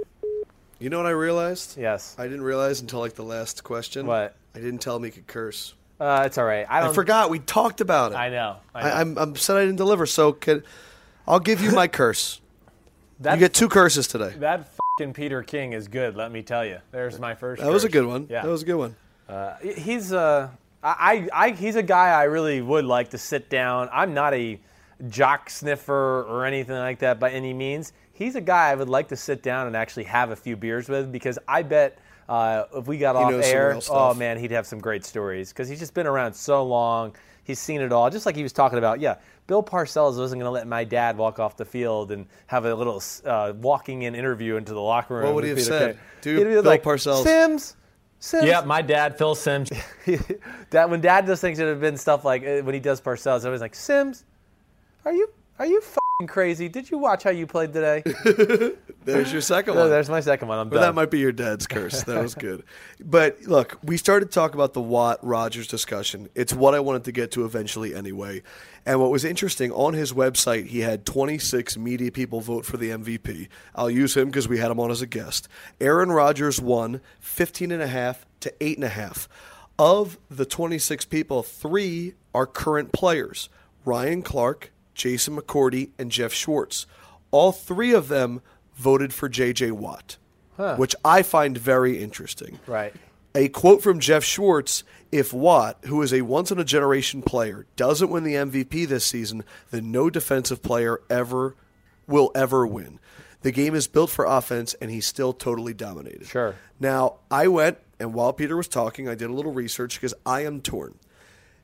You 0.80 0.90
know 0.90 0.98
what 0.98 1.06
I 1.06 1.12
realized? 1.12 1.78
Yes. 1.78 2.16
I 2.20 2.24
didn't 2.24 2.44
realize 2.44 2.82
until 2.82 3.00
like 3.00 3.14
the 3.14 3.24
last 3.24 3.64
question. 3.64 4.08
What? 4.08 4.36
I 4.54 4.60
didn't 4.60 4.80
tell 4.80 4.96
him 4.98 5.04
he 5.04 5.12
could 5.12 5.28
curse. 5.28 5.74
Uh, 6.00 6.24
it's 6.26 6.38
all 6.38 6.44
right. 6.44 6.66
I 6.70 6.80
I 6.80 6.82
don't. 6.82 6.94
forgot. 6.94 7.30
We 7.30 7.40
talked 7.40 7.80
about 7.80 8.12
it. 8.12 8.16
I 8.16 8.30
know. 8.30 8.58
I 8.74 8.82
know. 8.84 8.88
I, 8.90 9.02
I'm, 9.02 9.18
I'm 9.18 9.30
upset 9.32 9.56
I 9.58 9.62
didn't 9.62 9.78
deliver. 9.78 10.06
So 10.06 10.34
can, 10.34 10.64
I'll 11.28 11.40
give 11.40 11.62
you 11.62 11.72
my 11.72 11.88
curse. 12.00 12.42
that 13.20 13.34
You 13.34 13.40
get 13.40 13.54
two 13.54 13.70
curses 13.70 14.08
today. 14.08 14.34
that 14.40 14.68
fucking 14.98 15.14
Peter 15.14 15.44
King 15.44 15.74
is 15.74 15.88
good. 15.88 16.16
Let 16.16 16.32
me 16.32 16.42
tell 16.42 16.66
you. 16.66 16.80
There's 16.92 17.20
my 17.20 17.36
first. 17.36 17.62
That 17.62 17.72
was 17.72 17.84
a 17.84 17.90
good 17.90 18.06
one. 18.06 18.28
Yeah. 18.30 18.44
That 18.44 18.50
was 18.50 18.64
a 18.64 18.66
good 18.66 18.76
one. 18.78 18.96
he's 19.62 20.14
uh, 20.14 20.50
I, 20.86 21.28
I, 21.34 21.50
he's 21.52 21.76
a 21.76 21.84
guy 21.84 22.10
I 22.10 22.24
really 22.26 22.62
would 22.62 22.86
like 22.86 23.10
to 23.10 23.18
sit 23.18 23.50
down. 23.50 23.90
I'm 23.92 24.14
not 24.14 24.36
a 24.36 24.60
jock 25.10 25.50
sniffer 25.50 26.24
or 26.24 26.46
anything 26.46 26.76
like 26.76 27.00
that 27.00 27.20
by 27.20 27.32
any 27.32 27.54
means. 27.54 27.92
He's 28.14 28.36
a 28.36 28.42
guy 28.42 28.70
I 28.70 28.76
would 28.76 28.88
like 28.88 29.08
to 29.10 29.16
sit 29.16 29.42
down 29.42 29.66
and 29.66 29.76
actually 29.76 30.04
have 30.06 30.30
a 30.30 30.36
few 30.36 30.56
beers 30.56 30.88
with 30.88 31.12
because 31.12 31.40
I 31.48 31.64
bet 31.64 31.98
uh, 32.30 32.66
if 32.76 32.88
we 32.88 33.00
got 33.00 33.16
He 33.16 33.36
off 33.36 33.44
air, 33.46 33.80
oh 33.90 34.14
man, 34.14 34.38
he'd 34.38 34.52
have 34.52 34.68
some 34.68 34.80
great 34.80 35.04
stories 35.04 35.52
because 35.52 35.68
he's 35.68 35.80
just 35.80 35.96
been 35.96 36.08
around 36.08 36.34
so 36.34 36.64
long. 36.64 37.16
He's 37.44 37.60
seen 37.60 37.82
it 37.82 37.92
all. 37.92 38.10
Just 38.12 38.26
like 38.28 38.36
he 38.36 38.44
was 38.44 38.54
talking 38.54 38.78
about, 38.78 39.00
yeah, 39.00 39.16
Bill 39.48 39.62
Parcells 39.62 40.18
wasn't 40.18 40.42
going 40.42 40.48
to 40.48 40.52
let 40.52 40.68
my 40.68 40.84
dad 40.84 41.18
walk 41.18 41.40
off 41.40 41.56
the 41.56 41.66
field 41.66 42.12
and 42.12 42.26
have 42.48 42.66
a 42.66 42.74
little 42.74 43.02
uh, 43.26 43.54
walking 43.56 44.02
in 44.04 44.16
interview 44.16 44.56
into 44.56 44.74
the 44.74 44.82
locker 44.82 45.16
room. 45.16 45.26
What 45.26 45.36
would 45.36 45.44
he 45.44 45.54
with 45.54 45.68
have 45.68 45.68
Peter 45.68 45.80
said? 45.80 45.96
King. 45.96 46.00
Dude, 46.22 46.38
He'd 46.40 46.44
be 46.46 46.50
Bill 46.50 46.64
like, 46.64 46.84
Parcells. 46.84 47.24
Simms, 47.24 47.76
Simms. 48.20 48.46
Yeah, 48.46 48.62
my 48.62 48.82
dad, 48.82 49.18
Phil 49.18 49.36
Simms. 49.36 49.70
that 50.72 50.90
when 50.90 51.02
Dad 51.02 51.26
does 51.28 51.42
things, 51.42 51.60
it 51.60 51.64
would 51.64 51.72
have 51.72 51.82
been 51.82 51.98
stuff 51.98 52.26
like 52.26 52.44
uh, 52.44 52.62
when 52.62 52.74
he 52.74 52.80
does 52.80 53.00
Parcells. 53.02 53.46
I 53.46 53.50
was 53.50 53.62
like, 53.62 53.76
Simms, 53.76 54.26
are 55.04 55.14
you 55.14 55.30
are 55.60 55.66
you 55.68 55.80
fing 55.82 56.00
crazy? 56.26 56.70
Did 56.70 56.90
you 56.90 56.98
watch 56.98 57.24
how 57.24 57.30
you 57.30 57.46
played 57.46 57.74
today? 57.74 58.02
There's 59.04 59.32
your 59.34 59.42
second 59.42 59.76
one. 59.76 59.90
there's 59.90 60.10
my 60.10 60.20
second 60.22 60.48
one. 60.48 60.58
I'm 60.58 60.70
But 60.70 60.78
done. 60.78 60.84
that 60.88 60.96
might 60.96 61.12
be 61.12 61.20
your 61.20 61.32
dad's 61.32 61.68
curse. 61.68 62.02
That 62.04 62.24
was 62.24 62.34
good. 62.34 62.64
But 63.00 63.42
look, 63.44 63.78
we 63.84 63.98
started 63.98 64.32
to 64.32 64.32
talk 64.32 64.56
about 64.56 64.74
the 64.74 64.82
Watt 64.82 65.20
Rodgers 65.22 65.68
discussion. 65.68 66.28
It's 66.34 66.54
what 66.54 66.74
I 66.74 66.80
wanted 66.80 67.04
to 67.04 67.12
get 67.12 67.30
to 67.34 67.46
eventually 67.46 67.94
anyway. 67.94 68.42
And 68.84 69.00
what 69.00 69.12
was 69.12 69.24
interesting 69.24 69.72
on 69.74 69.94
his 69.94 70.12
website, 70.12 70.68
he 70.68 70.80
had 70.80 71.06
26 71.06 71.78
media 71.78 72.12
people 72.12 72.42
vote 72.42 72.66
for 72.66 72.78
the 72.78 72.90
MVP. 72.92 73.48
I'll 73.76 73.92
use 73.92 74.18
him 74.18 74.28
because 74.28 74.48
we 74.48 74.58
had 74.58 74.72
him 74.72 74.80
on 74.80 74.90
as 74.90 75.04
a 75.04 75.08
guest. 75.08 75.48
Aaron 75.80 76.12
Rodgers 76.12 76.60
won 76.60 77.02
15 77.20 77.72
and 77.72 77.84
a 77.84 77.88
half 77.88 78.26
to 78.40 78.52
eight 78.60 78.78
and 78.78 78.86
a 78.86 78.90
half. 78.90 79.28
Of 79.78 80.18
the 80.32 80.46
26 80.46 81.06
people, 81.06 81.44
three 81.44 82.14
are 82.34 82.48
current 82.48 82.92
players: 82.94 83.50
Ryan 83.84 84.22
Clark, 84.24 84.72
Jason 84.96 85.36
McCourty, 85.38 85.92
and 86.00 86.12
Jeff 86.12 86.34
Schwartz. 86.34 86.88
All 87.32 87.52
three 87.52 87.94
of 87.94 88.08
them 88.08 88.42
voted 88.76 89.14
for 89.14 89.30
J.J. 89.30 89.72
Watt, 89.72 90.18
which 90.78 90.96
I 91.06 91.22
find 91.22 91.58
very 91.58 92.02
interesting. 92.02 92.60
right. 92.66 92.94
A 93.38 93.50
quote 93.50 93.84
from 93.84 94.00
Jeff 94.00 94.24
Schwartz 94.24 94.86
If 95.12 95.34
Watt, 95.34 95.80
who 95.88 96.02
is 96.02 96.14
a 96.14 96.22
once 96.22 96.52
in 96.52 96.60
a 96.60 96.64
generation 96.64 97.22
player, 97.22 97.66
doesn't 97.76 98.10
win 98.10 98.24
the 98.24 98.36
MVP 98.36 98.88
this 98.88 99.06
season, 99.06 99.44
then 99.72 99.92
no 99.92 100.10
defensive 100.10 100.62
player 100.64 101.02
ever 101.10 101.58
will 102.08 102.32
ever 102.34 102.66
win. 102.66 102.98
The 103.42 103.52
game 103.52 103.76
is 103.76 103.88
built 103.88 104.10
for 104.10 104.24
offense, 104.24 104.74
and 104.76 104.90
he's 104.90 105.06
still 105.06 105.34
totally 105.34 105.74
dominated. 105.74 106.28
Sure. 106.28 106.56
Now, 106.80 107.16
I 107.30 107.48
went, 107.50 107.78
and 108.00 108.14
while 108.14 108.32
Peter 108.32 108.56
was 108.56 108.70
talking, 108.70 109.10
I 109.10 109.16
did 109.16 109.30
a 109.30 109.34
little 109.34 109.52
research 109.52 109.96
because 110.00 110.14
I 110.26 110.46
am 110.46 110.62
torn. 110.62 110.98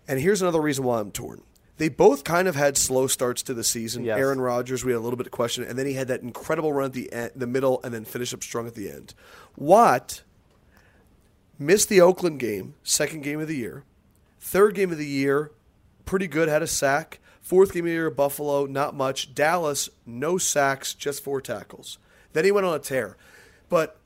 And 0.10 0.20
here's 0.20 0.42
another 0.42 0.62
reason 0.62 0.84
why 0.84 1.00
I'm 1.00 1.12
torn. 1.12 1.42
They 1.82 1.90
both 1.90 2.24
kind 2.24 2.48
of 2.48 2.54
had 2.54 2.78
slow 2.78 3.08
starts 3.08 3.42
to 3.42 3.56
the 3.56 3.64
season. 3.64 4.04
Yes. 4.04 4.20
Aaron 4.20 4.40
Rodgers, 4.40 4.86
we 4.86 4.92
had 4.92 5.00
a 5.00 5.02
little 5.02 5.18
bit 5.18 5.26
of 5.26 5.32
question, 5.32 5.64
and 5.64 5.80
then 5.80 5.88
he 5.88 5.94
had 5.94 6.10
that 6.10 6.22
incredible 6.22 6.72
run 6.72 6.86
at 6.86 6.94
the 6.94 7.12
end, 7.12 7.32
the 7.36 7.48
middle, 7.48 7.82
and 7.84 7.92
then 7.92 8.06
finished 8.06 8.36
up 8.36 8.44
strong 8.44 8.68
at 8.68 8.76
the 8.76 8.88
end. 8.92 9.16
Watt 9.58 10.22
missed 11.58 11.90
the 11.90 12.00
Oakland 12.00 12.40
game, 12.40 12.76
second 12.84 13.22
game 13.24 13.40
of 13.42 13.48
the 13.48 13.56
year. 13.58 13.84
Third 14.40 14.76
game 14.76 14.92
of 14.92 15.00
the 15.00 15.08
year, 15.08 15.54
pretty 16.06 16.28
good, 16.28 16.48
had 16.50 16.62
a 16.62 16.68
sack. 16.68 17.18
Fourth 17.42 17.74
game 17.74 17.86
of 17.86 17.90
the 17.90 17.94
year, 17.94 18.12
Buffalo, 18.12 18.68
not 18.68 18.94
much. 18.94 19.34
Dallas, 19.34 19.90
no 20.06 20.38
sacks, 20.38 20.94
just 20.94 21.24
four 21.24 21.42
tackles. 21.42 21.98
Then 22.34 22.46
he 22.46 22.52
went 22.52 22.68
on 22.68 22.76
a 22.76 22.80
tear. 22.80 23.18
But 23.70 23.98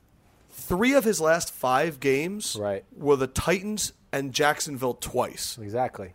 three 0.50 0.94
of 0.94 1.04
his 1.04 1.20
last 1.20 1.52
five 1.54 2.00
games 2.00 2.56
Right. 2.58 2.86
were 2.96 3.18
the 3.18 3.28
Titans 3.28 3.92
and 4.14 4.32
Jacksonville 4.32 4.94
twice. 4.94 5.58
Exactly. 5.62 6.14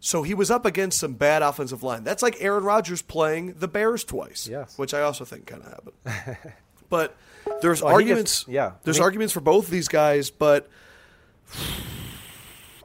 So 0.00 0.22
he 0.22 0.32
was 0.34 0.50
up 0.50 0.64
against 0.64 0.98
some 1.00 1.14
bad 1.14 1.42
offensive 1.42 1.82
line. 1.82 2.04
That's 2.04 2.22
like 2.22 2.36
Aaron 2.40 2.62
Rodgers 2.64 3.02
playing 3.02 3.54
the 3.54 3.66
Bears 3.68 4.04
twice. 4.04 4.46
Yes. 4.48 4.78
Which 4.78 4.94
I 4.94 5.00
also 5.02 5.24
think 5.24 5.46
kind 5.46 5.62
of 5.62 5.68
happened. 5.68 6.38
but 6.88 7.16
there's 7.62 7.82
Well, 7.82 7.94
arguments. 7.94 8.44
gets- 8.44 8.52
yeah. 8.54 8.72
There's 8.84 8.98
I 8.98 9.00
mean- 9.00 9.04
arguments 9.04 9.32
for 9.34 9.40
both 9.40 9.64
of 9.64 9.70
these 9.70 9.88
guys, 9.88 10.30
but 10.30 10.68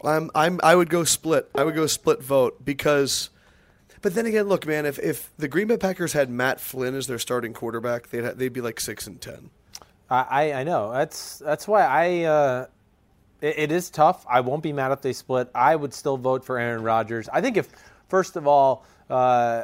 I'm 0.03 0.29
I'm 0.35 0.59
I 0.63 0.75
would 0.75 0.89
go 0.89 1.03
split. 1.03 1.49
I 1.55 1.63
would 1.63 1.75
go 1.75 1.87
split 1.87 2.21
vote 2.21 2.63
because. 2.63 3.29
But 4.01 4.15
then 4.15 4.25
again, 4.25 4.49
look, 4.49 4.67
man. 4.67 4.85
If 4.85 4.99
if 4.99 5.31
the 5.37 5.47
Green 5.47 5.67
Bay 5.67 5.77
Packers 5.77 6.11
had 6.11 6.29
Matt 6.29 6.59
Flynn 6.59 6.93
as 6.93 7.07
their 7.07 7.19
starting 7.19 7.53
quarterback, 7.53 8.09
they'd 8.09 8.23
ha- 8.25 8.33
they'd 8.35 8.51
be 8.51 8.59
like 8.59 8.79
six 8.81 9.07
and 9.07 9.21
ten. 9.21 9.49
I, 10.09 10.25
I, 10.29 10.53
I 10.59 10.63
know. 10.63 10.91
That's 10.91 11.37
that's 11.39 11.67
why 11.69 11.83
I. 11.85 12.23
Uh, 12.23 12.65
it, 13.43 13.59
it 13.59 13.71
is 13.71 13.89
tough. 13.91 14.25
I 14.27 14.39
won't 14.39 14.63
be 14.63 14.73
mad 14.73 14.91
if 14.91 15.01
they 15.01 15.13
split. 15.13 15.49
I 15.53 15.75
would 15.75 15.93
still 15.93 16.17
vote 16.17 16.43
for 16.43 16.57
Aaron 16.57 16.81
Rodgers. 16.83 17.29
I 17.31 17.41
think 17.41 17.57
if 17.57 17.69
first 18.07 18.35
of 18.35 18.47
all, 18.47 18.85
uh, 19.09 19.63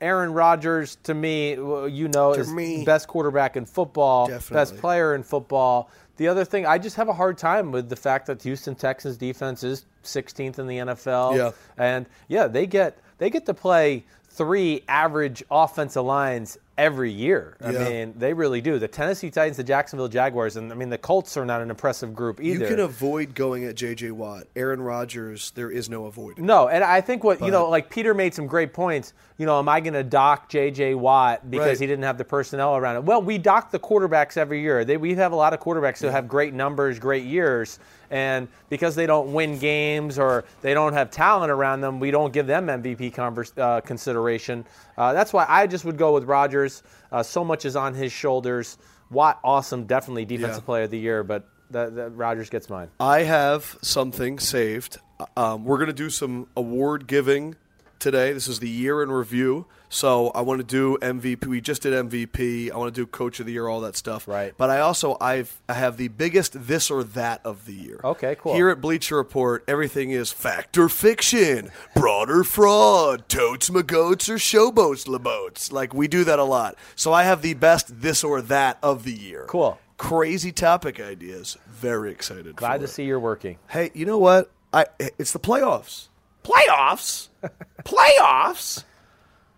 Aaron 0.00 0.32
Rodgers 0.32 0.96
to 1.04 1.14
me, 1.14 1.50
you 1.54 2.08
know, 2.08 2.34
To 2.34 2.40
is 2.40 2.52
me. 2.52 2.84
best 2.84 3.08
quarterback 3.08 3.56
in 3.56 3.64
football, 3.64 4.26
Definitely. 4.28 4.54
best 4.54 4.76
player 4.78 5.14
in 5.14 5.22
football. 5.22 5.90
The 6.18 6.28
other 6.28 6.44
thing, 6.44 6.64
I 6.66 6.78
just 6.78 6.96
have 6.96 7.08
a 7.08 7.12
hard 7.12 7.36
time 7.38 7.72
with 7.72 7.88
the 7.88 7.96
fact 7.96 8.26
that 8.26 8.42
Houston 8.42 8.74
Texans 8.74 9.16
defense 9.16 9.62
is 9.64 9.84
16th 10.04 10.58
in 10.58 10.66
the 10.66 10.78
NFL. 10.78 11.36
Yeah. 11.36 11.50
And 11.76 12.06
yeah, 12.28 12.46
they 12.46 12.66
get 12.66 12.98
they 13.18 13.30
get 13.30 13.46
to 13.46 13.54
play 13.54 14.04
three 14.30 14.82
average 14.88 15.42
offensive 15.50 16.04
lines 16.04 16.58
every 16.78 17.10
year. 17.10 17.56
I 17.64 17.70
Yeah. 17.70 17.88
mean, 17.88 18.14
they 18.18 18.34
really 18.34 18.60
do. 18.60 18.78
The 18.78 18.88
Tennessee 18.88 19.30
Titans, 19.30 19.56
the 19.56 19.64
Jacksonville 19.64 20.08
Jaguars, 20.08 20.56
and 20.56 20.70
I 20.70 20.74
mean 20.74 20.90
the 20.90 20.98
Colts 20.98 21.36
are 21.36 21.44
not 21.46 21.62
an 21.62 21.70
impressive 21.70 22.14
group 22.14 22.40
either. 22.40 22.64
You 22.64 22.68
can 22.68 22.80
avoid 22.80 23.34
going 23.34 23.64
at 23.64 23.76
J.J. 23.76 24.10
Watt. 24.10 24.44
Aaron 24.54 24.80
Rodgers, 24.82 25.52
there 25.54 25.70
is 25.70 25.88
no 25.88 26.04
avoiding. 26.04 26.44
no, 26.44 26.68
and 26.68 26.84
I 26.84 27.00
think 27.00 27.24
what 27.24 27.40
you 27.40 27.50
know, 27.50 27.68
like 27.70 27.88
Peter 27.88 28.12
made 28.12 28.34
some 28.34 28.46
great 28.46 28.72
points. 28.74 29.14
You 29.38 29.46
know, 29.46 29.58
am 29.58 29.68
I 29.68 29.80
going 29.80 29.94
to 29.94 30.02
dock 30.04 30.48
J.J. 30.48 30.94
Watt 30.94 31.50
because 31.50 31.66
Right. 31.68 31.80
he 31.80 31.86
didn't 31.86 32.04
have 32.04 32.18
the 32.18 32.24
personnel 32.24 32.76
around 32.76 32.96
him? 32.96 33.04
Well, 33.06 33.22
we 33.22 33.38
dock 33.38 33.70
the 33.70 33.78
quarterbacks 33.78 34.36
every 34.36 34.60
year. 34.60 34.84
They, 34.84 34.96
we 34.96 35.14
have 35.14 35.32
a 35.32 35.36
lot 35.36 35.52
of 35.54 35.60
quarterbacks 35.60 36.00
who 36.00 36.06
have 36.08 36.26
great 36.28 36.54
numbers, 36.54 36.98
great 36.98 37.24
years, 37.24 37.78
and 38.10 38.48
because 38.70 38.94
they 38.94 39.04
don't 39.06 39.32
win 39.32 39.58
games 39.58 40.18
or 40.18 40.44
they 40.62 40.72
don't 40.74 40.92
have 40.92 41.10
talent 41.10 41.50
around 41.50 41.80
them, 41.80 42.00
we 42.00 42.10
don't 42.10 42.32
give 42.32 42.46
them 42.46 42.66
MVP 42.68 43.12
convers, 43.12 43.52
uh, 43.58 43.80
consideration. 43.82 44.64
Uh, 44.96 45.12
that's 45.12 45.32
why 45.32 45.44
I 45.48 45.66
just 45.66 45.84
would 45.84 45.96
go 45.98 46.14
with 46.14 46.24
Rodgers. 46.24 46.82
Uh, 47.12 47.22
so 47.22 47.44
much 47.44 47.64
is 47.64 47.76
on 47.76 47.94
his 47.94 48.12
shoulders. 48.12 48.78
Watt, 49.10 49.38
awesome, 49.44 49.84
definitely 49.84 50.24
defensive 50.24 50.62
Yeah. 50.62 50.66
player 50.66 50.82
of 50.84 50.90
the 50.90 50.98
year, 50.98 51.22
but 51.22 51.48
that, 51.70 51.94
that 51.96 52.10
Rodgers 52.10 52.50
gets 52.50 52.68
mine. 52.70 52.88
I 53.00 53.22
have 53.22 53.76
something 53.82 54.38
saved. 54.38 54.98
Um, 55.36 55.64
we're 55.64 55.76
going 55.78 55.86
to 55.88 55.92
do 55.92 56.10
some 56.10 56.46
award 56.56 57.06
giving 57.06 57.56
today. 57.98 58.32
This 58.32 58.48
is 58.48 58.58
the 58.60 58.68
year 58.68 59.02
in 59.02 59.10
review. 59.10 59.66
So 59.96 60.28
I 60.34 60.42
want 60.42 60.60
to 60.60 60.66
do 60.66 60.98
MVP. 61.00 61.46
We 61.46 61.62
just 61.62 61.80
did 61.80 61.94
MVP. 61.94 62.70
I 62.70 62.76
want 62.76 62.94
to 62.94 63.00
do 63.00 63.06
Coach 63.06 63.40
of 63.40 63.46
the 63.46 63.52
Year, 63.52 63.66
all 63.66 63.80
that 63.80 63.96
stuff. 63.96 64.28
Right. 64.28 64.52
But 64.58 64.68
I 64.68 64.80
also 64.80 65.16
I've 65.22 65.58
I 65.70 65.72
have 65.72 65.96
the 65.96 66.08
biggest 66.08 66.66
this 66.66 66.90
or 66.90 67.02
that 67.02 67.40
of 67.46 67.64
the 67.64 67.72
year. 67.72 68.02
Okay, 68.04 68.36
cool. 68.38 68.52
Here 68.52 68.68
at 68.68 68.82
Bleacher 68.82 69.16
Report, 69.16 69.64
everything 69.66 70.10
is 70.10 70.30
fact 70.30 70.76
or 70.76 70.90
fiction, 70.90 71.70
broad 71.94 72.28
or 72.28 72.44
fraud, 72.44 73.26
totes 73.30 73.70
magoats 73.70 74.28
or 74.28 74.34
showboats 74.34 75.08
laboats. 75.08 75.72
Like 75.72 75.94
we 75.94 76.08
do 76.08 76.24
that 76.24 76.38
a 76.38 76.44
lot. 76.44 76.76
So 76.94 77.14
I 77.14 77.22
have 77.22 77.40
the 77.40 77.54
best 77.54 78.02
this 78.02 78.22
or 78.22 78.42
that 78.42 78.76
of 78.82 79.04
the 79.04 79.14
year. 79.14 79.46
Cool. 79.48 79.78
Crazy 79.96 80.52
topic 80.52 81.00
ideas. 81.00 81.56
Very 81.68 82.12
excited. 82.12 82.54
Glad 82.54 82.80
to 82.80 82.84
it. 82.84 82.88
see 82.88 83.04
you're 83.04 83.18
working. 83.18 83.56
Hey, 83.70 83.92
you 83.94 84.04
know 84.04 84.18
what? 84.18 84.50
I 84.74 84.84
it's 85.18 85.32
the 85.32 85.40
playoffs. 85.40 86.08
Playoffs? 86.44 87.28
playoffs? 87.86 88.84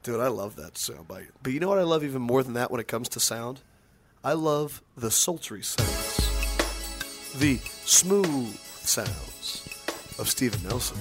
Dude, 0.03 0.21
I 0.21 0.29
love 0.29 0.57
that 0.57 0.75
soundbite. 0.75 1.29
But 1.43 1.53
you 1.53 1.61
know 1.61 1.69
what 1.69 1.79
I 1.79 1.83
love 1.83 2.05
even 2.05 2.23
more 2.23 2.43
than 2.43 2.55
that 2.55 2.71
when 2.71 2.81
it 2.81 2.89
comes 2.89 3.09
to 3.11 3.21
sound? 3.21 3.61
I 4.25 4.33
love 4.33 4.83
the 4.97 5.11
sultry 5.11 5.63
sounds. 5.63 6.17
The 7.39 7.59
smooth 7.85 8.57
sounds 8.57 9.69
of 10.19 10.29
Stephen 10.29 10.63
Nelson. 10.69 10.97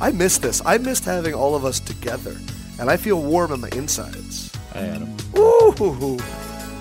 I 0.00 0.10
miss 0.12 0.38
this. 0.38 0.62
I 0.64 0.78
missed 0.78 1.04
having 1.04 1.34
all 1.34 1.54
of 1.54 1.64
us 1.64 1.80
together. 1.80 2.36
And 2.78 2.90
I 2.90 2.96
feel 2.96 3.22
warm 3.22 3.52
on 3.52 3.60
my 3.60 3.68
insides. 3.70 4.52
Hi, 4.72 4.86
Adam. 4.86 5.16
Ooh. 5.36 6.18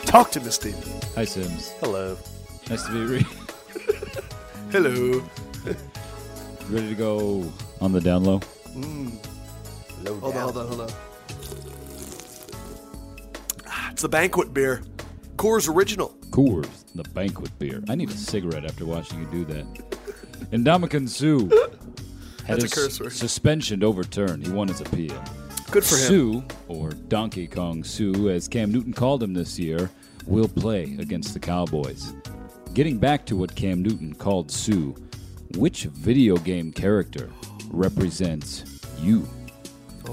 Talk 0.05 0.31
to 0.31 0.39
me, 0.39 0.49
Stephen. 0.49 0.81
Hi, 1.15 1.25
Simms. 1.25 1.71
Hello. 1.79 2.17
Nice 2.69 2.83
to 2.85 2.91
be 2.91 3.05
re- 3.05 3.27
Hello. 4.71 5.23
ready 6.69 6.89
to 6.89 6.95
go 6.95 7.51
on 7.81 7.91
the 7.91 8.01
down 8.01 8.23
low. 8.23 8.39
Mm. 8.75 9.32
Hold 10.05 10.23
on, 10.23 10.41
hold 10.41 10.57
on, 10.57 10.67
hold 10.67 10.81
on. 10.81 10.89
Ah, 13.67 13.89
it's 13.91 14.01
the 14.01 14.09
banquet 14.09 14.53
beer. 14.53 14.81
Coors 15.37 15.73
Original. 15.73 16.15
Coors, 16.29 16.67
the 16.95 17.03
banquet 17.09 17.57
beer. 17.59 17.81
I 17.89 17.95
need 17.95 18.09
a 18.09 18.13
cigarette 18.17 18.65
after 18.65 18.85
watching 18.85 19.19
you 19.19 19.25
do 19.27 19.45
that. 19.45 19.65
Ndamukong 20.51 21.07
Suh 21.09 21.47
had 22.45 22.59
That's 22.59 22.63
a 22.63 22.65
his 22.65 22.73
curse 22.73 22.99
word. 22.99 23.13
suspension 23.13 23.83
overturned. 23.83 24.45
He 24.45 24.51
won 24.51 24.67
his 24.67 24.81
appeal. 24.81 25.21
Good 25.71 25.83
for 25.83 25.95
him. 25.95 26.41
Suh, 26.41 26.55
or 26.67 26.89
Donkey 26.91 27.47
Kong 27.47 27.83
Suh, 27.83 28.27
as 28.29 28.47
Cam 28.47 28.71
Newton 28.71 28.93
called 28.93 29.23
him 29.23 29.33
this 29.33 29.57
year, 29.57 29.89
will 30.27 30.47
play 30.47 30.95
against 30.99 31.33
the 31.33 31.39
Cowboys. 31.39 32.13
Getting 32.73 32.97
back 32.97 33.25
to 33.27 33.35
what 33.35 33.55
Cam 33.55 33.81
Newton 33.81 34.13
called 34.15 34.51
Suh, 34.51 34.93
which 35.55 35.83
video 35.85 36.37
game 36.37 36.71
character 36.71 37.29
represents 37.69 38.63
you? 38.99 39.27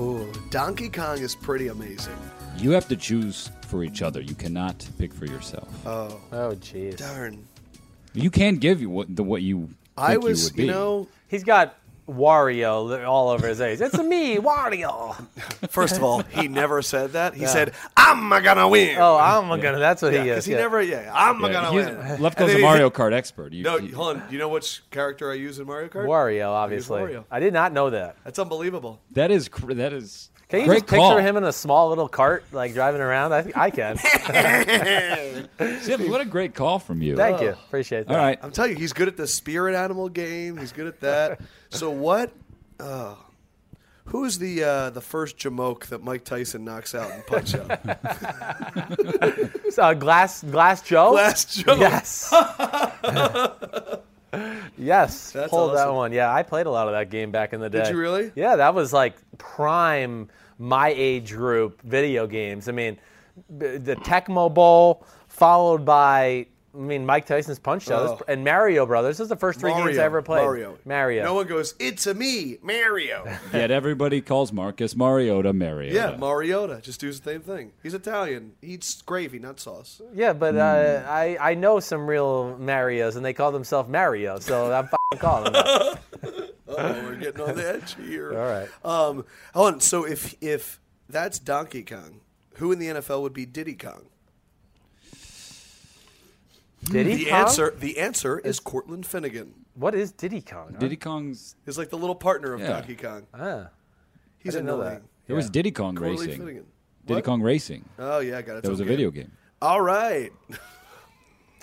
Oh, 0.02 0.26
Donkey 0.48 0.88
Kong 0.88 1.18
is 1.18 1.34
pretty 1.34 1.68
amazing. 1.68 2.16
You 2.56 2.70
have 2.70 2.88
to 2.88 2.96
choose 2.96 3.50
for 3.68 3.84
each 3.84 4.00
other. 4.00 4.22
You 4.22 4.34
cannot 4.34 4.88
pick 4.98 5.12
for 5.12 5.26
yourself. 5.26 5.68
Oh, 5.86 6.18
Oh, 6.32 6.54
jeez. 6.56 6.96
darn. 6.96 7.46
you 8.14 8.30
can 8.30 8.56
give 8.56 8.80
you 8.80 8.88
what 8.88 9.14
the 9.14 9.22
what 9.22 9.42
you 9.42 9.66
think 9.66 9.76
I 9.98 10.12
you 10.14 10.20
was, 10.20 10.44
would 10.44 10.56
be. 10.56 10.64
you 10.64 10.70
know, 10.70 11.06
He's 11.28 11.44
got 11.44 11.74
Wario 12.12 13.06
all 13.06 13.30
over 13.30 13.46
his 13.48 13.58
face. 13.58 13.80
It's 13.80 13.96
me, 13.98 14.36
Wario. 14.36 15.14
first 15.70 15.96
of 15.96 16.02
all, 16.02 16.22
he 16.22 16.48
never 16.48 16.82
said 16.82 17.12
that. 17.12 17.34
He 17.34 17.46
said, 17.46 17.72
I'm 17.96 18.28
gonna 18.42 18.68
win. 18.68 18.96
Oh, 18.98 19.16
I'm 19.16 19.48
gonna. 19.60 19.78
That's 19.78 20.02
what 20.02 20.12
he 20.12 20.18
because 20.20 20.38
is. 20.38 20.44
he 20.46 20.52
yeah. 20.52 20.58
never, 20.58 20.82
yeah, 20.82 21.10
I'm 21.14 21.40
Yeah, 21.40 21.52
gonna 21.52 21.70
he's- 21.70 21.86
win. 21.86 21.96
And 21.96 22.22
Lefkoe's 22.22 22.54
a 22.54 22.58
Mario 22.58 22.90
Kart 22.90 23.12
expert. 23.12 23.52
You, 23.52 23.62
No, 23.64 23.78
you- 23.78 23.94
hold 23.94 24.16
on. 24.16 24.26
Do 24.26 24.32
you 24.32 24.38
know 24.38 24.48
which 24.48 24.82
character 24.90 25.30
I 25.30 25.34
use 25.34 25.58
in 25.58 25.66
Mario 25.66 25.88
Kart? 25.88 26.06
Wario, 26.06 26.48
obviously. 26.50 27.00
Wario. 27.02 27.24
I 27.30 27.40
did 27.40 27.52
not 27.52 27.72
know 27.72 27.90
that. 27.90 28.16
That's 28.24 28.38
unbelievable. 28.38 29.00
that 29.12 29.30
is 29.30 29.48
cr- 29.48 29.74
that 29.74 29.92
is 29.92 30.30
Can 30.50 30.60
you 30.60 30.66
great 30.66 30.78
just 30.78 30.86
picture 30.88 30.98
call. 31.00 31.18
him 31.18 31.36
in 31.36 31.44
a 31.44 31.52
small 31.52 31.88
little 31.90 32.08
cart, 32.08 32.44
like 32.50 32.74
driving 32.74 33.00
around? 33.00 33.32
I 33.32 33.42
think 33.42 33.56
I 33.56 33.70
can. 33.70 33.96
Sim, 35.82 36.10
what 36.10 36.20
a 36.20 36.24
great 36.24 36.54
call 36.56 36.80
from 36.80 37.02
you. 37.02 37.16
Thank 37.16 37.40
you. 37.40 37.50
Appreciate 37.50 38.08
that. 38.08 38.12
All 38.12 38.18
right. 38.18 38.36
I'm 38.42 38.50
telling 38.50 38.72
you, 38.72 38.76
he's 38.76 38.92
good 38.92 39.06
at 39.06 39.16
the 39.16 39.28
spirit 39.28 39.76
animal 39.76 40.08
game. 40.08 40.56
He's 40.56 40.72
good 40.72 40.88
at 40.88 41.00
that. 41.00 41.40
so 41.68 41.90
what? 41.90 42.32
Uh, 42.80 43.14
who's 44.06 44.38
the 44.38 44.64
uh, 44.64 44.90
the 44.90 45.00
first 45.00 45.38
Jamoke 45.38 45.86
that 45.86 46.02
Mike 46.02 46.24
Tyson 46.24 46.64
knocks 46.64 46.96
out 46.96 47.12
and 47.12 47.24
Punch 47.26 47.54
Out? 47.54 47.80
So, 49.70 49.84
uh, 49.84 49.94
Glass 49.94 50.42
Glass 50.42 50.82
Joe. 50.82 51.12
Last 51.12 51.60
Joe. 51.60 51.76
Yes. 51.76 52.34
yes. 54.78 55.30
That's 55.32 55.50
Pulled 55.50 55.76
that 55.76 55.92
one. 55.92 56.12
Yeah, 56.12 56.32
I 56.32 56.42
played 56.42 56.66
a 56.66 56.70
lot 56.70 56.86
of 56.86 56.92
that 56.94 57.10
game 57.10 57.30
back 57.30 57.52
in 57.52 57.60
the 57.60 57.70
day. 57.70 57.84
Did 57.84 57.92
you 57.92 57.98
really? 57.98 58.32
Yeah, 58.34 58.56
that 58.56 58.74
was 58.74 58.92
like 58.92 59.14
prime 59.38 60.28
my 60.58 60.92
age 60.94 61.32
group 61.32 61.80
video 61.82 62.26
games. 62.26 62.68
I 62.68 62.72
mean, 62.72 62.98
the 63.48 63.96
Tecmo 64.04 64.52
Bowl 64.52 65.06
followed 65.28 65.84
by 65.84 66.46
I 66.72 66.78
mean 66.78 67.04
Mike 67.04 67.26
Tyson's 67.26 67.58
Punch 67.58 67.90
Out 67.90 68.20
Oh. 68.20 68.24
and 68.28 68.44
Mario 68.44 68.86
Brothers. 68.86 69.18
This 69.18 69.24
is 69.24 69.28
the 69.28 69.36
first 69.36 69.58
three 69.60 69.72
games 69.72 69.98
I 69.98 70.04
ever 70.04 70.22
played. 70.22 70.42
Mario. 70.44 70.78
Mario. 70.84 71.24
No 71.24 71.34
one 71.34 71.46
goes, 71.46 71.74
it's 71.80 72.06
a 72.06 72.14
me, 72.14 72.58
Mario. 72.62 73.24
Yet 73.52 73.70
everybody 73.72 74.20
calls 74.20 74.52
Marcus 74.52 74.94
Mariota 74.94 75.52
Mariota. 75.52 75.94
yeah, 75.94 76.16
Mariota. 76.16 76.80
Just 76.80 77.00
do 77.00 77.10
the 77.12 77.18
same 77.22 77.40
thing. 77.40 77.72
He's 77.82 77.94
Italian. 77.94 78.52
He 78.60 78.68
eats 78.74 79.02
gravy, 79.02 79.38
not 79.40 79.58
sauce. 79.58 80.00
Yeah, 80.14 80.32
but 80.32 80.54
Hmm. 80.54 80.60
uh, 80.60 81.10
I 81.10 81.36
I 81.40 81.54
know 81.54 81.80
some 81.80 82.06
real 82.06 82.56
Marios, 82.60 83.16
and 83.16 83.24
they 83.24 83.32
call 83.32 83.50
themselves 83.52 83.88
Mario, 83.88 84.38
so 84.38 84.72
I'm 84.72 84.86
fucking 85.12 85.18
calling 85.18 85.52
them. 85.52 85.64
that. 85.64 85.98
Oh, 86.72 87.02
we're 87.02 87.16
getting 87.16 87.40
on 87.40 87.56
the 87.56 87.68
edge 87.68 87.96
here. 87.96 88.30
All 88.30 88.48
right. 88.48 88.68
Um, 88.84 89.24
hold 89.52 89.74
on. 89.74 89.80
So 89.80 90.04
if 90.06 90.36
if 90.40 90.78
that's 91.08 91.40
Donkey 91.40 91.82
Kong, 91.82 92.20
who 92.54 92.70
in 92.70 92.78
the 92.78 92.86
NFL 92.86 93.22
would 93.22 93.32
be 93.32 93.44
Diddy 93.44 93.74
Kong? 93.74 94.06
Diddy 96.84 97.16
The 97.16 97.24
Kong? 97.26 97.32
answer 97.40 97.74
the 97.78 97.98
answer 97.98 98.38
is 98.38 98.58
Cortland 98.60 99.06
Finnegan. 99.06 99.54
What 99.74 99.94
is 99.94 100.12
Diddy 100.12 100.40
Kong? 100.40 100.76
Diddy 100.78 100.96
Kong's 100.96 101.56
He's 101.66 101.78
like 101.78 101.90
the 101.90 101.98
little 101.98 102.14
partner 102.14 102.52
of 102.54 102.60
Yeah. 102.60 102.68
Donkey 102.68 102.96
Kong. 102.96 103.26
Ah, 103.34 103.68
He's 104.38 104.54
didn't 104.54 104.66
know 104.66 104.80
annoying. 104.80 104.94
that. 104.94 105.02
there 105.26 105.36
was 105.36 105.50
Diddy 105.50 105.70
Kong 105.70 105.94
Cortland 105.96 106.20
Racing. 106.20 106.40
Finnegan. 106.40 106.66
Diddy 107.06 107.14
What? 107.18 107.24
Kong 107.24 107.42
Racing. 107.42 107.84
Oh 107.98 108.18
yeah, 108.20 108.38
I 108.38 108.42
got 108.42 108.56
it. 108.56 108.62
That 108.62 108.70
was 108.70 108.80
a 108.80 108.84
video 108.84 109.10
game. 109.10 109.30
All 109.62 109.80
right. 109.80 110.32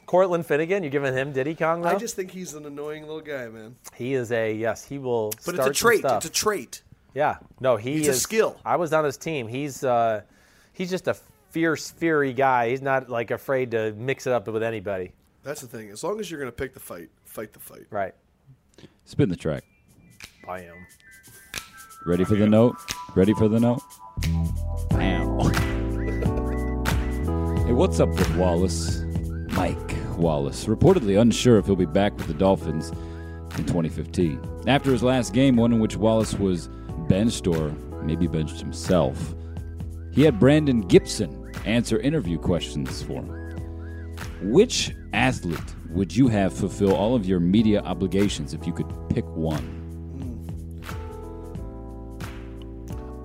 Cortland 0.06 0.46
Finnegan. 0.46 0.84
You 0.84 0.90
giving 0.90 1.14
him 1.14 1.34
Diddy 1.34 1.56
Kong? 1.56 1.82
Though? 1.82 1.90
I 1.90 1.96
just 1.96 2.16
think 2.16 2.32
he's 2.32 2.54
an 2.54 2.66
annoying 2.66 3.02
little 3.04 3.22
guy, 3.22 3.48
man. 3.50 3.76
he 3.96 4.14
is 4.14 4.32
a 4.32 4.54
yes. 4.54 4.86
He 4.86 4.98
will. 5.00 5.32
But 5.46 5.56
start 5.56 5.70
it's 5.72 5.80
a 5.80 5.84
trait. 5.84 6.00
Stuff. 6.00 6.26
It's 6.26 6.40
a 6.40 6.42
trait. 6.44 6.82
yeah. 7.14 7.38
No, 7.60 7.76
he 7.76 7.94
He's 7.98 8.08
a 8.08 8.12
is 8.12 8.22
skill. 8.22 8.58
I 8.64 8.78
was 8.78 8.94
on 8.94 9.04
his 9.04 9.18
team. 9.18 9.48
He's 9.48 9.84
uh, 9.84 10.22
he's 10.74 10.90
just 10.90 11.08
a 11.08 11.16
fierce, 11.58 11.90
fiery 11.90 12.34
guy. 12.34 12.70
He's 12.70 12.84
not 12.84 13.10
like 13.10 13.32
afraid 13.32 13.72
to 13.72 13.92
mix 13.94 14.28
it 14.28 14.34
up 14.34 14.48
with 14.48 14.62
anybody. 14.62 15.14
That's 15.42 15.62
the 15.62 15.68
thing. 15.68 15.90
As 15.90 16.04
long 16.04 16.20
as 16.20 16.30
you're 16.30 16.40
going 16.40 16.52
to 16.52 16.56
pick 16.56 16.76
the 16.76 16.80
fight, 16.80 17.10
fight 17.26 17.52
the 17.52 17.60
fight. 17.60 17.88
Right. 17.90 18.14
Spin 19.06 19.28
the 19.30 19.36
track. 19.36 19.64
I 20.48 20.60
am. 20.60 20.86
Ready 22.06 22.26
for 22.26 22.36
the 22.36 22.46
note? 22.46 22.76
Ready 23.16 23.34
for 23.34 23.48
the 23.48 23.60
note? 23.60 23.82
Ow. 24.92 25.40
hey, 27.66 27.74
what's 27.74 28.00
up 28.00 28.10
with 28.10 28.36
Wallace? 28.36 29.00
Mike 29.54 29.96
Wallace, 30.16 30.66
reportedly 30.66 31.20
unsure 31.20 31.58
if 31.58 31.66
he'll 31.66 31.76
be 31.76 31.88
back 31.88 32.16
with 32.18 32.28
the 32.28 32.36
Dolphins 32.36 32.92
in 33.58 33.66
2015. 33.66 34.40
After 34.68 34.92
his 34.92 35.02
last 35.02 35.34
game, 35.34 35.56
one 35.56 35.74
in 35.74 35.80
which 35.80 35.98
Wallace 35.98 36.36
was 36.36 36.70
benched 37.10 37.48
or 37.48 37.70
maybe 38.04 38.28
benched 38.28 38.60
himself, 38.60 39.34
he 40.12 40.22
had 40.22 40.40
Brandon 40.40 40.82
Gibson 40.82 41.37
answer 41.68 42.00
interview 42.00 42.38
questions 42.38 43.04
for 43.04 43.22
him. 43.22 43.34
Which 44.42 44.96
athlete 45.14 45.60
would 45.90 46.16
you 46.16 46.28
have 46.28 46.54
fulfill 46.54 46.96
all 46.96 47.16
of 47.16 47.26
your 47.26 47.40
media 47.40 47.82
obligations 47.82 48.54
if 48.54 48.66
you 48.66 48.74
could 48.74 48.88
pick 49.10 49.26
one? 49.36 49.74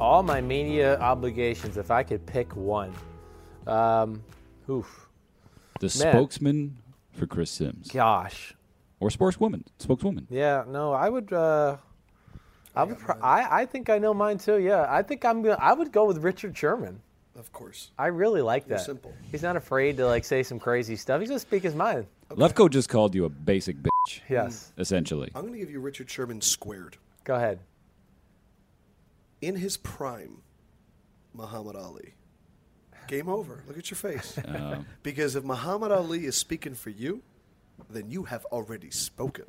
All 0.01 0.23
my 0.23 0.41
media 0.41 0.99
obligations. 0.99 1.77
If 1.77 1.91
I 1.91 2.03
could 2.03 2.27
pick 2.27 2.57
one, 2.57 2.93
um, 3.67 4.23
oof, 4.69 5.09
The 5.81 5.87
Man. 5.87 6.13
spokesman 6.13 6.77
for 7.13 7.27
Chris 7.27 7.51
Simms. 7.53 7.89
gosh, 7.93 8.55
Or 8.99 9.11
sportswoman. 9.11 9.65
Spokeswoman. 9.79 10.27
yeah, 10.29 10.65
no, 10.67 10.93
I 10.93 11.09
would. 11.09 11.33
Uh, 11.33 11.77
I 12.75 12.83
would. 12.85 12.99
Pro- 12.99 13.21
I 13.21 13.61
I 13.63 13.67
think 13.67 13.91
I 13.91 13.99
know 13.99 14.13
mine 14.13 14.39
too. 14.39 14.59
Yeah, 14.59 14.87
I 14.89 15.03
think 15.03 15.25
I'm 15.25 15.41
gonna. 15.43 15.59
I 15.61 15.73
would 15.73 15.93
go 15.93 16.05
with 16.07 16.19
Richard 16.19 16.57
Sherman. 16.57 17.01
Of 17.37 17.51
course. 17.53 17.91
I 17.99 18.09
really 18.09 18.43
like 18.43 18.69
You're 18.69 18.79
that. 18.79 18.85
simple. 18.85 19.13
He's 19.31 19.43
not 19.43 19.57
afraid 19.57 19.97
to 19.97 20.07
like 20.07 20.25
say 20.25 20.43
some 20.43 20.59
crazy 20.61 20.97
stuff. 20.97 21.21
He's 21.21 21.31
gonna 21.31 21.39
speak 21.39 21.63
his 21.63 21.75
mind. 21.75 22.07
Lefkoe 22.31 22.69
just 22.71 22.89
called 22.89 23.15
you 23.15 23.25
a 23.25 23.29
basic 23.29 23.77
bitch, 23.79 24.21
Yes. 24.29 24.73
essentially. 24.79 25.31
I'm 25.35 25.43
going 25.43 25.53
to 25.53 25.59
give 25.59 25.71
you 25.71 25.81
Richard 25.81 26.09
Sherman 26.11 26.41
squared. 26.41 26.97
Go 27.25 27.35
ahead. 27.35 27.59
In 29.41 29.57
his 29.57 29.77
prime, 29.77 30.39
Muhammad 31.35 31.77
Ali. 31.77 32.15
Game 33.09 33.29
over. 33.29 33.63
Look 33.67 33.77
at 33.79 33.91
your 33.91 33.99
face. 33.99 34.39
Oh. 34.49 34.85
because 35.03 35.37
if 35.37 35.45
Muhammad 35.45 35.93
Ali 35.93 36.25
is 36.25 36.37
speaking 36.37 36.75
for 36.75 36.91
you, 36.91 37.23
then 37.91 38.11
you 38.11 38.25
have 38.25 38.45
already 38.47 38.91
spoken. 38.91 39.45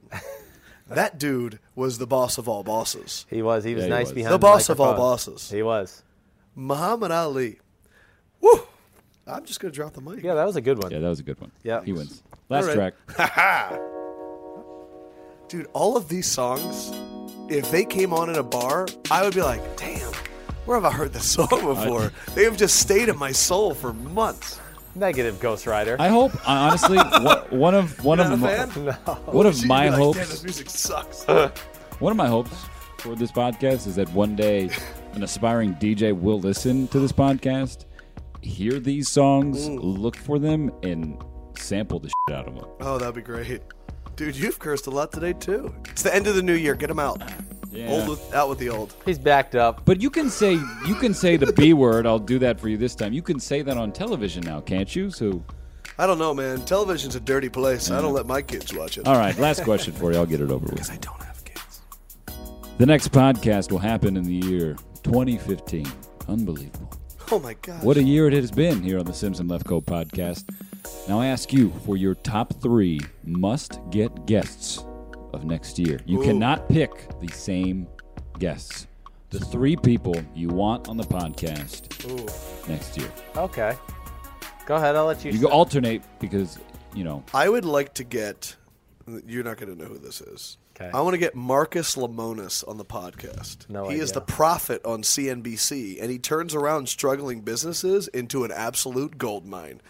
that 0.90 1.18
dude 1.20 1.60
was 1.76 1.98
the 2.00 2.08
boss 2.08 2.38
of 2.38 2.50
all 2.50 2.64
bosses. 2.64 3.26
He 3.30 3.42
was. 3.42 3.64
He 3.64 3.76
was 3.76 3.84
Yeah, 3.84 3.88
he 3.88 3.94
nice 3.94 4.08
was. 4.08 4.14
behind 4.14 4.34
The 4.34 4.40
boss 4.40 4.68
of 4.70 4.82
all 4.82 4.88
microphone. 4.88 5.06
bosses. 5.12 5.50
He 5.52 5.62
was. 5.64 6.04
Muhammad 6.56 7.12
Ali. 7.12 7.60
Woo! 8.44 8.68
I'm 9.26 9.46
just 9.46 9.60
going 9.60 9.72
to 9.72 9.76
drop 9.76 9.94
the 9.94 10.02
mic. 10.02 10.22
Yeah, 10.24 10.34
that 10.36 10.46
was 10.46 10.56
a 10.58 10.62
good 10.62 10.82
one. 10.84 10.92
Yeah, 10.92 11.00
that 11.00 11.08
was 11.10 11.20
a 11.20 11.24
good 11.24 11.40
one. 11.40 11.52
Yeah. 11.64 11.82
He 11.84 11.94
wins. 11.94 12.22
Last 12.50 12.68
All 12.70 12.76
right. 12.76 12.94
track. 13.18 13.80
Dude, 15.50 15.68
all 15.74 15.96
of 15.96 16.10
these 16.10 16.28
songs, 16.28 16.92
if 17.50 17.70
they 17.72 17.86
came 17.86 18.12
on 18.14 18.30
in 18.30 18.36
a 18.38 18.44
bar, 18.44 18.88
I 19.12 19.24
would 19.24 19.34
be 19.36 19.42
like, 19.42 19.62
damn, 19.78 20.12
where 20.66 20.76
have 20.80 20.86
I 20.86 20.92
heard 20.92 21.14
this 21.14 21.30
song 21.32 21.48
before? 21.52 22.12
they 22.36 22.44
have 22.44 22.58
just 22.58 22.78
stayed 22.78 23.08
in 23.10 23.18
my 23.18 23.32
soul 23.32 23.74
for 23.74 23.94
months. 23.94 24.60
Negative 24.96 25.40
Ghost 25.40 25.66
Rider. 25.66 25.96
I 26.00 26.08
hope, 26.10 26.32
honestly, 26.48 26.98
one- 27.22 27.44
one 27.50 27.76
of 27.76 28.04
one 28.04 28.18
Not 28.20 28.32
of 28.34 28.40
my, 28.40 28.48
fan? 28.66 28.70
one 29.26 29.46
of 29.48 29.66
my 29.66 29.86
be 29.86 29.90
like, 29.92 30.00
hopes 30.00 30.18
Damn, 30.20 30.28
this 30.30 30.44
music 30.44 30.70
sucks. 30.70 31.26
One 32.00 32.12
of 32.12 32.18
my 32.18 32.28
hopes 32.28 32.66
for 33.00 33.16
this 33.16 33.32
podcast 33.32 33.88
is 33.88 33.96
that 33.96 34.08
one 34.14 34.36
day 34.36 34.70
an 35.14 35.24
aspiring 35.24 35.74
DJ 35.76 36.14
will 36.20 36.40
listen 36.40 36.88
to 36.90 37.00
this 37.00 37.12
podcast, 37.12 37.86
hear 38.44 38.80
these 38.80 39.10
songs, 39.10 39.68
look 39.70 40.16
for 40.16 40.38
them, 40.40 40.72
and 40.84 41.18
sample 41.58 42.00
the 42.00 42.10
shit 42.10 42.36
out 42.38 42.48
of 42.48 42.56
them. 42.56 42.66
oh, 42.82 42.98
that'd 42.98 43.16
be 43.16 43.22
great. 43.22 43.62
Dude, 44.16 44.36
you've 44.36 44.60
cursed 44.60 44.86
a 44.88 44.92
lot 44.92 45.12
today, 45.12 45.34
too. 45.34 45.74
It's 45.90 46.04
the 46.04 46.14
end 46.14 46.28
of 46.28 46.36
the 46.36 46.44
new 46.44 46.54
year. 46.54 46.76
Get 46.76 46.88
them 46.88 47.00
out. 47.00 47.22
Yeah. 47.72 47.90
Old 47.90 48.10
with, 48.10 48.34
out 48.36 48.50
with 48.50 48.60
the 48.60 48.70
old. 48.70 48.94
He's 49.06 49.18
backed 49.18 49.56
up. 49.56 49.84
But 49.86 50.00
you 50.00 50.12
can 50.12 50.30
say 50.30 50.54
you 50.86 50.94
can 50.94 51.12
say 51.16 51.38
the 51.38 51.52
B 51.52 51.74
word. 51.74 52.06
I'll 52.06 52.20
do 52.20 52.38
that 52.38 52.60
for 52.60 52.70
you 52.70 52.78
this 52.78 52.94
time. 52.94 53.14
You 53.14 53.24
can 53.24 53.40
say 53.40 53.64
that 53.64 53.76
on 53.78 53.92
television 53.92 54.44
now, 54.44 54.62
can't 54.62 54.96
you? 54.96 55.10
So, 55.10 55.44
I 55.98 56.06
don't 56.06 56.20
know, 56.20 56.36
man. 56.36 56.64
Television's 56.66 57.16
a 57.16 57.20
dirty 57.20 57.50
place. 57.50 57.90
I 57.90 58.00
don't 58.00 58.14
let 58.14 58.28
my 58.28 58.44
kids 58.44 58.72
watch 58.76 59.00
it. 59.00 59.08
all 59.08 59.16
right. 59.18 59.36
Last 59.40 59.64
question 59.64 59.92
for 59.94 60.12
you. 60.12 60.20
I'll 60.20 60.28
get 60.28 60.40
it 60.42 60.52
over 60.52 60.66
with. 60.66 60.74
Because 60.74 60.92
I 60.92 60.98
don't 60.98 61.22
have 61.24 61.44
kids. 61.46 61.82
The 62.78 62.86
next 62.86 63.12
podcast 63.12 63.72
will 63.72 63.80
happen 63.80 64.18
in 64.18 64.24
the 64.24 64.36
year 64.48 64.76
2015. 65.02 65.88
Unbelievable. 66.28 66.92
Oh, 67.32 67.40
my 67.40 67.56
God. 67.62 67.84
What 67.84 67.98
a 67.98 68.04
year 68.04 68.28
it 68.28 68.34
has 68.34 68.52
been 68.52 68.84
here 68.84 69.00
on 69.00 69.06
the 69.06 69.14
Simms 69.14 69.40
and 69.40 69.50
Lefkoe 69.50 69.84
podcast. 69.84 70.46
Now 71.08 71.20
I 71.20 71.28
ask 71.28 71.52
you 71.52 71.72
for 71.86 71.98
your 71.98 72.16
top 72.16 72.62
three 72.62 73.00
must 73.24 73.80
get 73.90 74.26
guests 74.26 74.84
of 75.34 75.46
next 75.46 75.80
year. 75.80 76.00
You 76.06 76.22
Ooh. 76.22 76.24
cannot 76.24 76.70
pick 76.70 77.20
the 77.20 77.28
same 77.30 77.88
guests. 78.40 78.88
The 79.32 79.40
three 79.40 79.76
people 79.76 80.16
you 80.36 80.50
want 80.50 80.88
on 80.88 80.98
the 80.98 81.04
podcast 81.04 81.88
next 82.68 82.98
year. 82.98 83.12
Okay. 83.36 83.76
Go 84.66 84.76
ahead. 84.76 84.96
I'll 84.96 85.06
let 85.06 85.26
you. 85.26 85.32
You 85.32 85.40
go 85.40 85.48
alternate 85.48 86.04
because, 86.20 86.60
you 86.94 87.04
know, 87.04 87.24
I 87.34 87.50
would 87.50 87.66
like 87.66 87.94
to 87.96 88.04
get. 88.04 88.56
You're 89.26 89.44
not 89.44 89.58
going 89.58 89.76
to 89.76 89.82
know 89.82 89.90
who 89.90 89.98
this 89.98 90.22
is. 90.22 90.58
Okay. 90.76 90.90
I 90.92 91.02
want 91.02 91.14
to 91.14 91.20
get 91.20 91.36
Marcus 91.36 91.96
Lemonis 91.96 92.68
on 92.68 92.78
the 92.78 92.86
podcast. 92.86 93.70
No 93.70 93.90
he 93.90 93.98
is 94.00 94.12
the 94.12 94.22
prophet 94.22 94.82
on 94.86 95.04
CNBC, 95.04 96.02
and 96.02 96.10
he 96.10 96.18
turns 96.20 96.56
around 96.56 96.90
struggling 96.90 97.42
businesses 97.42 98.08
into 98.08 98.44
an 98.44 98.52
absolute 98.52 99.18
gold 99.18 99.46
mine. 99.46 99.82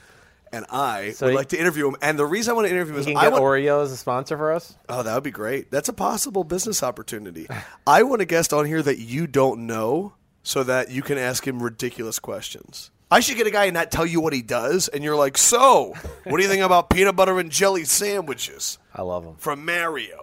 And 0.52 0.66
I 0.70 1.12
So 1.12 1.26
would 1.28 1.32
he- 1.32 1.38
like 1.38 1.48
to 1.50 1.60
interview 1.60 1.88
him. 1.88 1.96
And 2.02 2.20
the 2.20 2.26
reason 2.26 2.52
I 2.52 2.56
want 2.56 2.68
to 2.68 2.72
interview 2.72 2.94
him 2.94 3.00
is 3.00 3.06
can 3.08 3.18
I 3.18 3.24
get 3.24 3.32
want, 3.32 3.44
Oreo 3.44 3.82
as 3.82 3.92
a 3.92 3.98
sponsor 3.98 4.38
for 4.38 4.52
us. 4.52 4.76
Oh, 4.90 5.02
that 5.04 5.14
would 5.14 5.24
be 5.24 5.32
great. 5.32 5.72
That's 5.72 5.90
a 5.90 5.94
possible 5.94 6.44
business 6.44 6.84
opportunity. 6.84 7.48
I 7.88 8.04
want 8.04 8.22
a 8.22 8.26
guest 8.26 8.54
on 8.54 8.66
here 8.66 8.84
that 8.84 9.00
you 9.00 9.26
don't 9.26 9.66
know 9.66 10.14
so 10.44 10.64
that 10.64 10.92
you 10.92 11.02
can 11.02 11.18
ask 11.18 11.48
him 11.48 11.64
ridiculous 11.64 12.20
questions. 12.20 12.92
I 13.10 13.20
should 13.20 13.38
get 13.38 13.48
a 13.48 13.52
guy 13.52 13.66
and 13.66 13.74
not 13.74 13.90
tell 13.92 14.06
you 14.06 14.20
what 14.22 14.34
he 14.34 14.42
does, 14.42 14.88
and 14.90 15.04
you're 15.04 15.16
like, 15.16 15.38
so, 15.38 15.94
what 16.24 16.38
do 16.38 16.44
you 16.44 16.50
think 16.50 16.64
about 16.64 16.90
peanut 16.90 17.16
butter 17.16 17.40
and 17.40 17.50
jelly 17.52 17.84
sandwiches 17.86 18.80
I 18.94 19.02
love 19.04 19.24
them. 19.24 19.36
from 19.38 19.64
Mario? 19.66 20.23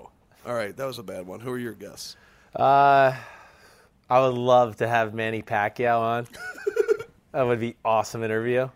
All 0.50 0.56
right, 0.56 0.76
that 0.76 0.84
was 0.84 0.98
a 0.98 1.04
bad 1.04 1.28
one. 1.28 1.38
Who 1.38 1.52
are 1.52 1.58
your 1.58 1.74
guests? 1.74 2.16
Uh, 2.56 3.14
I 4.10 4.20
would 4.20 4.34
love 4.34 4.74
to 4.78 4.88
have 4.88 5.14
Manny 5.14 5.42
Pacquiao 5.42 6.00
on. 6.00 6.26
that 7.32 7.44
would 7.46 7.60
be 7.60 7.76
awesome 7.84 8.24
interview. 8.24 8.68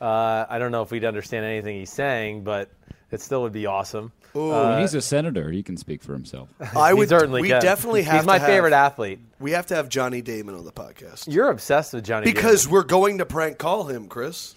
Uh, 0.00 0.46
I 0.48 0.58
don't 0.58 0.72
know 0.72 0.80
if 0.80 0.90
we'd 0.90 1.04
understand 1.04 1.44
anything 1.44 1.76
he's 1.78 1.92
saying, 1.92 2.42
but 2.44 2.70
it 3.10 3.20
still 3.20 3.42
would 3.42 3.52
be 3.52 3.66
awesome. 3.66 4.12
I 4.34 4.38
mean, 4.70 4.80
he's 4.80 4.94
a 4.94 5.02
senator. 5.02 5.50
He 5.50 5.62
can 5.62 5.76
speak 5.76 6.02
for 6.02 6.14
himself. 6.14 6.48
I 6.74 6.94
would 6.94 7.10
certainly 7.10 7.42
we 7.42 7.48
can. 7.48 7.60
definitely 7.60 8.04
have 8.04 8.20
He's 8.20 8.26
my 8.26 8.36
to 8.38 8.40
have- 8.40 8.48
favorite 8.48 8.72
athlete. 8.72 9.18
We 9.40 9.50
have 9.50 9.66
to 9.66 9.74
have 9.74 9.90
Johnny 9.90 10.22
Damon 10.22 10.54
on 10.54 10.64
the 10.64 10.72
podcast. 10.72 11.30
You're 11.30 11.50
obsessed 11.50 11.92
with 11.92 12.02
Johnny 12.06 12.24
Because 12.24 12.62
Damon. 12.62 12.72
we're 12.72 12.84
going 12.84 13.18
to 13.18 13.26
prank 13.26 13.58
call 13.58 13.84
him, 13.88 14.08
Chris. 14.08 14.54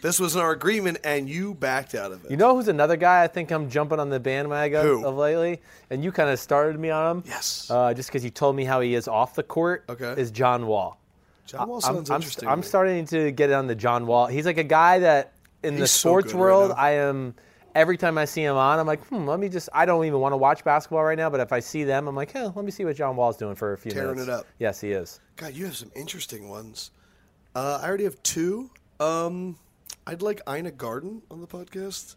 This 0.00 0.20
was 0.20 0.36
our 0.36 0.52
agreement, 0.52 0.98
and 1.04 1.28
you 1.28 1.54
backed 1.54 1.94
out 1.94 2.12
of 2.12 2.24
it. 2.24 2.30
You 2.30 2.36
know 2.36 2.54
who's 2.54 2.68
another 2.68 2.96
guy 2.96 3.22
I 3.24 3.26
think 3.26 3.50
I'm 3.50 3.68
jumping 3.68 3.98
on 3.98 4.10
the 4.10 4.20
bandwagon 4.20 4.82
Who? 4.82 5.06
of 5.06 5.16
lately, 5.16 5.60
and 5.90 6.04
you 6.04 6.12
kind 6.12 6.30
of 6.30 6.38
started 6.38 6.78
me 6.78 6.90
on 6.90 7.16
him. 7.18 7.24
Yes. 7.26 7.68
Uh, 7.70 7.92
just 7.94 8.08
because 8.08 8.24
you 8.24 8.30
told 8.30 8.54
me 8.56 8.64
how 8.64 8.80
he 8.80 8.94
is 8.94 9.08
off 9.08 9.34
the 9.34 9.42
court. 9.42 9.84
Okay. 9.88 10.14
Is 10.20 10.30
John 10.30 10.66
Wall. 10.66 11.00
John 11.46 11.68
Wall 11.68 11.78
I'm, 11.78 11.82
sounds 11.82 12.10
I'm, 12.10 12.16
interesting. 12.16 12.46
to 12.46 12.52
I'm 12.52 12.60
me. 12.60 12.66
starting 12.66 13.06
to 13.06 13.30
get 13.32 13.50
on 13.52 13.66
the 13.66 13.74
John 13.74 14.06
Wall. 14.06 14.26
He's 14.26 14.46
like 14.46 14.58
a 14.58 14.64
guy 14.64 14.98
that 15.00 15.32
in 15.62 15.74
the 15.74 15.80
He's 15.80 15.90
so 15.90 16.10
sports 16.10 16.26
good 16.32 16.34
right 16.34 16.40
world, 16.40 16.68
now. 16.70 16.76
I 16.76 16.90
am. 16.92 17.34
Every 17.74 17.96
time 17.96 18.18
I 18.18 18.24
see 18.24 18.42
him 18.42 18.56
on, 18.56 18.78
I'm 18.78 18.86
like, 18.86 19.04
hmm, 19.06 19.26
let 19.26 19.38
me 19.38 19.48
just. 19.48 19.68
I 19.72 19.86
don't 19.86 20.04
even 20.04 20.20
want 20.20 20.32
to 20.32 20.36
watch 20.36 20.64
basketball 20.64 21.04
right 21.04 21.18
now, 21.18 21.30
but 21.30 21.40
if 21.40 21.52
I 21.52 21.60
see 21.60 21.84
them, 21.84 22.08
I'm 22.08 22.16
like, 22.16 22.32
hey, 22.32 22.44
let 22.44 22.64
me 22.64 22.70
see 22.70 22.84
what 22.84 22.96
John 22.96 23.14
Wall's 23.16 23.36
doing 23.36 23.54
for 23.54 23.72
a 23.72 23.78
few 23.78 23.92
Tearing 23.92 24.10
minutes. 24.16 24.28
it 24.28 24.32
up. 24.32 24.46
Yes, 24.58 24.80
he 24.80 24.90
is. 24.92 25.20
God, 25.36 25.54
you 25.54 25.64
have 25.66 25.76
some 25.76 25.90
interesting 25.94 26.48
ones. 26.48 26.90
Uh, 27.54 27.78
I 27.82 27.86
already 27.86 28.04
have 28.04 28.20
two. 28.22 28.70
Um, 29.00 29.56
I'd 30.08 30.22
like 30.22 30.40
Ina 30.48 30.70
Garten 30.70 31.20
on 31.30 31.42
the 31.42 31.46
podcast. 31.46 32.16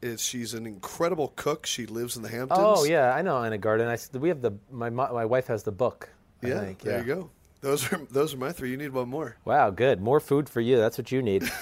It's, 0.00 0.24
she's 0.24 0.54
an 0.54 0.66
incredible 0.66 1.34
cook. 1.36 1.66
She 1.66 1.84
lives 1.84 2.16
in 2.16 2.22
the 2.22 2.30
Hamptons. 2.30 2.58
Oh 2.62 2.84
yeah, 2.84 3.14
I 3.14 3.20
know 3.20 3.44
Ina 3.44 3.58
Garten. 3.58 3.86
I, 3.86 3.98
we 4.18 4.30
have 4.30 4.40
the 4.40 4.52
my 4.72 4.88
my 4.88 5.26
wife 5.26 5.46
has 5.48 5.62
the 5.62 5.72
book. 5.72 6.08
I 6.42 6.48
yeah. 6.48 6.60
think, 6.60 6.78
there 6.80 6.94
yeah. 6.94 7.00
you 7.00 7.06
go. 7.06 7.30
Those 7.60 7.92
are 7.92 8.00
those 8.10 8.32
are 8.32 8.38
my 8.38 8.52
three. 8.52 8.70
You 8.70 8.78
need 8.78 8.94
one 8.94 9.10
more. 9.10 9.36
Wow, 9.44 9.68
good. 9.68 10.00
More 10.00 10.18
food 10.18 10.48
for 10.48 10.62
you. 10.62 10.78
That's 10.78 10.96
what 10.96 11.12
you 11.12 11.20
need. 11.20 11.44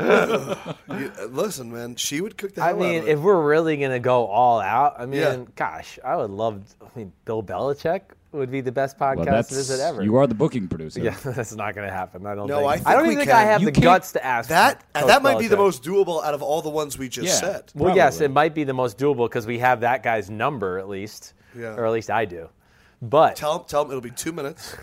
You- 0.00 0.06
uh, 0.06 1.26
listen, 1.30 1.70
man, 1.72 1.96
she 1.96 2.20
would 2.20 2.36
cook 2.36 2.54
the 2.54 2.62
I 2.62 2.72
mean, 2.72 3.02
of 3.02 3.08
it. 3.08 3.10
if 3.12 3.20
we're 3.20 3.40
really 3.40 3.76
gonna 3.76 4.00
go 4.00 4.26
all 4.26 4.60
out, 4.60 4.96
I 4.98 5.06
mean, 5.06 5.20
Yeah. 5.20 5.44
gosh, 5.54 5.98
I 6.04 6.16
would 6.16 6.30
love. 6.30 6.62
I 6.80 6.98
mean, 6.98 7.12
Bill 7.24 7.42
Belichick 7.42 8.00
would 8.34 8.50
be 8.50 8.60
the 8.60 8.72
best 8.72 8.98
podcast 8.98 9.16
Well, 9.16 9.24
that's 9.26 9.50
visit 9.54 9.80
ever. 9.80 10.02
you 10.02 10.16
are 10.16 10.26
the 10.26 10.34
booking 10.34 10.68
producer. 10.68 11.00
Yeah, 11.00 11.16
that's 11.24 11.54
not 11.54 11.74
gonna 11.74 11.90
happen. 11.90 12.26
I 12.26 12.34
don't. 12.34 12.46
No, 12.48 12.58
think. 12.58 12.68
I 12.68 12.74
think 12.76 12.86
don't 12.88 13.04
even 13.06 13.16
think 13.18 13.30
can. 13.30 13.36
I 13.38 13.42
have 13.42 13.60
You 13.62 13.70
the 13.70 13.80
guts 13.80 14.12
to 14.12 14.24
ask 14.24 14.48
that 14.48 14.80
Coach 14.94 15.06
that 15.06 15.22
might 15.22 15.38
be 15.38 15.46
the 15.46 15.56
most 15.56 15.82
doable 15.82 16.22
out 16.24 16.34
of 16.34 16.42
all 16.42 16.60
the 16.62 16.70
ones 16.70 16.98
we 16.98 17.08
just 17.08 17.26
Yeah. 17.28 17.52
said. 17.52 17.72
Well, 17.74 17.94
yes, 17.96 18.20
it 18.20 18.30
might 18.30 18.54
be 18.54 18.64
the 18.64 18.74
most 18.74 18.98
doable 18.98 19.26
because 19.28 19.46
we 19.46 19.58
have 19.60 19.80
that 19.80 20.02
guy's 20.02 20.28
number 20.30 20.78
at 20.78 20.88
least, 20.88 21.32
Yeah. 21.58 21.74
or 21.76 21.86
at 21.86 21.92
least 21.92 22.10
I 22.10 22.24
do. 22.24 22.48
But 23.00 23.36
Tell 23.36 23.58
him, 23.60 23.64
tell 23.66 23.82
him 23.84 23.88
it'll 23.90 24.00
be 24.00 24.10
two 24.10 24.32
minutes, 24.32 24.76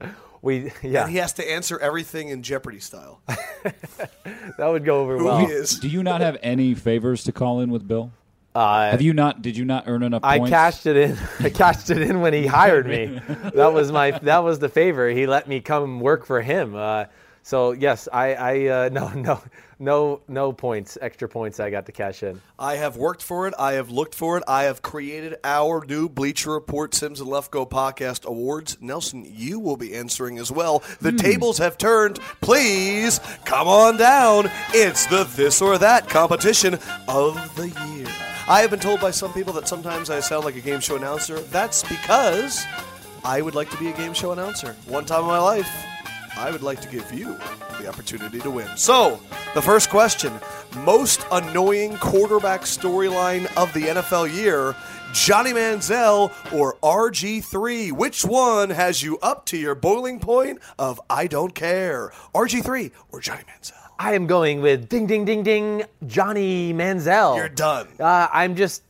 we, 0.42 0.72
yeah, 0.82 1.02
and 1.02 1.10
he 1.10 1.18
has 1.18 1.32
to 1.34 1.50
answer 1.50 1.78
everything 1.78 2.28
in 2.30 2.42
Jeopardy 2.42 2.80
style. 2.80 3.20
that 3.28 4.66
would 4.66 4.84
go 4.84 5.00
over 5.00 5.18
Who 5.18 5.24
well. 5.26 5.38
he 5.38 5.46
is? 5.52 5.78
Do 5.78 5.88
you 5.88 6.02
not 6.02 6.20
have 6.22 6.38
any 6.42 6.74
favors 6.74 7.24
to 7.24 7.32
call 7.32 7.60
in 7.60 7.70
with 7.70 7.86
Bill? 7.86 8.12
Uh, 8.54 8.90
Have 8.90 9.02
you 9.02 9.12
not? 9.12 9.42
Did 9.42 9.56
you 9.56 9.64
not 9.64 9.84
earn 9.86 10.02
enough 10.02 10.24
I 10.24 10.40
cashed 10.48 10.86
it 10.86 10.96
in. 10.96 11.18
I 11.40 11.50
cashed 11.50 11.90
it 11.90 12.02
in 12.02 12.20
when 12.20 12.32
he 12.32 12.46
hired 12.46 12.86
me. 12.86 13.20
that 13.54 13.72
was 13.72 13.92
my. 13.92 14.10
That 14.10 14.38
was 14.38 14.58
the 14.58 14.68
favor. 14.68 15.08
He 15.08 15.26
let 15.26 15.48
me 15.48 15.60
come 15.60 16.00
work 16.00 16.26
for 16.26 16.40
him. 16.42 16.74
Uh, 16.74 17.04
so 17.42 17.72
yes, 17.72 18.08
I. 18.12 18.34
I 18.34 18.66
uh, 18.66 18.88
no 18.92 19.08
no 19.10 19.40
no 19.78 20.20
no 20.26 20.52
points. 20.52 20.98
Extra 21.00 21.28
points. 21.28 21.60
I 21.60 21.70
got 21.70 21.86
to 21.86 21.92
cash 21.92 22.24
in. 22.24 22.42
I 22.58 22.74
have 22.74 22.96
worked 22.96 23.22
for 23.22 23.46
it. 23.46 23.54
I 23.56 23.74
have 23.74 23.90
looked 23.90 24.16
for 24.16 24.36
it. 24.36 24.42
I 24.48 24.64
have 24.64 24.82
created 24.82 25.36
our 25.44 25.84
new 25.86 26.08
Bleacher 26.08 26.50
Report 26.50 26.92
Simms 26.92 27.20
and 27.20 27.30
Lefkoe 27.30 27.70
podcast 27.70 28.24
awards. 28.24 28.76
Nelson, 28.80 29.24
you 29.28 29.60
will 29.60 29.76
be 29.76 29.94
answering 29.94 30.38
as 30.38 30.50
well. 30.50 30.82
The 31.00 31.12
tables 31.12 31.58
have 31.58 31.78
turned. 31.78 32.18
Please 32.40 33.20
come 33.44 33.68
on 33.68 33.96
down. 33.96 34.50
It's 34.74 35.06
the 35.06 35.22
this 35.22 35.62
or 35.62 35.78
that 35.78 36.08
competition 36.08 36.80
of 37.06 37.54
the 37.54 37.68
year. 37.94 38.08
I 38.50 38.62
have 38.62 38.70
been 38.70 38.80
told 38.80 39.00
by 39.00 39.12
some 39.12 39.32
people 39.32 39.52
that 39.52 39.68
sometimes 39.68 40.10
I 40.10 40.18
sound 40.18 40.44
like 40.44 40.56
a 40.56 40.60
game 40.60 40.80
show 40.80 40.96
announcer. 40.96 41.38
That's 41.38 41.84
because 41.84 42.64
I 43.22 43.42
would 43.42 43.54
like 43.54 43.70
to 43.70 43.76
be 43.76 43.90
a 43.90 43.92
game 43.92 44.12
show 44.12 44.32
announcer. 44.32 44.74
One 44.88 45.04
time 45.04 45.20
in 45.20 45.28
my 45.28 45.38
life, 45.38 45.70
I 46.36 46.50
would 46.50 46.64
like 46.64 46.80
to 46.80 46.88
give 46.88 47.14
you 47.14 47.38
the 47.80 47.86
opportunity 47.86 48.40
to 48.40 48.50
win. 48.50 48.66
So, 48.76 49.20
the 49.54 49.62
first 49.62 49.88
question 49.88 50.32
most 50.78 51.24
annoying 51.30 51.96
quarterback 51.98 52.62
storyline 52.62 53.46
of 53.56 53.72
the 53.72 53.82
NFL 53.82 54.34
year 54.34 54.74
Johnny 55.12 55.52
Manziel 55.52 56.32
or 56.52 56.74
RG3? 56.82 57.92
Which 57.92 58.24
one 58.24 58.70
has 58.70 59.00
you 59.00 59.20
up 59.20 59.46
to 59.46 59.58
your 59.58 59.76
boiling 59.76 60.18
point 60.18 60.58
of 60.76 61.00
I 61.08 61.28
don't 61.28 61.54
care? 61.54 62.12
RG3 62.34 62.90
or 63.12 63.20
Johnny 63.20 63.44
Manziel? 63.44 63.79
I 64.00 64.14
am 64.14 64.26
going 64.26 64.62
with 64.62 64.88
ding 64.88 65.06
ding 65.06 65.26
ding 65.26 65.42
ding 65.42 65.82
Johnny 66.06 66.72
Manziel. 66.72 67.36
You're 67.36 67.50
done. 67.50 67.86
Uh, 68.00 68.28
I'm 68.32 68.56
just 68.56 68.82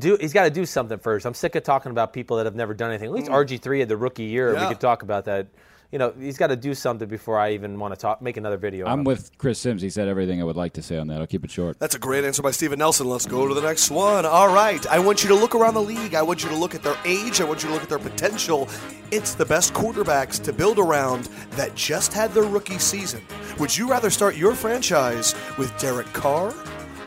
do. 0.00 0.18
He's 0.20 0.32
got 0.32 0.42
to 0.42 0.50
do 0.50 0.66
something 0.66 0.98
first. 0.98 1.24
I'm 1.24 1.34
sick 1.34 1.54
of 1.54 1.62
talking 1.62 1.92
about 1.92 2.12
people 2.12 2.36
that 2.38 2.46
have 2.46 2.56
never 2.56 2.74
done 2.74 2.90
anything. 2.90 3.10
At 3.10 3.14
least 3.14 3.30
RG3 3.30 3.78
had 3.78 3.88
the 3.88 3.96
rookie 3.96 4.24
year. 4.24 4.52
Yeah. 4.52 4.62
We 4.62 4.74
could 4.74 4.80
talk 4.80 5.04
about 5.04 5.26
that. 5.26 5.46
You 5.92 5.98
know, 5.98 6.12
he's 6.16 6.38
got 6.38 6.48
to 6.48 6.56
do 6.56 6.72
something 6.72 7.08
before 7.08 7.36
I 7.36 7.52
even 7.52 7.76
want 7.76 7.92
to 7.92 8.00
talk. 8.00 8.22
Make 8.22 8.36
another 8.36 8.56
video. 8.56 8.86
I'm 8.86 9.02
with 9.02 9.36
Chris 9.38 9.58
Simms. 9.58 9.82
He 9.82 9.90
said 9.90 10.06
everything 10.06 10.40
I 10.40 10.44
would 10.44 10.56
like 10.56 10.72
to 10.74 10.82
say 10.82 10.96
on 10.98 11.08
that. 11.08 11.20
I'll 11.20 11.26
keep 11.26 11.44
it 11.44 11.50
short. 11.50 11.80
That's 11.80 11.96
a 11.96 11.98
great 11.98 12.24
answer 12.24 12.42
by 12.42 12.52
Stephen 12.52 12.78
Nelson. 12.78 13.08
Let's 13.08 13.26
go 13.26 13.48
to 13.48 13.54
the 13.54 13.60
next 13.60 13.90
one. 13.90 14.24
All 14.24 14.54
right. 14.54 14.86
I 14.86 15.00
want 15.00 15.24
you 15.24 15.28
to 15.30 15.34
look 15.34 15.56
around 15.56 15.74
the 15.74 15.82
league. 15.82 16.14
I 16.14 16.22
want 16.22 16.44
you 16.44 16.48
to 16.50 16.54
look 16.54 16.76
at 16.76 16.84
their 16.84 16.96
age. 17.04 17.40
I 17.40 17.44
want 17.44 17.64
you 17.64 17.68
to 17.70 17.74
look 17.74 17.82
at 17.82 17.88
their 17.88 17.98
potential. 17.98 18.68
It's 19.10 19.34
the 19.34 19.44
best 19.44 19.74
quarterbacks 19.74 20.40
to 20.44 20.52
build 20.52 20.78
around 20.78 21.24
that 21.52 21.74
just 21.74 22.12
had 22.12 22.32
their 22.32 22.44
rookie 22.44 22.78
season. 22.78 23.22
Would 23.58 23.76
you 23.76 23.90
rather 23.90 24.10
start 24.10 24.36
your 24.36 24.54
franchise 24.54 25.34
with 25.58 25.76
Derek 25.80 26.12
Carr 26.12 26.54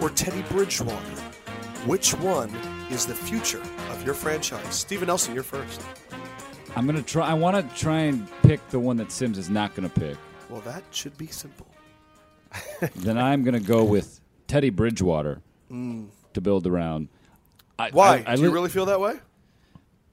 or 0.02 0.10
Teddy 0.10 0.42
Bridgewater? 0.50 0.98
Which 1.86 2.14
one 2.16 2.50
is 2.92 3.06
the 3.06 3.16
future 3.16 3.62
of 3.92 4.06
your 4.06 4.14
franchise? 4.14 4.76
Stephen 4.76 5.08
Nelson, 5.08 5.34
you're 5.34 5.44
first. 5.44 5.82
I'm 6.76 6.86
gonna 6.86 7.02
try. 7.04 7.28
I 7.28 7.34
want 7.34 7.56
to 7.70 7.76
try 7.80 8.02
and 8.02 8.28
pick 8.42 8.68
the 8.70 8.80
one 8.80 8.98
that 8.98 9.12
Simms 9.12 9.38
is 9.38 9.50
not 9.50 9.76
gonna 9.76 9.90
pick. 9.90 10.18
Well, 10.50 10.62
that 10.62 10.84
should 10.92 11.16
be 11.18 11.28
simple. 11.28 11.68
then 12.96 13.18
I'm 13.18 13.44
gonna 13.44 13.60
go 13.60 13.84
with 13.84 14.20
Teddy 14.48 14.70
Bridgewater 14.70 15.42
to 15.70 16.42
build 16.42 16.68
around. 16.68 17.08
I, 17.80 17.90
Why? 17.92 18.24
I, 18.28 18.34
I 18.34 18.36
Do 18.36 18.42
you 18.44 18.48
li- 18.50 18.54
really 18.54 18.70
feel 18.70 18.86
that 18.88 19.00
way? 19.00 19.16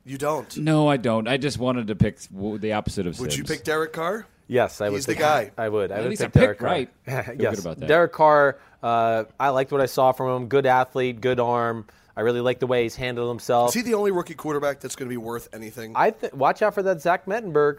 You 0.04 0.16
don't. 0.18 0.54
No, 0.56 0.88
I 0.88 0.96
don't. 0.96 1.28
I 1.28 1.36
just 1.36 1.58
wanted 1.58 1.86
to 1.88 1.94
pick 1.94 2.18
the 2.30 2.72
opposite 2.72 3.06
of 3.06 3.14
Simms. 3.14 3.20
Would 3.20 3.32
Simms. 3.32 3.50
you 3.50 3.56
pick 3.56 3.64
Derek 3.64 3.92
Carr? 3.92 4.26
Yes, 4.48 4.80
I 4.80 4.88
would. 4.88 4.96
He's 4.96 5.06
the 5.06 5.12
pick- 5.12 5.20
guy. 5.20 5.52
I 5.56 5.68
would. 5.68 5.92
I 5.92 6.00
would 6.00 6.10
least 6.10 6.22
pick 6.22 6.32
Derek 6.32 6.58
Carr. 6.58 6.68
right. 6.68 6.88
Yes, 7.06 7.56
good 7.56 7.58
about 7.60 7.80
that. 7.80 7.86
Derek 7.86 8.12
Carr. 8.12 8.58
Uh, 8.82 9.24
I 9.38 9.50
liked 9.50 9.72
what 9.72 9.80
I 9.80 9.86
saw 9.86 10.12
from 10.12 10.42
him. 10.42 10.48
Good 10.48 10.66
athlete, 10.66 11.20
good 11.20 11.38
arm. 11.40 11.86
I 12.20 12.22
really 12.22 12.42
like 12.42 12.58
the 12.58 12.66
way 12.66 12.82
he's 12.82 12.96
handled 12.96 13.30
himself. 13.30 13.70
Is 13.70 13.74
he 13.76 13.80
the 13.80 13.94
only 13.94 14.10
rookie 14.10 14.34
quarterback 14.34 14.78
that's 14.78 14.94
going 14.94 15.08
to 15.08 15.10
be 15.10 15.16
worth 15.16 15.48
anything? 15.54 15.94
I 15.96 16.10
th- 16.10 16.34
watch 16.34 16.60
out 16.60 16.74
for 16.74 16.82
that 16.82 17.00
Zach 17.00 17.24
Mettenberg. 17.24 17.78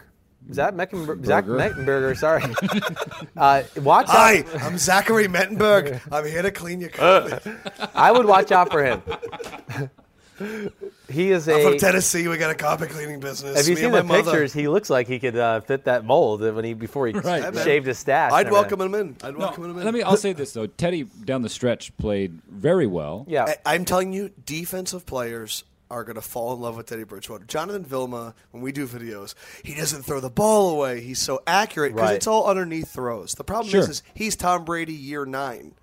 Zach 0.52 0.74
Meckenberg, 0.74 1.24
Zach 1.24 1.46
Burger. 1.46 1.60
Mettenberger, 2.16 2.18
sorry. 2.18 2.42
uh, 3.38 3.62
watch 3.84 4.08
Hi, 4.10 4.40
out. 4.40 4.62
I'm 4.64 4.80
Zachary 4.80 5.28
Mettenberg. 5.28 6.02
I'm 6.12 6.26
here 6.26 6.42
to 6.42 6.50
clean 6.50 6.82
your 6.82 6.90
carpet. 6.94 7.44
I 7.94 8.12
would 8.12 8.26
watch 8.26 8.52
out 8.52 8.72
for 8.72 8.84
him. 8.84 9.04
he 11.12 11.32
is 11.32 11.48
I'm 11.48 11.62
from. 11.62 11.78
Tennessee. 11.78 12.28
We 12.28 12.38
got 12.38 12.52
a 12.52 12.56
carpet 12.56 12.90
cleaning 12.90 13.20
business. 13.20 13.58
Have 13.58 13.68
you 13.68 13.76
Me 13.76 13.82
seen 13.82 13.86
and 13.86 13.94
the 13.96 14.04
my 14.04 14.18
mother. 14.18 14.32
pictures? 14.32 14.54
He 14.54 14.68
looks 14.68 14.90
like 14.90 15.08
he 15.08 15.20
could 15.20 15.38
uh, 15.38 15.62
fit 15.62 15.86
that 15.86 16.06
mold 16.06 16.42
when 16.42 16.64
he 16.66 16.74
before 16.74 17.08
he 17.08 17.14
Right. 17.20 17.42
Yeah, 17.44 17.52
man. 17.52 17.64
shaved 17.64 17.86
his 17.88 18.00
stash. 18.00 18.32
I'd 18.32 18.48
and 18.48 18.54
welcome 18.54 18.82
him 18.82 18.96
in. 18.96 19.16
I'd 19.24 19.34
No, 19.34 19.40
welcome 19.40 19.66
him 19.66 19.78
in. 19.78 19.84
let 19.86 19.94
me. 19.94 20.02
I'll 20.02 20.18
say 20.18 20.34
this 20.34 20.54
though. 20.54 20.68
Teddy 20.68 21.04
down 21.04 21.42
the 21.42 21.50
stretch 21.50 21.96
played 21.98 22.40
very 22.50 22.88
well. 22.88 23.26
Yeah, 23.28 23.54
I, 23.66 23.76
am 23.76 23.86
telling 23.86 24.14
you, 24.14 24.32
defensive 24.46 25.06
players 25.06 25.64
are 25.90 26.06
going 26.06 26.16
to 26.16 26.22
fall 26.22 26.54
in 26.54 26.62
love 26.62 26.78
with 26.78 26.86
Teddy 26.86 27.04
Bridgewater. 27.04 27.44
Jonathan 27.44 27.84
Vilma, 27.84 28.34
when 28.52 28.64
we 28.64 28.72
do 28.72 28.88
videos, 28.88 29.34
he 29.64 29.76
doesn't 29.76 30.04
throw 30.04 30.22
the 30.22 30.30
ball 30.30 30.70
away. 30.70 31.02
He's 31.02 31.20
so 31.20 31.42
accurate 31.46 31.94
because 31.94 32.08
Right. 32.12 32.16
it's 32.16 32.28
all 32.28 32.48
underneath 32.48 32.90
throws. 32.94 33.34
The 33.36 33.44
problem 33.44 33.70
Sure. 33.70 33.82
is, 33.82 33.90
is 33.90 34.04
he's 34.14 34.38
Tom 34.38 34.64
Brady 34.64 34.94
year 34.94 35.26
nine. 35.26 35.74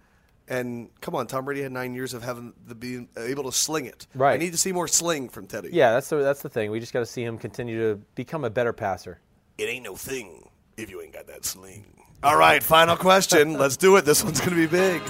And 0.49 0.89
come 1.03 1.15
on, 1.15 1.27
Tom 1.27 1.45
Brady 1.45 1.63
had 1.63 1.73
nine 1.73 1.95
years 1.95 2.15
of 2.15 2.23
having 2.23 2.55
the 2.67 2.75
being 2.75 3.09
able 3.19 3.45
to 3.45 3.53
sling 3.53 3.85
it. 3.85 4.07
Right. 4.15 4.33
I 4.33 4.37
need 4.39 4.53
to 4.53 4.59
see 4.59 4.73
more 4.73 4.89
sling 4.89 5.29
from 5.29 5.47
Teddy. 5.47 5.69
Yeah, 5.73 5.93
that's 5.93 6.09
the, 6.09 6.17
that's 6.17 6.41
the 6.41 6.49
thing. 6.49 6.71
We 6.71 6.81
just 6.81 6.93
got 6.93 7.01
to 7.01 7.07
see 7.07 7.23
him 7.23 7.37
continue 7.39 7.79
to 7.81 8.01
become 8.15 8.45
a 8.45 8.51
better 8.51 8.73
passer. 8.73 9.21
It 9.59 9.65
ain't 9.65 9.85
no 9.85 9.95
thing 9.95 10.49
if 10.79 10.91
you 10.91 11.03
ain't 11.03 11.13
got 11.13 11.27
that 11.27 11.45
sling. 11.45 11.85
All 12.23 12.37
right, 12.37 12.63
final 12.63 12.97
question. 12.97 13.59
Let's 13.59 13.77
do 13.77 13.97
it. 13.97 14.05
This 14.05 14.25
one's 14.25 14.41
going 14.41 14.51
to 14.51 14.57
be 14.57 14.67
big. 14.67 15.03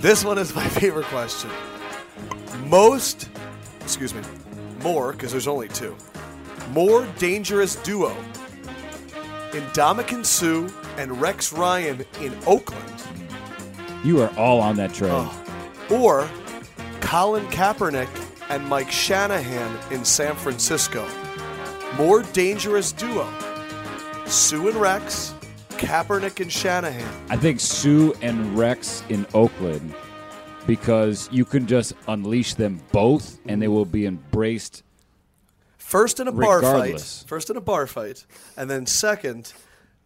This 0.00 0.24
one 0.24 0.36
is 0.38 0.54
my 0.54 0.68
favorite 0.68 1.06
question. 1.06 1.50
Most, 2.66 3.30
excuse 3.80 4.12
me, 4.12 4.20
more, 4.82 5.12
because 5.12 5.32
there's 5.32 5.48
only 5.48 5.68
two, 5.68 5.96
more 6.70 7.06
dangerous 7.18 7.76
duo 7.76 8.14
in 9.54 9.62
Ndamukong 9.72 10.24
Suh 10.26 10.68
and 10.98 11.20
Rex 11.20 11.52
Ryan 11.52 12.04
in 12.20 12.36
Oakland 12.46 13.02
You 14.06 14.22
are 14.22 14.32
all 14.38 14.60
on 14.60 14.76
that 14.76 14.94
train. 14.94 15.10
Oh. 15.12 15.34
or 15.90 16.30
Colin 17.00 17.44
Kaepernick 17.46 18.08
and 18.48 18.64
Mike 18.68 18.92
Shanahan 18.92 19.76
in 19.92 20.04
San 20.04 20.36
Francisco. 20.36 21.04
More 21.96 22.22
dangerous 22.22 22.92
duo. 22.92 23.28
Suh 24.26 24.68
and 24.68 24.76
Rex, 24.76 25.34
Kaepernick 25.70 26.38
and 26.38 26.52
Shanahan. 26.52 27.26
I 27.30 27.36
think 27.36 27.58
Suh 27.58 28.12
and 28.22 28.56
Rex 28.56 29.02
in 29.08 29.26
Oakland 29.34 29.92
because 30.68 31.28
you 31.32 31.44
can 31.44 31.66
just 31.66 31.92
unleash 32.06 32.54
them 32.54 32.80
both 32.92 33.40
and 33.46 33.60
they 33.60 33.66
will 33.66 33.84
be 33.84 34.06
embraced. 34.06 34.84
First 35.78 36.20
in 36.20 36.28
a 36.28 36.32
bar 36.32 36.62
fight. 36.62 37.24
First 37.26 37.50
in 37.50 37.56
a 37.56 37.60
bar 37.60 37.88
fight, 37.88 38.24
and 38.56 38.70
then 38.70 38.86
second, 38.86 39.52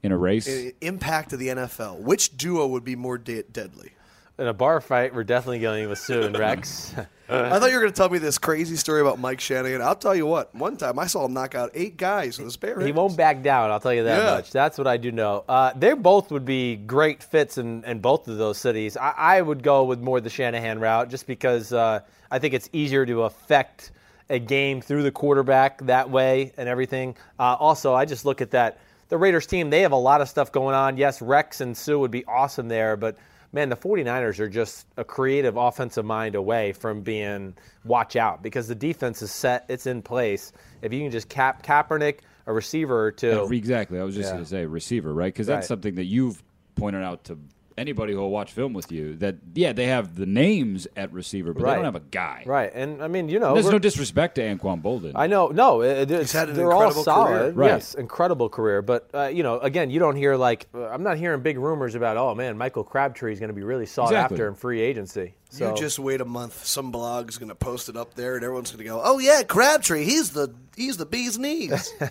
In 0.02 0.12
a 0.12 0.16
race, 0.16 0.48
i- 0.48 0.72
impact 0.80 1.32
of 1.32 1.38
the 1.38 1.48
NFL. 1.48 1.98
Which 2.00 2.36
duo 2.36 2.66
would 2.68 2.84
be 2.84 2.96
more 2.96 3.18
de- 3.18 3.42
deadly? 3.42 3.92
In 4.38 4.46
a 4.46 4.54
bar 4.54 4.80
fight, 4.80 5.14
we're 5.14 5.24
definitely 5.24 5.58
going 5.58 5.86
with 5.90 5.98
Suh 5.98 6.20
and 6.22 6.38
Rex. 6.38 6.94
I 7.28 7.58
thought 7.58 7.68
you 7.68 7.74
were 7.74 7.82
going 7.82 7.92
to 7.92 7.96
tell 7.96 8.08
me 8.08 8.18
this 8.18 8.38
crazy 8.38 8.74
story 8.76 9.02
about 9.02 9.18
Mike 9.20 9.38
Shanahan. 9.40 9.82
I'll 9.82 9.94
tell 9.94 10.14
you 10.16 10.24
what. 10.26 10.54
One 10.54 10.78
time 10.78 10.98
I 10.98 11.06
saw 11.06 11.26
him 11.26 11.34
knock 11.34 11.54
out 11.54 11.70
eight 11.74 11.98
guys 11.98 12.38
with 12.38 12.48
a 12.48 12.50
spare. 12.50 12.80
he 12.80 12.90
won't 12.90 13.16
back 13.16 13.42
down. 13.42 13.70
I'll 13.70 13.78
tell 13.78 13.92
you 13.92 14.04
that 14.04 14.24
Yeah. 14.24 14.30
much. 14.36 14.50
That's 14.50 14.78
what 14.78 14.86
I 14.86 14.96
do 14.96 15.12
know. 15.12 15.44
Uh, 15.46 15.72
they 15.76 15.92
both 15.92 16.30
would 16.32 16.46
be 16.46 16.76
great 16.76 17.22
fits 17.22 17.58
in, 17.58 17.84
in 17.84 18.00
both 18.00 18.26
of 18.26 18.38
those 18.38 18.56
cities. 18.56 18.96
I, 18.96 19.10
I 19.16 19.42
would 19.42 19.62
go 19.62 19.84
with 19.84 20.00
more 20.00 20.20
the 20.22 20.30
Shanahan 20.30 20.80
route, 20.80 21.10
just 21.10 21.26
because 21.26 21.72
uh, 21.74 22.00
I 22.30 22.38
think 22.38 22.54
it's 22.54 22.70
easier 22.72 23.04
to 23.04 23.24
affect 23.24 23.92
a 24.30 24.38
game 24.38 24.80
through 24.80 25.02
the 25.02 25.12
quarterback 25.12 25.82
that 25.82 26.08
way 26.08 26.52
and 26.56 26.68
everything. 26.68 27.14
Uh, 27.38 27.56
also, 27.60 27.92
I 27.94 28.06
just 28.06 28.24
look 28.24 28.40
at 28.40 28.52
that 28.52 28.78
the 29.10 29.18
Raiders 29.18 29.46
team. 29.46 29.68
They 29.70 29.82
have 29.82 29.92
a 29.92 29.96
lot 29.96 30.20
of 30.22 30.28
stuff 30.28 30.50
going 30.50 30.74
on. 30.74 30.96
Yes, 30.96 31.20
Rex 31.20 31.60
and 31.60 31.76
Suh 31.76 31.98
would 31.98 32.10
be 32.10 32.24
awesome 32.24 32.68
there, 32.68 32.96
but 32.96 33.16
man, 33.52 33.68
the 33.68 33.76
49ers 33.76 34.38
are 34.38 34.48
just 34.48 34.86
a 34.96 35.04
creative 35.04 35.56
offensive 35.56 36.04
mind 36.04 36.34
away 36.36 36.72
from 36.72 37.02
being 37.02 37.54
watch 37.84 38.16
out 38.16 38.42
because 38.42 38.68
the 38.68 38.74
defense 38.74 39.20
is 39.22 39.30
set, 39.32 39.66
it's 39.68 39.86
in 39.86 40.00
place. 40.00 40.52
If 40.82 40.92
you 40.92 41.00
can 41.00 41.10
just 41.10 41.28
cap 41.28 41.62
Kaepernick, 41.64 42.20
a 42.46 42.52
receiver 42.52 43.04
or 43.06 43.12
two. 43.12 43.48
Exactly. 43.52 44.00
I 44.00 44.04
was 44.04 44.14
just 44.14 44.28
Yeah. 44.28 44.32
going 44.34 44.44
to 44.44 44.48
say 44.50 44.66
receiver, 44.66 45.12
right? 45.12 45.32
Because 45.32 45.46
that's 45.46 45.64
Right. 45.64 45.68
something 45.68 45.94
that 45.96 46.06
you've 46.06 46.42
pointed 46.76 47.02
out 47.02 47.24
to 47.24 47.38
anybody 47.78 48.12
who 48.12 48.18
will 48.20 48.30
watch 48.30 48.52
film 48.52 48.72
with 48.72 48.90
you. 48.92 49.16
That 49.16 49.36
yeah, 49.54 49.72
they 49.72 49.86
have 49.86 50.16
the 50.16 50.26
names 50.26 50.86
at 50.96 51.12
receiver, 51.12 51.52
but 51.52 51.64
they 51.64 51.74
don't 51.74 51.84
have 51.84 51.96
a 51.96 52.00
guy. 52.00 52.42
Right, 52.46 52.70
and 52.74 53.02
I 53.02 53.08
mean, 53.08 53.28
you 53.28 53.38
know, 53.38 53.54
There's 53.54 53.70
no 53.70 53.78
disrespect 53.78 54.36
to 54.36 54.42
Anquan 54.42 54.82
Boldin. 54.82 55.12
I 55.14 55.26
know, 55.26 55.48
no, 55.48 55.82
it, 55.82 56.10
it's, 56.10 56.32
had 56.32 56.48
an 56.48 56.56
they're 56.56 56.72
all 56.72 56.90
solid. 56.90 57.28
career. 57.28 57.50
Right. 57.52 57.66
Yes, 57.68 57.94
incredible 57.94 58.48
career. 58.48 58.82
But 58.82 59.10
uh, 59.14 59.26
you 59.26 59.42
know, 59.42 59.58
again, 59.58 59.90
you 59.90 59.98
don't 59.98 60.16
hear 60.16 60.36
like 60.36 60.66
uh, 60.74 60.88
I'm 60.88 61.02
not 61.02 61.16
hearing 61.18 61.42
big 61.42 61.58
rumors 61.58 61.94
about. 61.94 62.16
Oh 62.16 62.34
man, 62.34 62.56
Michael 62.58 62.84
Crabtree 62.84 63.32
is 63.32 63.40
going 63.40 63.48
to 63.50 63.54
be 63.54 63.62
really 63.62 63.86
sought 63.86 64.06
Exactly. 64.08 64.36
after 64.36 64.48
in 64.48 64.54
free 64.54 64.80
agency. 64.80 65.34
So 65.52 65.70
You 65.70 65.76
just 65.76 65.98
wait 65.98 66.20
a 66.20 66.24
month. 66.24 66.64
Some 66.64 66.92
blog's 66.92 67.36
going 67.36 67.48
to 67.48 67.54
post 67.56 67.88
it 67.88 67.96
up 67.96 68.14
there, 68.14 68.36
and 68.36 68.44
everyone's 68.44 68.70
going 68.70 68.78
to 68.84 68.84
go, 68.84 69.00
"Oh 69.04 69.18
yeah, 69.18 69.42
Crabtree. 69.42 70.04
He's 70.04 70.30
the 70.30 70.54
he's 70.76 70.96
the 70.96 71.06
bee's 71.06 71.38
knees." 71.38 71.92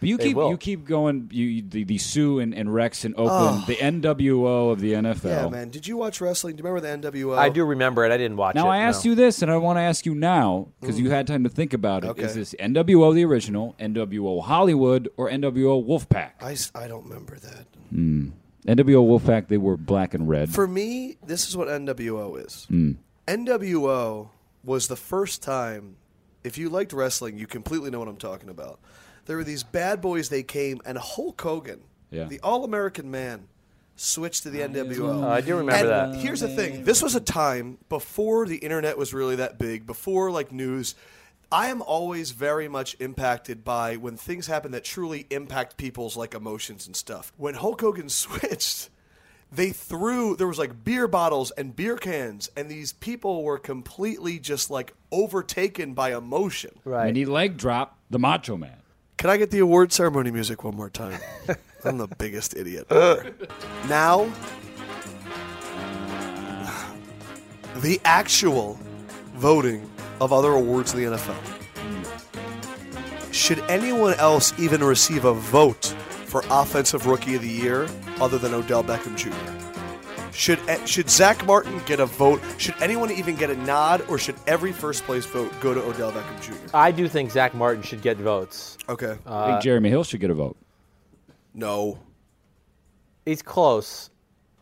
But 0.00 0.08
you 0.08 0.16
keep 0.16 0.34
will. 0.36 0.48
you 0.48 0.56
keep 0.56 0.86
going. 0.86 1.28
You, 1.30 1.44
you 1.46 1.62
the, 1.62 1.84
the 1.84 1.98
Suh 1.98 2.38
and, 2.38 2.54
and 2.54 2.72
Rex 2.72 3.04
in 3.04 3.12
Oakland, 3.18 3.66
the 3.66 3.76
NWO 3.76 4.72
of 4.72 4.80
the 4.80 4.94
NFL. 4.94 5.24
yeah, 5.24 5.48
man. 5.50 5.68
Did 5.68 5.86
you 5.86 5.98
watch 5.98 6.22
wrestling? 6.22 6.56
Do 6.56 6.62
you 6.62 6.68
remember 6.70 7.02
the 7.02 7.10
NWO? 7.10 7.36
I 7.36 7.50
do 7.50 7.62
remember 7.66 8.04
it. 8.06 8.10
I 8.10 8.16
didn't 8.16 8.38
watch 8.38 8.56
it. 8.56 8.58
Now 8.58 8.68
I 8.70 8.78
asked 8.78 9.04
no. 9.04 9.10
you 9.10 9.14
this, 9.14 9.42
and 9.42 9.50
I 9.50 9.58
want 9.58 9.76
to 9.76 9.82
ask 9.82 10.06
you 10.06 10.14
now 10.14 10.68
because 10.80 10.98
you 10.98 11.10
had 11.10 11.26
time 11.26 11.44
to 11.44 11.50
think 11.50 11.74
about 11.74 12.04
it. 12.04 12.16
Is 12.16 12.16
Mm. 12.16 12.24
Okay. 12.30 12.32
this 12.32 12.54
NWO 12.58 13.14
the 13.14 13.24
original, 13.26 13.76
NWO 13.78 14.42
Hollywood, 14.42 15.10
or 15.18 15.28
NWO 15.28 15.84
Wolfpack? 15.86 16.30
I, 16.40 16.56
I 16.82 16.88
don't 16.88 17.04
remember 17.04 17.36
that. 17.36 17.66
NWO 18.66 19.06
Wolfpack, 19.20 19.48
they 19.48 19.56
were 19.58 19.76
black 19.76 20.14
and 20.14 20.28
red. 20.28 20.50
For 20.50 20.66
me, 20.66 21.16
this 21.26 21.48
is 21.48 21.56
what 21.56 21.68
NWO 21.68 22.44
is. 22.44 22.66
Hmm. 22.68 22.92
NWO 23.26 24.28
was 24.64 24.88
the 24.88 24.96
first 24.96 25.42
time, 25.42 25.96
if 26.44 26.58
you 26.58 26.68
liked 26.68 26.92
wrestling, 26.92 27.38
you 27.38 27.46
completely 27.46 27.90
know 27.90 27.98
what 27.98 28.08
I'm 28.08 28.16
talking 28.16 28.48
about. 28.50 28.80
There 29.26 29.36
were 29.36 29.44
these 29.44 29.62
bad 29.62 30.00
boys, 30.00 30.28
they 30.28 30.42
came, 30.42 30.80
and 30.84 30.98
Hulk 30.98 31.40
Hogan, 31.40 31.80
Yeah. 32.10 32.24
the 32.24 32.40
all 32.40 32.64
American 32.64 33.10
man, 33.10 33.48
switched 33.96 34.42
to 34.44 34.50
the 34.50 34.60
NWO. 34.60 35.22
Uh, 35.22 35.28
I 35.28 35.40
do 35.40 35.56
remember 35.56 35.92
and 35.92 36.14
that. 36.14 36.20
Here's 36.20 36.40
the 36.40 36.48
thing 36.48 36.84
this 36.84 37.02
was 37.02 37.14
a 37.14 37.20
time 37.20 37.78
before 37.88 38.46
the 38.46 38.56
internet 38.56 38.96
was 38.98 39.12
really 39.14 39.36
that 39.36 39.58
big, 39.58 39.86
before 39.86 40.30
like 40.30 40.52
news. 40.52 40.94
I 41.52 41.68
am 41.68 41.82
always 41.82 42.30
very 42.30 42.68
much 42.68 42.96
impacted 43.00 43.64
by 43.64 43.96
when 43.96 44.16
things 44.16 44.46
happen 44.46 44.70
that 44.70 44.84
truly 44.84 45.26
impact 45.30 45.76
people's 45.76 46.16
like 46.16 46.32
emotions 46.32 46.86
and 46.86 46.94
stuff. 46.94 47.32
When 47.36 47.54
Hulk 47.54 47.80
Hogan 47.80 48.08
switched, 48.08 48.88
they 49.50 49.70
threw 49.70 50.36
there 50.36 50.46
was 50.46 50.60
like 50.60 50.84
beer 50.84 51.08
bottles 51.08 51.50
and 51.50 51.74
beer 51.74 51.96
cans 51.96 52.48
and 52.56 52.70
these 52.70 52.92
people 52.92 53.42
were 53.42 53.58
completely 53.58 54.38
just 54.38 54.70
like 54.70 54.94
overtaken 55.10 55.92
by 55.92 56.14
emotion. 56.16 56.70
Right. 56.84 57.08
And 57.08 57.16
he 57.16 57.24
leg 57.24 57.56
dropped 57.56 57.98
the 58.10 58.20
Macho 58.20 58.56
Man. 58.56 58.76
Can 59.16 59.28
I 59.28 59.36
get 59.36 59.50
the 59.50 59.58
award 59.58 59.92
ceremony 59.92 60.30
music 60.30 60.62
one 60.62 60.76
more 60.76 60.88
time? 60.88 61.20
I'm 61.84 61.98
the 61.98 62.06
biggest 62.06 62.56
idiot. 62.56 62.86
ever. 62.90 63.34
now, 63.88 64.32
the 67.76 68.00
actual 68.04 68.78
voting 69.34 69.90
of 70.20 70.32
other 70.32 70.52
awards 70.52 70.92
in 70.94 71.00
the 71.10 71.16
NFL. 71.16 71.34
Should 73.32 73.60
anyone 73.68 74.14
else 74.14 74.52
even 74.58 74.82
receive 74.82 75.24
a 75.24 75.32
vote 75.34 75.86
for 76.26 76.42
Offensive 76.50 77.06
Rookie 77.06 77.36
of 77.36 77.42
the 77.42 77.48
Year 77.48 77.88
other 78.20 78.38
than 78.38 78.52
Odell 78.54 78.82
Beckham 78.84 79.16
Jr.? 79.16 79.32
Should 80.32 80.60
should 80.88 81.10
Zach 81.10 81.44
Martin 81.44 81.80
get 81.86 82.00
a 82.00 82.06
vote? 82.06 82.40
Should 82.58 82.74
anyone 82.80 83.10
even 83.10 83.34
get 83.36 83.50
a 83.50 83.56
nod, 83.56 84.02
or 84.08 84.16
should 84.16 84.36
every 84.46 84.72
first 84.72 85.02
place 85.04 85.26
vote 85.26 85.52
go 85.60 85.74
to 85.74 85.82
Odell 85.82 86.12
Beckham 86.12 86.40
Jr.? 86.40 86.54
I 86.72 86.92
do 86.92 87.08
think 87.08 87.30
Zach 87.30 87.52
Martin 87.54 87.82
should 87.82 88.00
get 88.00 88.16
votes. 88.16 88.78
Okay, 88.88 89.16
I 89.26 89.30
Uh, 89.30 89.46
think 89.50 89.62
Jeremy 89.62 89.90
Hill 89.90 90.04
should 90.04 90.20
get 90.20 90.30
a 90.30 90.34
vote. 90.34 90.56
no. 91.54 91.98
He's 93.26 93.42
close. 93.42 94.08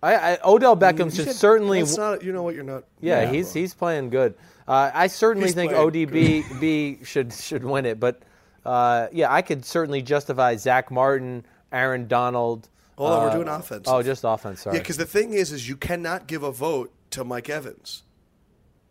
I, 0.03 0.15
I 0.15 0.39
Odell 0.45 0.77
Beckham 0.77 1.15
should 1.15 1.31
certainly. 1.31 1.81
That's 1.81 1.97
not. 1.97 2.23
You 2.25 2.33
know 2.33 2.43
what? 2.43 2.55
You're 2.55 2.65
not. 2.65 2.85
Yeah, 3.01 3.23
Yeah. 3.23 3.31
he's 3.31 3.53
he's 3.53 3.73
playing 3.73 4.11
good. 4.11 4.35
Uh, 4.69 4.91
I 4.93 5.07
certainly 5.07 5.49
He's 5.49 5.55
think 5.55 5.73
ODB 5.73 6.61
B 6.61 6.99
should 7.03 7.33
should 7.33 7.65
win 7.65 7.87
it, 7.87 7.99
but 7.99 8.21
uh, 8.67 9.09
yeah, 9.13 9.33
I 9.33 9.41
could 9.41 9.65
certainly 9.65 10.03
justify 10.03 10.57
Zach 10.57 10.91
Martin, 10.91 11.47
Aaron 11.73 12.07
Donald. 12.07 12.69
Hold 12.99 13.13
on, 13.13 13.23
we're 13.23 13.31
uh, 13.31 13.35
doing 13.35 13.49
offense. 13.49 13.87
Oh, 13.89 14.03
just 14.03 14.25
offense. 14.25 14.61
Sorry. 14.61 14.77
Yeah, 14.77 14.83
because 14.83 14.99
the 14.99 15.07
thing 15.07 15.33
is, 15.33 15.53
is 15.53 15.67
you 15.67 15.77
cannot 15.77 16.27
give 16.27 16.43
a 16.43 16.53
vote 16.53 16.93
to 17.13 17.25
Mike 17.25 17.49
Evans 17.49 18.03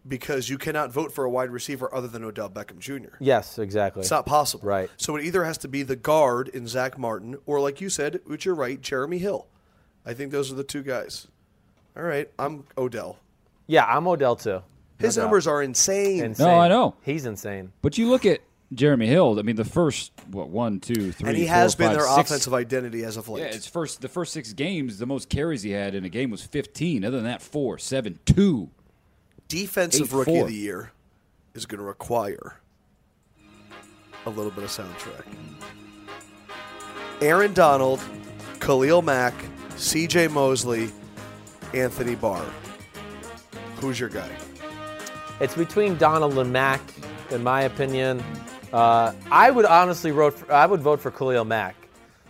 because 0.08 0.50
you 0.50 0.58
cannot 0.58 0.92
vote 0.92 1.12
for 1.12 1.26
a 1.26 1.30
wide 1.30 1.52
receiver 1.52 1.94
other 1.94 2.08
than 2.08 2.24
Odell 2.24 2.50
Beckham 2.50 2.80
Jr. 2.80 3.16
yes, 3.20 3.60
exactly. 3.60 4.02
It's 4.02 4.10
not 4.10 4.26
possible. 4.26 4.68
Right. 4.68 4.90
So 4.98 5.16
it 5.16 5.26
either 5.26 5.44
has 5.44 5.60
to 5.60 5.68
be 5.68 5.84
the 5.84 5.96
guard 5.96 6.48
in 6.48 6.68
Zach 6.68 6.98
Martin, 6.98 7.38
or 7.46 7.60
like 7.60 7.82
you 7.82 7.90
said, 7.90 8.22
which 8.26 8.46
you're 8.46 8.56
right, 8.56 8.82
Jeremy 8.82 9.20
Hill. 9.20 9.48
I 10.06 10.14
think 10.14 10.32
those 10.32 10.52
are 10.52 10.56
the 10.56 10.64
two 10.64 10.82
guys. 10.82 11.28
All 11.96 12.04
right, 12.04 12.32
I'm 12.40 12.64
Odell. 12.78 13.18
Yeah, 13.68 13.86
I'm 13.86 14.08
Odell 14.08 14.38
too. 14.38 14.64
His 15.00 15.16
No 15.16 15.22
doubt. 15.22 15.26
numbers 15.28 15.48
are 15.48 15.62
insane. 15.62 16.24
Insane. 16.24 16.46
No, 16.48 16.60
I 16.60 16.68
know. 16.68 16.96
He's 17.04 17.26
insane. 17.26 17.72
But 17.82 17.98
you 17.98 18.10
look 18.10 18.26
at 18.26 18.42
Jeremy 18.74 19.08
Hill. 19.08 19.38
I 19.40 19.44
mean, 19.44 19.56
the 19.56 19.64
first 19.66 20.12
what 20.32 20.50
one, 20.50 20.80
two, 20.80 21.12
three, 21.12 21.30
and 21.30 21.38
he 21.38 21.46
four, 21.46 21.54
has 21.56 21.76
been 21.76 21.88
five, 21.90 21.98
their 21.98 22.08
six- 22.08 22.30
offensive 22.32 22.54
identity 22.54 23.04
as 23.04 23.16
of 23.18 23.30
late. 23.30 23.42
Yeah, 23.42 23.56
it's 23.56 23.68
first 23.68 24.02
the 24.02 24.08
first 24.10 24.34
six 24.34 24.54
games. 24.54 24.98
The 24.98 25.06
most 25.06 25.30
carries 25.30 25.62
he 25.62 25.72
had 25.72 25.94
in 25.96 26.04
a 26.04 26.10
game 26.10 26.32
was 26.32 26.42
fifteen. 26.44 27.06
Other 27.06 27.18
than 27.18 27.26
that, 27.26 27.42
four, 27.42 27.78
seven, 27.78 28.20
two. 28.26 28.70
Defensive 29.48 30.08
Eight, 30.08 30.14
Rookie 30.18 30.32
four. 30.32 30.42
of 30.44 30.48
the 30.50 30.56
Year 30.56 30.92
is 31.54 31.66
going 31.66 31.80
to 31.80 31.86
require 31.86 32.60
a 34.26 34.30
little 34.30 34.52
bit 34.52 34.66
of 34.66 34.70
soundtrack. 34.70 35.24
Aaron 37.22 37.54
Donald, 37.54 38.02
Khalil 38.60 39.02
Mack, 39.02 39.34
C.J. 39.78 40.28
Mosley, 40.28 40.90
Anthony 41.74 42.16
Barr. 42.16 42.46
Who's 43.78 44.00
your 44.00 44.10
guy? 44.10 44.30
It's 45.40 45.56
between 45.56 45.98
Donald 45.98 46.38
and 46.40 46.52
Mack, 46.52 46.82
in 47.30 47.44
my 47.44 47.62
opinion. 47.64 48.24
Uh, 48.74 49.14
I 49.32 49.52
would 49.52 49.66
honestly 49.66 50.12
vote. 50.12 50.34
For, 50.34 50.52
I 50.52 50.66
would 50.66 50.82
vote 50.82 51.00
for 51.00 51.12
Khalil 51.12 51.46
Mack. 51.46 51.76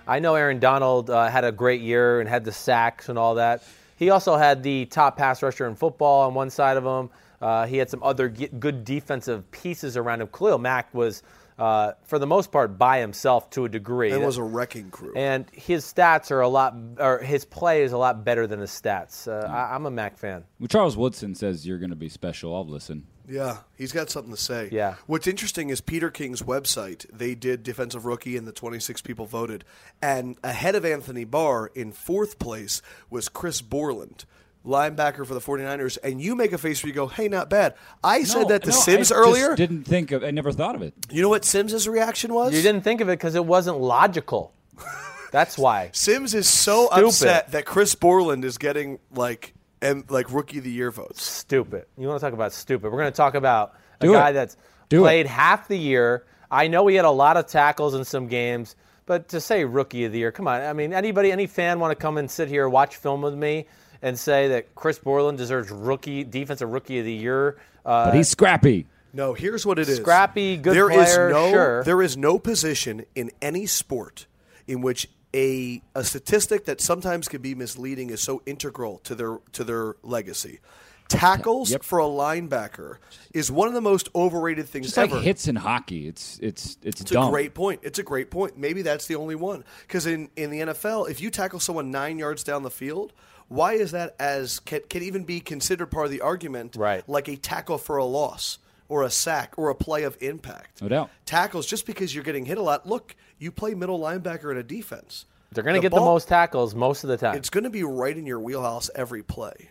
I 0.05 0.19
know 0.19 0.35
Aaron 0.35 0.59
Donald 0.59 1.09
uh, 1.09 1.29
had 1.29 1.43
a 1.43 1.51
great 1.51 1.81
year 1.81 2.19
and 2.19 2.29
had 2.29 2.43
the 2.43 2.51
sacks 2.51 3.09
and 3.09 3.17
all 3.17 3.35
that, 3.35 3.63
he 3.97 4.11
also 4.11 4.35
had 4.37 4.61
the 4.61 4.85
top 4.85 5.17
pass 5.17 5.41
rusher 5.41 5.67
in 5.67 5.75
football 5.75 6.27
on 6.27 6.33
one 6.33 6.49
side 6.49 6.77
of 6.77 6.85
him. 6.85 7.09
Uh, 7.41 7.65
he 7.65 7.77
had 7.77 7.89
some 7.89 8.01
other 8.03 8.29
good 8.29 8.85
defensive 8.85 9.49
pieces 9.51 9.97
around 9.97 10.21
him. 10.21 10.27
Khalil 10.27 10.59
Mack 10.59 10.93
was, 10.93 11.23
uh, 11.57 11.93
for 12.05 12.19
the 12.19 12.27
most 12.27 12.51
part, 12.51 12.77
by 12.77 12.99
himself 12.99 13.49
to 13.51 13.65
a 13.65 13.69
degree. 13.69 14.11
It 14.11 14.21
was 14.21 14.37
a 14.37 14.43
wrecking 14.43 14.91
crew. 14.91 15.13
and 15.15 15.45
his 15.51 15.83
stats 15.85 16.31
are 16.31 16.41
a 16.41 16.47
lot, 16.47 16.75
or 16.99 17.19
his 17.19 17.45
play 17.45 17.83
is 17.83 17.91
a 17.91 17.97
lot 17.97 18.23
better 18.23 18.45
than 18.47 18.59
his 18.59 18.71
stats. 18.71 19.27
Uh, 19.27 19.47
I, 19.47 19.73
I'm 19.75 19.85
a 19.85 19.91
Mack 19.91 20.17
fan. 20.17 20.43
Well, 20.59 20.67
Charles 20.67 20.95
Woodson 20.95 21.35
says 21.35 21.65
you're 21.65 21.79
going 21.79 21.89
to 21.89 21.95
be 21.95 22.09
special. 22.09 22.55
I'll 22.55 22.67
listen. 22.67 23.05
Yeah, 23.29 23.57
he's 23.75 23.91
got 23.91 24.09
something 24.09 24.33
to 24.33 24.39
say. 24.39 24.69
Yeah. 24.71 24.95
What's 25.05 25.27
interesting 25.27 25.69
is 25.69 25.81
Peter 25.81 26.09
King's 26.09 26.43
website, 26.43 27.05
they 27.11 27.35
did 27.35 27.61
defensive 27.61 28.05
rookie 28.05 28.37
and 28.37 28.47
the 28.47 28.53
26 28.53 29.01
people 29.01 29.25
voted. 29.25 29.65
And 30.01 30.37
ahead 30.45 30.75
of 30.75 30.85
Anthony 30.85 31.25
Barr 31.25 31.67
in 31.75 31.91
fourth 31.91 32.39
place 32.39 32.81
was 33.09 33.27
Chris 33.27 33.61
Borland, 33.61 34.23
linebacker 34.67 35.25
for 35.25 35.33
the 35.33 35.39
49ers. 35.39 35.97
And 36.03 36.21
you 36.21 36.35
make 36.35 36.51
a 36.51 36.57
face 36.57 36.83
where 36.83 36.89
you 36.89 36.93
go, 36.93 37.07
hey, 37.07 37.27
not 37.29 37.49
bad. 37.49 37.75
I 38.03 38.23
said 38.23 38.49
that 38.49 38.63
to 38.63 38.69
no, 38.71 38.75
Simms 38.75 39.11
I 39.11 39.15
earlier. 39.15 39.47
Just 39.47 39.57
didn't 39.57 39.85
think 39.85 40.11
of. 40.11 40.23
I 40.23 40.31
never 40.31 40.51
thought 40.51 40.75
of 40.75 40.81
it. 40.81 40.93
You 41.09 41.21
know 41.21 41.29
what 41.29 41.45
Simms' 41.45 41.87
reaction 41.87 42.33
was? 42.33 42.53
You 42.53 42.61
didn't 42.61 42.81
think 42.81 43.01
of 43.01 43.09
it 43.09 43.13
because 43.13 43.35
it 43.35 43.45
wasn't 43.45 43.79
logical. 43.79 44.53
That's 45.31 45.57
why. 45.57 45.89
Simms 45.93 46.33
is 46.33 46.47
so 46.47 46.87
Stupid. 46.87 47.05
upset 47.07 47.51
that 47.51 47.65
Chris 47.65 47.95
Borland 47.95 48.45
is 48.45 48.57
getting 48.57 48.99
like 49.11 49.53
and 49.81 50.09
like 50.09 50.31
rookie 50.33 50.57
of 50.59 50.63
the 50.63 50.71
year 50.71 50.89
votes. 50.91 51.21
stupid. 51.23 51.85
You 51.97 52.07
want 52.07 52.19
to 52.19 52.25
talk 52.25 52.33
about 52.33 52.51
stupid? 52.53 52.91
We're 52.91 52.99
going 52.99 53.11
to 53.11 53.17
talk 53.17 53.35
about 53.35 53.73
a 54.01 54.05
it. 54.09 54.11
guy 54.11 54.31
that's 54.31 54.57
Do 54.89 55.01
played 55.01 55.25
it. 55.25 55.29
half 55.29 55.67
the 55.67 55.77
year. 55.77 56.25
I 56.49 56.67
know 56.67 56.87
he 56.87 56.95
had 56.95 57.05
a 57.05 57.11
lot 57.11 57.35
of 57.37 57.45
tackles 57.47 57.93
in 57.93 58.03
some 58.05 58.27
games, 58.27 58.75
but 59.05 59.27
to 59.29 59.41
say 59.41 59.65
rookie 59.65 60.05
of 60.05 60.13
the 60.13 60.17
year, 60.19 60.31
come 60.31 60.47
on. 60.47 60.61
I 60.61 60.73
mean, 60.73 60.93
anybody, 60.93 61.31
any 61.31 61.45
fan 61.45 61.79
want 61.79 61.91
to 61.91 61.95
come 62.01 62.17
and 62.17 62.31
sit 62.31 62.47
here, 62.47 62.67
watch 62.69 62.95
film 62.95 63.21
with 63.21 63.35
me, 63.35 63.67
and 64.01 64.17
say 64.17 64.47
that 64.49 64.75
Chris 64.75 64.99
Borland 64.99 65.37
deserves 65.37 65.69
rookie, 65.71 66.23
defensive 66.23 66.69
rookie 66.69 66.99
of 66.99 67.05
the 67.05 67.13
year? 67.13 67.57
Uh, 67.85 68.05
But 68.05 68.15
he's 68.15 68.29
scrappy. 68.29 68.85
No, 69.13 69.33
here's 69.33 69.65
what 69.65 69.79
it 69.79 69.87
is. 69.89 69.97
Scrappy, 69.97 70.57
good 70.57 70.75
There 70.75 70.91
is 70.91 71.13
player, 71.13 71.29
no, 71.29 71.49
sure. 71.51 71.83
There 71.83 72.01
is 72.01 72.17
no 72.17 72.37
position 72.37 73.05
in 73.15 73.31
any 73.41 73.65
sport 73.65 74.27
in 74.67 74.81
which 74.81 75.07
a 75.33 75.81
a 75.95 76.03
statistic 76.03 76.65
that 76.65 76.79
sometimes 76.81 77.27
can 77.27 77.41
be 77.41 77.55
misleading 77.55 78.09
is 78.09 78.21
so 78.21 78.41
integral 78.45 78.99
to 79.05 79.15
their 79.15 79.39
to 79.53 79.63
their 79.63 79.95
legacy. 80.03 80.59
Tackles 81.07 81.71
Yep. 81.71 81.83
for 81.83 81.99
a 81.99 82.03
linebacker 82.05 82.97
is 83.33 83.49
one 83.49 83.69
of 83.69 83.73
the 83.73 83.81
most 83.81 84.09
overrated 84.13 84.67
things 84.67 84.87
Just 84.87 84.97
like 84.97 85.09
ever. 85.09 85.21
hits 85.21 85.47
in 85.47 85.55
hockey. 85.55 86.07
It's 86.07 86.37
it's 86.41 86.77
it's, 86.83 87.01
It's 87.01 87.11
dumb. 87.11 87.29
a 87.29 87.31
great 87.31 87.53
point. 87.53 87.79
It's 87.83 87.97
a 87.97 88.03
great 88.03 88.29
point. 88.29 88.57
Maybe 88.57 88.81
that's 88.81 89.07
the 89.07 89.15
only 89.15 89.35
one. 89.35 89.63
Because 89.83 90.05
in, 90.05 90.29
in 90.35 90.49
the 90.51 90.59
NFL, 90.59 91.09
if 91.09 91.21
you 91.21 91.29
tackle 91.29 91.61
someone 91.61 91.91
nine 91.91 92.19
yards 92.19 92.43
down 92.43 92.63
the 92.63 92.69
field, 92.71 93.13
why 93.47 93.73
is 93.73 93.91
that 93.91 94.15
as 94.19 94.59
can, 94.59 94.81
can 94.89 95.03
even 95.03 95.23
be 95.23 95.39
considered 95.39 95.87
part 95.87 96.05
of 96.05 96.11
the 96.11 96.21
argument? 96.21 96.75
Right. 96.75 97.07
Like 97.07 97.27
a 97.27 97.35
tackle 97.35 97.77
for 97.77 97.97
a 97.97 98.05
loss 98.05 98.59
or 98.89 99.03
a 99.03 99.09
sack 99.09 99.53
or 99.57 99.69
a 99.69 99.75
play 99.75 100.03
of 100.03 100.17
impact. 100.21 100.81
No 100.81 100.89
doubt. 100.89 101.09
Tackles 101.25 101.65
just 101.65 101.85
because 101.85 102.13
you're 102.13 102.23
getting 102.23 102.45
hit 102.45 102.57
a 102.57 102.61
lot. 102.61 102.87
Look, 102.87 103.15
you 103.37 103.51
play 103.51 103.73
middle 103.73 103.99
linebacker 103.99 104.51
in 104.51 104.57
a 104.57 104.63
defense. 104.63 105.25
They're 105.51 105.63
going 105.63 105.75
to 105.75 105.81
get 105.81 105.93
the 105.93 106.01
most 106.01 106.27
tackles 106.27 106.75
most 106.75 107.03
of 107.03 107.09
the 107.09 107.17
time. 107.17 107.37
It's 107.37 107.49
going 107.49 107.63
to 107.63 107.69
be 107.69 107.83
right 107.83 108.15
in 108.15 108.25
your 108.25 108.39
wheelhouse 108.39 108.89
every 108.93 109.23
play, 109.23 109.69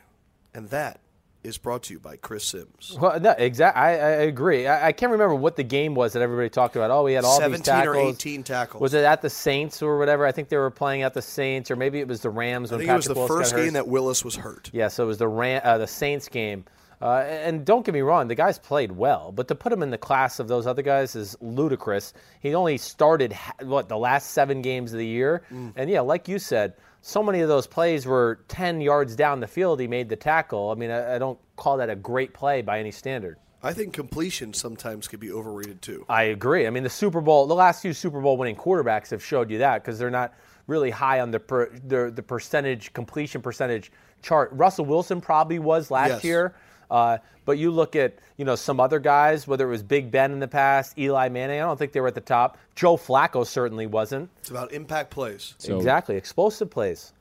and 0.54 0.70
that 0.70 1.00
is 1.46 1.58
brought 1.58 1.84
to 1.84 1.94
you 1.94 2.00
by 2.00 2.16
Chris 2.16 2.44
Simms. 2.44 2.96
Well, 3.00 3.18
no, 3.20 3.30
exactly. 3.30 3.80
I, 3.80 3.90
I 3.92 4.10
agree. 4.22 4.66
I, 4.66 4.88
I 4.88 4.92
can't 4.92 5.12
remember 5.12 5.34
what 5.34 5.56
the 5.56 5.62
game 5.62 5.94
was 5.94 6.12
that 6.14 6.22
everybody 6.22 6.48
talked 6.50 6.76
about. 6.76 6.90
Oh, 6.90 7.04
we 7.04 7.12
had 7.14 7.24
all 7.24 7.38
these 7.38 7.64
17 7.64 7.86
or 7.88 7.96
18 7.96 8.42
tackles. 8.42 8.80
Was 8.80 8.94
it 8.94 9.04
at 9.04 9.22
the 9.22 9.30
Saints 9.30 9.82
or 9.82 9.98
whatever? 9.98 10.26
I 10.26 10.32
think 10.32 10.48
they 10.48 10.56
were 10.56 10.70
playing 10.70 11.02
at 11.02 11.14
the 11.14 11.22
Saints, 11.22 11.70
or 11.70 11.76
maybe 11.76 12.00
it 12.00 12.08
was 12.08 12.20
the 12.20 12.30
Rams 12.30 12.72
I 12.72 12.78
think 12.78 12.90
it 12.90 12.94
was 12.94 13.06
the 13.06 13.14
Willis 13.14 13.28
first 13.28 13.56
game 13.56 13.72
that 13.74 13.88
Willis 13.88 14.24
was 14.24 14.36
hurt. 14.36 14.70
Yeah, 14.72 14.88
so 14.88 15.04
it 15.04 15.06
was 15.06 15.18
the 15.18 15.28
Ram, 15.28 15.60
uh, 15.64 15.78
the 15.78 15.86
Saints 15.86 16.28
game. 16.28 16.64
Uh, 17.00 17.18
and 17.18 17.64
don't 17.66 17.84
get 17.84 17.92
me 17.92 18.00
wrong, 18.00 18.26
the 18.26 18.34
guys 18.34 18.58
played 18.58 18.90
well, 18.90 19.30
but 19.30 19.48
to 19.48 19.54
put 19.54 19.70
him 19.70 19.82
in 19.82 19.90
the 19.90 19.98
class 19.98 20.38
of 20.40 20.48
those 20.48 20.66
other 20.66 20.80
guys 20.80 21.14
is 21.14 21.36
ludicrous. 21.42 22.14
He 22.40 22.54
only 22.54 22.78
started 22.78 23.36
what 23.62 23.90
the 23.90 23.98
last 23.98 24.30
seven 24.30 24.62
games 24.62 24.92
of 24.94 24.98
the 24.98 25.06
year, 25.06 25.42
Mm. 25.52 25.74
and 25.76 25.90
yeah, 25.90 26.00
like 26.00 26.26
you 26.26 26.38
said, 26.38 26.72
so 27.06 27.22
many 27.22 27.40
of 27.40 27.48
those 27.48 27.68
plays 27.68 28.04
were 28.04 28.40
ten 28.48 28.80
yards 28.80 29.14
down 29.14 29.38
the 29.38 29.46
field. 29.46 29.78
He 29.78 29.86
made 29.86 30.08
the 30.08 30.16
tackle. 30.16 30.70
I 30.70 30.74
mean, 30.74 30.90
I, 30.90 31.14
I 31.14 31.18
don't 31.18 31.38
call 31.54 31.76
that 31.76 31.88
a 31.88 31.94
great 31.94 32.34
play 32.34 32.62
by 32.62 32.80
any 32.80 32.90
standard. 32.90 33.36
I 33.62 33.72
think 33.72 33.92
completion 33.94 34.52
sometimes 34.52 35.06
could 35.06 35.20
be 35.20 35.30
overrated 35.30 35.82
too. 35.82 36.04
I 36.08 36.24
agree. 36.24 36.66
I 36.66 36.70
mean, 36.70 36.82
the 36.82 36.90
Super 36.90 37.20
Bowl, 37.20 37.46
the 37.46 37.54
last 37.54 37.80
few 37.80 37.92
Super 37.92 38.20
Bowl 38.20 38.36
winning 38.36 38.56
quarterbacks 38.56 39.10
have 39.10 39.24
showed 39.24 39.52
you 39.52 39.58
that 39.58 39.84
because 39.84 40.00
they're 40.00 40.10
not 40.10 40.34
really 40.66 40.90
high 40.90 41.20
on 41.20 41.30
the 41.30 41.38
per, 41.38 41.70
the, 41.86 42.10
the 42.12 42.22
percentage 42.24 42.92
completion 42.92 43.40
percentage 43.40 43.92
chart. 44.20 44.50
Russell 44.52 44.84
Wilson 44.84 45.20
probably 45.20 45.60
was 45.60 45.92
last 45.92 46.10
Yes. 46.10 46.24
year, 46.24 46.54
uh, 46.90 47.18
but 47.44 47.58
you 47.58 47.70
look 47.70 47.96
at 47.96 48.18
you 48.36 48.44
know 48.44 48.56
some 48.56 48.80
other 48.80 48.98
guys, 48.98 49.46
whether 49.46 49.66
it 49.66 49.70
was 49.70 49.82
Big 49.82 50.10
Ben 50.10 50.32
in 50.32 50.40
the 50.40 50.48
past, 50.48 50.98
Eli 50.98 51.28
Manning. 51.28 51.60
I 51.60 51.64
don't 51.64 51.78
think 51.78 51.92
they 51.92 52.00
were 52.00 52.08
at 52.08 52.14
the 52.14 52.20
top. 52.20 52.58
Joe 52.74 52.96
Flacco 52.96 53.46
certainly 53.46 53.86
wasn't. 53.86 54.30
It's 54.40 54.50
about 54.50 54.72
impact 54.72 55.10
plays. 55.10 55.54
So 55.58 55.76
exactly, 55.76 56.16
explosive 56.16 56.70
plays. 56.70 57.12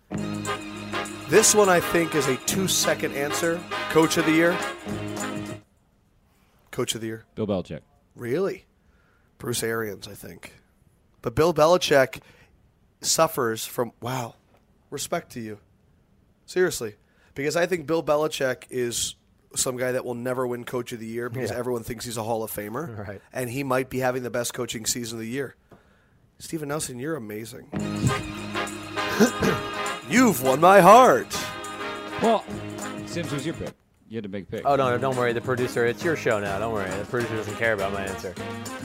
This 1.27 1.55
one 1.55 1.69
I 1.69 1.79
think 1.79 2.13
is 2.13 2.27
a 2.27 2.37
two 2.37 2.67
second 2.67 3.13
answer. 3.13 3.59
Coach 3.89 4.17
of 4.17 4.25
the 4.25 4.31
year. 4.31 4.57
Coach 6.71 6.93
of 6.93 7.01
the 7.01 7.07
year. 7.07 7.25
Bill 7.35 7.47
Belichick. 7.47 7.81
Really? 8.15 8.65
Bruce 9.37 9.63
Arians, 9.63 10.07
I 10.07 10.13
think. 10.13 10.53
But 11.21 11.33
Bill 11.35 11.53
Belichick 11.53 12.19
suffers 13.01 13.65
from 13.65 13.91
wow. 14.01 14.35
Respect 14.89 15.31
to 15.31 15.39
you. 15.39 15.57
Seriously. 16.45 16.95
Because 17.33 17.55
I 17.55 17.65
think 17.65 17.87
Bill 17.87 18.03
Belichick 18.03 18.63
is 18.69 19.15
some 19.55 19.77
guy 19.77 19.91
that 19.93 20.05
will 20.05 20.13
never 20.15 20.45
win 20.47 20.63
coach 20.63 20.91
of 20.91 20.99
the 20.99 21.05
year 21.07 21.29
because 21.29 21.51
Yeah. 21.51 21.57
everyone 21.57 21.83
thinks 21.83 22.05
he's 22.05 22.17
a 22.17 22.23
Hall 22.23 22.43
of 22.43 22.51
Famer. 22.51 22.97
Right. 23.07 23.21
And 23.33 23.49
he 23.49 23.63
might 23.63 23.89
be 23.89 23.99
having 23.99 24.23
the 24.23 24.29
best 24.29 24.53
coaching 24.53 24.85
season 24.85 25.17
of 25.17 25.21
the 25.21 25.29
year. 25.29 25.55
Stephen 26.39 26.69
Nelson, 26.69 26.99
you're 26.99 27.15
amazing. 27.15 27.67
You've 30.09 30.43
won 30.43 30.59
my 30.61 30.81
heart. 30.81 31.27
Well, 32.21 32.43
Simms 33.05 33.31
was 33.31 33.45
your 33.45 33.55
pick. 33.55 33.71
You 34.07 34.17
had 34.17 34.25
a 34.25 34.29
big 34.29 34.47
pick. 34.49 34.61
Oh 34.65 34.75
no, 34.75 34.89
no, 34.91 34.97
don't 34.99 35.15
worry. 35.17 35.33
The 35.33 35.41
producer, 35.41 35.85
it's 35.85 36.03
your 36.03 36.15
show 36.15 36.39
now. 36.39 36.59
Don't 36.59 36.73
worry. 36.73 36.89
The 36.91 37.05
producer 37.05 37.35
doesn't 37.35 37.55
care 37.55 37.73
about 37.73 37.91
my 37.91 38.03
answer. 38.05 38.35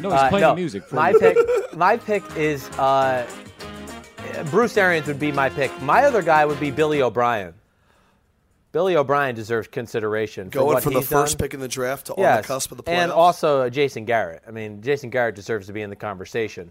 No, 0.00 0.10
he's 0.10 0.18
Uh, 0.18 0.28
playing 0.30 0.42
no, 0.42 0.54
music. 0.54 0.82
For 0.84 0.94
my 0.94 1.12
pick, 1.12 1.36
my 1.76 1.98
pick 1.98 2.22
is 2.36 2.66
uh, 2.78 3.26
Bruce 4.50 4.78
Arians 4.78 5.06
would 5.08 5.20
be 5.20 5.30
my 5.30 5.50
pick. 5.50 5.70
My 5.82 6.04
other 6.04 6.22
guy 6.22 6.46
would 6.46 6.58
be 6.58 6.70
Billy 6.70 7.02
O'Brien. 7.02 7.52
Billy 8.72 8.96
O'Brien 8.96 9.34
deserves 9.34 9.66
consideration 9.68 10.50
for 10.50 10.58
Going 10.58 10.80
from 10.80 10.94
the 10.94 11.02
first 11.02 11.38
done. 11.38 11.44
pick 11.44 11.54
in 11.54 11.60
the 11.60 11.68
draft 11.68 12.06
to 12.06 12.14
on 12.14 12.36
the 12.36 12.42
cusp 12.42 12.70
of 12.70 12.76
the 12.76 12.84
playoffs. 12.84 12.92
and 12.92 13.10
also 13.12 13.62
uh, 13.62 13.70
Jason 13.70 14.04
Garrett. 14.04 14.42
I 14.46 14.52
mean, 14.52 14.80
Jason 14.82 15.10
Garrett 15.10 15.34
deserves 15.34 15.66
to 15.66 15.72
be 15.72 15.82
in 15.82 15.90
the 15.90 15.96
conversation. 15.96 16.70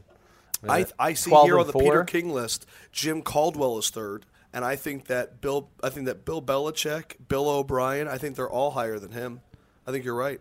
I, 0.68 0.86
I 0.98 1.14
see 1.14 1.30
here 1.30 1.58
on 1.60 1.68
the 1.68 1.74
four. 1.74 1.82
Peter 1.82 2.04
King 2.04 2.32
list, 2.32 2.66
Jim 2.92 3.22
Caldwell 3.22 3.78
is 3.78 3.90
third, 3.90 4.26
and 4.54 4.66
I 4.66 4.76
think 4.76 5.06
that 5.06 5.40
Bill, 5.42 5.70
I 5.82 5.90
think 5.90 6.06
that 6.08 6.26
Bill 6.26 6.42
Belichick, 6.42 7.14
Bill 7.28 7.48
O'Brien, 7.50 8.08
I 8.08 8.18
think 8.18 8.36
they're 8.36 8.50
all 8.50 8.72
higher 8.72 9.00
than 9.00 9.12
him. 9.12 9.42
I 9.88 9.92
think 9.92 10.04
you're 10.06 10.16
right. 10.16 10.40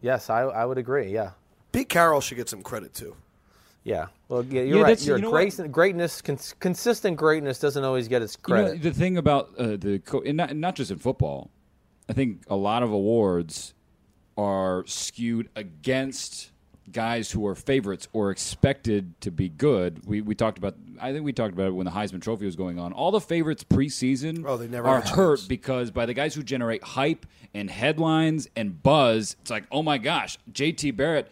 Yes, 0.00 0.30
I, 0.30 0.42
I 0.42 0.64
would 0.64 0.78
agree. 0.78 1.12
Yeah, 1.12 1.32
Pete 1.72 1.88
Carroll 1.88 2.20
should 2.20 2.36
get 2.36 2.48
some 2.48 2.62
credit 2.62 2.94
too. 2.94 3.16
Yeah. 3.84 4.06
Well, 4.28 4.44
yeah, 4.44 4.62
you're 4.62 4.78
Yeah, 4.78 4.82
right. 4.84 5.00
Your 5.06 5.18
You're 5.18 5.22
know 5.26 5.30
great, 5.30 5.72
greatness, 5.72 6.20
cons- 6.22 6.54
consistent 6.60 7.16
greatness 7.16 7.58
doesn't 7.58 7.82
always 7.82 8.08
get 8.08 8.22
its 8.22 8.36
You 8.46 8.54
know, 8.54 8.62
credit. 8.64 8.82
the 8.82 8.92
thing 8.92 9.16
about 9.16 9.50
uh, 9.58 9.76
the 9.76 9.98
co- 10.04 10.20
and 10.22 10.36
not, 10.36 10.50
and 10.50 10.60
not 10.60 10.76
just 10.76 10.90
in 10.90 10.98
football, 10.98 11.50
I 12.08 12.12
think 12.12 12.42
a 12.48 12.56
lot 12.56 12.82
of 12.82 12.92
awards 12.92 13.74
are 14.36 14.84
skewed 14.86 15.48
against 15.56 16.50
guys 16.92 17.30
who 17.30 17.46
are 17.46 17.54
favorites 17.54 18.08
or 18.12 18.30
expected 18.30 19.20
to 19.20 19.30
be 19.30 19.48
good. 19.48 20.04
We 20.06 20.20
we 20.22 20.34
talked 20.34 20.58
about. 20.58 20.74
I 21.00 21.12
think 21.12 21.24
we 21.24 21.32
talked 21.32 21.54
about 21.54 21.68
it 21.68 21.74
when 21.74 21.84
the 21.86 21.90
Heisman 21.92 22.20
Trophy 22.20 22.46
was 22.46 22.56
going 22.56 22.78
on. 22.78 22.92
All 22.92 23.10
the 23.10 23.20
favorites 23.20 23.64
preseason 23.64 24.44
Oh, 24.46 24.56
they 24.56 24.68
never 24.68 24.86
are 24.88 25.00
hurt 25.00 25.38
chance. 25.38 25.46
because 25.48 25.90
by 25.90 26.04
the 26.06 26.14
guys 26.14 26.34
who 26.34 26.42
generate 26.42 26.82
hype 26.82 27.26
and 27.54 27.70
headlines 27.70 28.48
and 28.56 28.82
buzz, 28.82 29.36
it's 29.40 29.50
like, 29.50 29.64
oh 29.72 29.82
my 29.82 29.98
gosh, 29.98 30.38
J.T. 30.52 30.90
Barrett. 30.92 31.30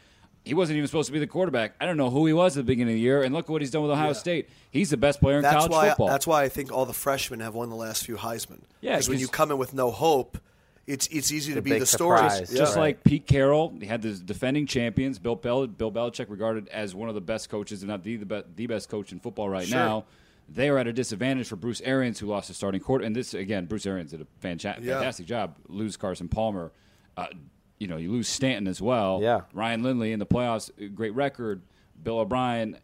He 0.48 0.54
wasn't 0.54 0.76
even 0.78 0.86
supposed 0.88 1.06
to 1.06 1.12
be 1.12 1.18
the 1.18 1.26
quarterback. 1.26 1.74
I 1.80 1.86
don't 1.86 1.96
know 1.96 2.10
who 2.10 2.26
he 2.26 2.32
was 2.32 2.56
at 2.56 2.60
the 2.64 2.72
beginning 2.72 2.94
of 2.94 2.96
the 2.96 3.00
year, 3.00 3.22
and 3.22 3.34
look 3.34 3.48
what 3.48 3.60
he's 3.62 3.70
done 3.70 3.82
with 3.82 3.90
Ohio 3.90 4.12
State. 4.14 4.48
He's 4.70 4.90
the 4.90 4.96
best 4.96 5.20
player 5.20 5.36
in 5.36 5.42
That's 5.42 5.54
college 5.56 5.70
why. 5.72 5.88
football. 5.90 6.06
That's 6.08 6.26
why 6.26 6.42
I 6.42 6.48
think 6.48 6.72
all 6.72 6.86
the 6.86 6.92
freshmen 6.92 7.40
have 7.40 7.54
won 7.54 7.68
the 7.68 7.76
last 7.76 8.04
few 8.06 8.16
Heisman. 8.16 8.60
Yeah, 8.80 8.92
because 8.92 9.08
when 9.08 9.18
you 9.18 9.28
come 9.28 9.50
in 9.50 9.58
with 9.58 9.74
no 9.74 9.90
hope, 9.90 10.38
it's 10.86 11.06
it's 11.08 11.30
easy 11.30 11.52
to 11.54 11.60
be 11.62 11.78
the 11.78 11.84
story. 11.86 12.18
surprise. 12.18 12.50
Yeah. 12.52 12.58
Just 12.58 12.74
Right. 12.76 12.80
like 12.82 13.04
Pete 13.04 13.26
Carroll, 13.26 13.74
he 13.78 13.86
had 13.86 14.00
the 14.00 14.12
defending 14.14 14.66
champions. 14.66 15.18
Bill 15.18 15.36
Bel- 15.36 15.66
Bill 15.66 15.92
Belichick 15.92 16.30
regarded 16.30 16.66
as 16.68 16.94
one 16.94 17.10
of 17.10 17.14
the 17.14 17.20
best 17.20 17.50
coaches, 17.50 17.82
if 17.82 17.88
not 17.88 18.02
the 18.02 18.16
the, 18.16 18.24
be- 18.26 18.42
the 18.56 18.66
best 18.66 18.88
coach 18.88 19.12
in 19.12 19.20
football 19.20 19.48
right 19.50 19.66
Sure. 19.68 19.78
now. 19.78 20.04
They 20.50 20.70
are 20.70 20.78
at 20.78 20.86
a 20.86 20.94
disadvantage 20.94 21.46
for 21.46 21.56
Bruce 21.56 21.82
Arians, 21.82 22.18
who 22.20 22.26
lost 22.26 22.48
his 22.48 22.56
starting 22.56 22.80
quarter. 22.80 23.04
And 23.04 23.14
this 23.14 23.34
again, 23.34 23.66
Bruce 23.66 23.84
Arians 23.84 24.12
did 24.12 24.22
a 24.22 24.26
fantastic, 24.40 24.82
Yeah. 24.82 24.94
fantastic 24.94 25.26
job. 25.26 25.56
Lose 25.68 25.98
Carson 25.98 26.26
Palmer, 26.28 26.72
uh, 27.18 27.26
you 27.78 27.86
know, 27.86 27.96
you 27.96 28.10
lose 28.10 28.28
Stanton 28.28 28.66
as 28.66 28.82
well. 28.82 29.20
Yeah. 29.22 29.42
Ryan 29.52 29.82
Lindley 29.82 30.12
in 30.12 30.18
the 30.18 30.26
playoffs, 30.26 30.70
great 30.94 31.14
record. 31.14 31.62
Bill 32.02 32.18
O'Brien. 32.18 32.78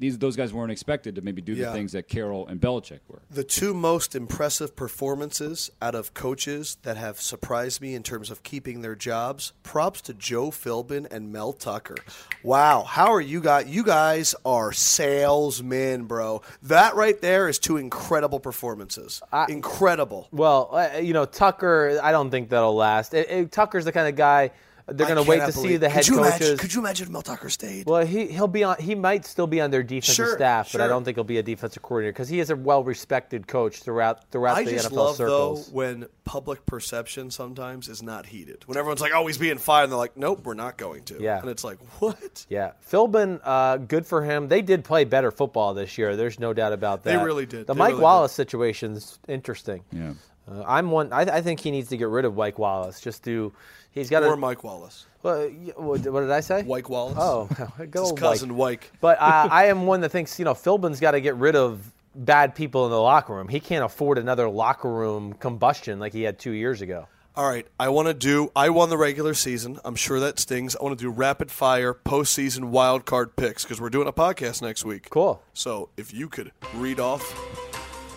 These 0.00 0.18
those 0.18 0.34
guys 0.34 0.52
weren't 0.52 0.72
expected 0.72 1.14
to 1.14 1.20
maybe 1.20 1.40
do 1.42 1.52
Yeah. 1.52 1.66
the 1.66 1.72
things 1.72 1.92
that 1.92 2.08
Carroll 2.08 2.46
and 2.48 2.60
Belichick 2.60 3.00
were. 3.06 3.20
The 3.30 3.44
two 3.44 3.72
most 3.74 4.16
impressive 4.16 4.74
performances 4.74 5.70
out 5.80 5.94
of 5.94 6.14
coaches 6.14 6.78
that 6.82 6.96
have 6.96 7.20
surprised 7.20 7.80
me 7.80 7.94
in 7.94 8.02
terms 8.02 8.30
of 8.30 8.42
keeping 8.42 8.80
their 8.82 8.94
jobs. 8.96 9.52
Props 9.62 10.00
to 10.02 10.14
Joe 10.14 10.50
Philbin 10.50 11.06
and 11.12 11.30
Mel 11.30 11.52
Tucker. 11.52 11.96
Wow, 12.42 12.82
how 12.84 13.12
are 13.12 13.20
you 13.20 13.40
guys? 13.40 13.66
You 13.68 13.84
guys 13.84 14.34
are 14.44 14.72
salesmen, 14.72 16.04
bro. 16.04 16.42
That 16.62 16.94
right 16.96 17.20
there 17.20 17.48
is 17.48 17.58
two 17.58 17.76
incredible 17.76 18.40
performances. 18.40 19.22
incredible. 19.48 20.28
Well, 20.32 20.70
uh, 20.72 20.98
you 20.98 21.12
know, 21.12 21.24
Tucker, 21.26 22.00
I 22.02 22.10
don't 22.12 22.30
think 22.30 22.48
that'll 22.48 22.74
last. 22.74 23.12
It, 23.14 23.30
it- 23.30 23.52
Tucker's 23.52 23.84
the 23.84 23.92
kind 23.92 24.08
of 24.08 24.16
guy 24.16 24.50
they're 24.92 25.06
going 25.06 25.22
to 25.22 25.28
wait 25.28 25.38
to 25.40 25.52
see 25.52 25.62
believe- 25.62 25.80
the 25.80 25.88
head 25.88 26.04
could 26.04 26.14
coaches. 26.14 26.40
Imagine, 26.40 26.58
could 26.58 26.74
you 26.74 26.80
imagine 26.80 27.06
if 27.06 27.12
Mel 27.12 27.22
Tucker 27.22 27.48
stayed? 27.48 27.86
well, 27.86 28.04
he 28.04 28.26
he'll 28.26 28.48
be 28.48 28.64
on. 28.64 28.76
He 28.78 28.94
might 28.94 29.24
still 29.24 29.46
be 29.46 29.60
on 29.60 29.70
their 29.70 29.82
defensive 29.82 30.14
Sure, 30.14 30.36
staff, 30.36 30.72
but 30.72 30.80
I 30.80 30.86
don't 30.86 31.04
think 31.04 31.16
he'll 31.16 31.24
be 31.24 31.38
a 31.38 31.42
defensive 31.42 31.82
coordinator 31.82 32.12
because 32.12 32.28
he 32.28 32.40
is 32.40 32.50
a 32.50 32.56
well-respected 32.56 33.46
coach 33.46 33.82
throughout 33.82 34.30
throughout 34.30 34.56
I 34.56 34.64
the 34.64 34.70
just 34.72 34.90
NFL 34.90 34.96
love 34.96 35.16
circles. 35.16 35.66
though 35.68 35.72
when 35.74 36.06
public 36.24 36.64
perception 36.66 37.30
sometimes 37.30 37.88
is 37.88 38.02
not 38.02 38.26
heated. 38.26 38.62
When 38.66 38.78
everyone's 38.78 39.00
like, 39.00 39.12
"Oh, 39.14 39.26
he's 39.26 39.38
being 39.38 39.58
fired," 39.58 39.84
and 39.84 39.92
they're 39.92 39.98
like, 39.98 40.16
"Nope, 40.16 40.42
we're 40.44 40.54
not 40.54 40.76
going 40.78 41.02
to." 41.04 41.20
Yeah. 41.20 41.40
and 41.40 41.48
it's 41.50 41.64
like, 41.64 41.78
"What?" 42.00 42.46
Yeah, 42.48 42.72
Philbin, 42.90 43.40
uh, 43.44 43.78
good 43.78 44.06
for 44.06 44.22
him. 44.22 44.48
They 44.48 44.62
did 44.62 44.84
play 44.84 45.04
better 45.04 45.30
football 45.30 45.74
this 45.74 45.98
year. 45.98 46.16
There's 46.16 46.38
no 46.38 46.52
doubt 46.52 46.72
about 46.72 47.02
that. 47.04 47.10
They 47.10 47.16
that. 47.16 47.24
really 47.24 47.46
did. 47.46 47.66
The 47.66 47.74
They 47.74 47.78
Mike 47.78 47.90
really 47.92 48.02
Wallace 48.02 48.32
situation's 48.32 49.18
interesting. 49.28 49.82
Yeah. 49.92 50.12
Uh, 50.50 50.64
I'm 50.66 50.90
one. 50.90 51.12
I, 51.12 51.20
I 51.22 51.40
think 51.40 51.60
he 51.60 51.70
needs 51.70 51.88
to 51.90 51.96
get 51.96 52.08
rid 52.08 52.24
of 52.24 52.34
Mike 52.36 52.58
Wallace. 52.58 53.00
Just 53.00 53.22
do. 53.22 53.52
He's 53.92 54.10
got 54.10 54.22
Or 54.22 54.34
a. 54.34 54.36
Mike 54.36 54.62
Wallace, 54.64 55.06
Well, 55.22 55.48
what 55.76 56.00
what 56.06 56.20
did 56.20 56.30
I 56.30 56.40
say? 56.40 56.62
Mike 56.62 56.88
Wallace. 56.88 57.16
Oh, 57.18 57.48
good 57.90 58.00
his 58.00 58.12
cousin 58.12 58.56
Mike. 58.56 58.92
But 59.00 59.18
uh, 59.20 59.48
I 59.50 59.66
am 59.66 59.86
one 59.86 60.00
that 60.00 60.10
thinks 60.10 60.38
you 60.38 60.44
know 60.44 60.54
Philbin's 60.54 61.00
got 61.00 61.12
to 61.12 61.20
get 61.20 61.34
rid 61.36 61.56
of 61.56 61.92
bad 62.14 62.54
people 62.54 62.84
in 62.86 62.90
the 62.90 63.00
locker 63.00 63.34
room. 63.34 63.48
He 63.48 63.60
can't 63.60 63.84
afford 63.84 64.18
another 64.18 64.48
locker 64.48 64.90
room 64.90 65.32
combustion 65.34 65.98
like 65.98 66.12
he 66.12 66.22
had 66.22 66.38
two 66.38 66.52
years 66.52 66.82
ago. 66.82 67.06
All 67.36 67.48
right, 67.48 67.66
I 67.78 67.88
want 67.90 68.08
to 68.08 68.14
do. 68.14 68.50
I 68.56 68.70
won 68.70 68.90
the 68.90 68.98
regular 68.98 69.34
season. 69.34 69.78
I'm 69.84 69.94
sure 69.94 70.18
that 70.20 70.38
stings. 70.40 70.74
I 70.76 70.82
want 70.82 70.98
to 70.98 71.04
do 71.04 71.10
rapid 71.10 71.50
fire 71.50 71.94
postseason 71.94 72.64
wild 72.66 73.06
card 73.06 73.36
picks 73.36 73.62
because 73.62 73.80
we're 73.80 73.88
doing 73.88 74.08
a 74.08 74.12
podcast 74.12 74.62
next 74.62 74.84
week. 74.84 75.08
Cool. 75.10 75.40
So 75.54 75.90
if 75.96 76.12
you 76.12 76.28
could 76.28 76.50
read 76.74 76.98
off, 76.98 77.22